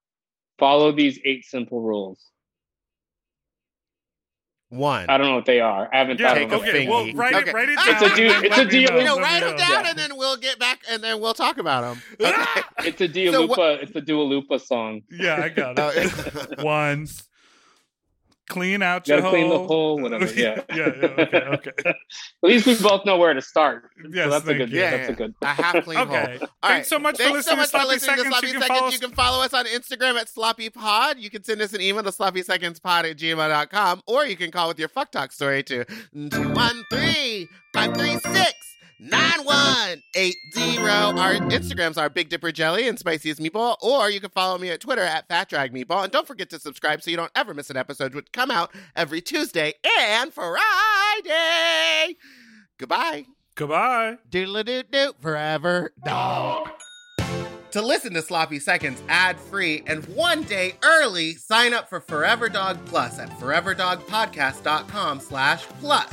Follow 0.58 0.90
these 0.92 1.20
eight 1.24 1.44
simple 1.44 1.82
rules. 1.82 2.18
One. 4.68 5.06
I 5.08 5.16
don't 5.16 5.28
know 5.28 5.36
what 5.36 5.46
they 5.46 5.60
are. 5.60 5.88
I 5.92 5.98
haven't 5.98 6.18
Yeah, 6.18 6.28
thought 6.30 6.34
Take 6.34 6.44
of 6.44 6.50
them. 6.50 6.68
okay. 6.68 6.88
Well, 6.88 7.12
write 7.14 7.34
Okay. 7.34 7.50
it 7.50 7.54
write 7.54 7.68
it 7.68 7.78
It's 7.78 8.00
down. 8.00 8.10
a 8.10 8.16
deal- 8.16 8.32
it's 8.44 8.56
a 8.56 8.60
let 8.62 8.70
deal- 8.70 8.98
you 8.98 9.04
know, 9.04 9.18
write 9.18 9.42
me 9.44 9.48
them 9.50 9.56
down 9.58 9.84
Yeah. 9.84 9.90
and 9.90 9.98
then 9.98 10.16
we'll 10.16 10.36
get 10.36 10.58
back 10.58 10.80
and 10.90 11.02
then 11.04 11.20
we'll 11.20 11.34
talk 11.34 11.58
about 11.58 11.82
them. 11.82 12.02
Okay. 12.20 12.62
It's 12.88 13.00
a 13.00 13.06
Dua 13.08 13.32
So 13.32 13.40
Lipa. 13.42 13.50
what- 13.54 13.82
It's 13.82 13.94
a 13.96 14.00
Dua 14.00 14.22
Lipa 14.24 14.58
song. 14.58 15.02
Yeah, 15.10 15.40
I 15.42 15.48
got 15.50 15.78
Oh, 15.78 15.90
it. 15.94 16.58
One. 16.64 17.06
Clean 18.48 18.80
out 18.80 19.08
You 19.08 19.14
your 19.14 19.22
gotta 19.22 19.36
clean 19.36 19.48
the 19.50 19.56
hole. 19.58 19.66
hole, 19.66 20.00
whatever. 20.00 20.26
Yeah. 20.34 20.62
yeah, 20.70 20.76
yeah, 21.00 21.06
okay, 21.18 21.38
okay. 21.38 21.72
At 21.84 21.96
least 22.42 22.66
we 22.66 22.76
both 22.80 23.04
know 23.04 23.16
where 23.16 23.34
to 23.34 23.42
start. 23.42 23.90
Yes, 24.10 24.26
so 24.26 24.30
that's 24.30 24.46
a 24.48 24.54
good. 24.54 24.70
you. 24.70 24.78
Yeah, 24.80 24.90
that's 24.90 25.08
yeah. 25.08 25.12
a 25.12 25.16
good. 25.16 25.34
a 25.42 25.46
half 25.54 25.84
clean 25.84 25.98
hole. 25.98 26.06
Okay. 26.16 26.38
All 26.40 26.48
Thanks 26.70 26.88
so 26.88 26.98
much 26.98 27.16
for 27.16 27.24
Thanks 27.24 27.44
so 27.46 27.54
listening 27.54 27.58
much 27.58 27.66
to 27.66 27.70
Sloppy 27.70 27.84
for 27.86 27.92
listening 27.92 28.16
Seconds. 28.16 28.24
to 28.24 28.30
Sloppy 28.30 28.46
you 28.46 28.52
can 28.52 28.62
Seconds. 28.62 28.78
follow 28.78 28.88
You 28.90 28.94
us 28.94 29.00
can 29.00 29.10
follow 29.12 29.42
us 29.42 29.54
on 29.54 29.66
Instagram 29.66 30.20
at 30.20 30.28
Sloppy 30.28 30.70
Pod. 30.70 31.18
You 31.18 31.30
can 31.30 31.42
send 31.44 31.60
us 31.60 31.72
an 31.72 31.80
email 31.80 32.02
to 32.04 32.10
sloppysecondspod 32.10 33.10
at 33.10 33.16
gmail.com 33.16 34.02
or 34.06 34.26
you 34.26 34.36
can 34.36 34.50
call 34.50 34.68
with 34.68 34.78
your 34.78 34.88
fuck 34.88 35.10
talk 35.10 35.32
story 35.32 35.62
to 35.64 35.84
213 35.84 37.48
536 37.72 38.75
9180. 38.98 40.78
Our 40.78 41.34
Instagrams 41.50 41.98
are 41.98 42.08
Big 42.08 42.28
Dipper 42.28 42.52
Jelly 42.52 42.88
and 42.88 42.98
Spiciest 42.98 43.40
Meatball, 43.40 43.76
or 43.82 44.10
you 44.10 44.20
can 44.20 44.30
follow 44.30 44.58
me 44.58 44.70
at 44.70 44.80
Twitter 44.80 45.02
at 45.02 45.28
Fat 45.28 45.48
Drag 45.48 45.72
Meatball. 45.72 46.04
And 46.04 46.12
don't 46.12 46.26
forget 46.26 46.50
to 46.50 46.58
subscribe 46.58 47.02
so 47.02 47.10
you 47.10 47.16
don't 47.16 47.32
ever 47.34 47.54
miss 47.54 47.70
an 47.70 47.76
episode, 47.76 48.14
which 48.14 48.32
come 48.32 48.50
out 48.50 48.74
every 48.94 49.20
Tuesday 49.20 49.74
and 50.00 50.32
Friday. 50.32 52.16
Goodbye. 52.78 53.26
Goodbye. 53.54 54.18
Doodle 54.28 54.62
doo 54.64 54.82
doo 54.82 55.12
forever 55.20 55.92
dog. 56.04 56.68
To 57.72 57.82
listen 57.82 58.14
to 58.14 58.22
Sloppy 58.22 58.58
Seconds 58.58 59.02
ad 59.08 59.38
free 59.38 59.82
and 59.86 60.04
one 60.08 60.44
day 60.44 60.76
early, 60.82 61.34
sign 61.34 61.74
up 61.74 61.88
for 61.90 62.00
Forever 62.00 62.48
Dog 62.48 62.78
Plus 62.86 63.18
at 63.18 63.28
foreverdogpodcast.com 63.38 65.20
slash 65.20 65.64
plus. 65.80 66.12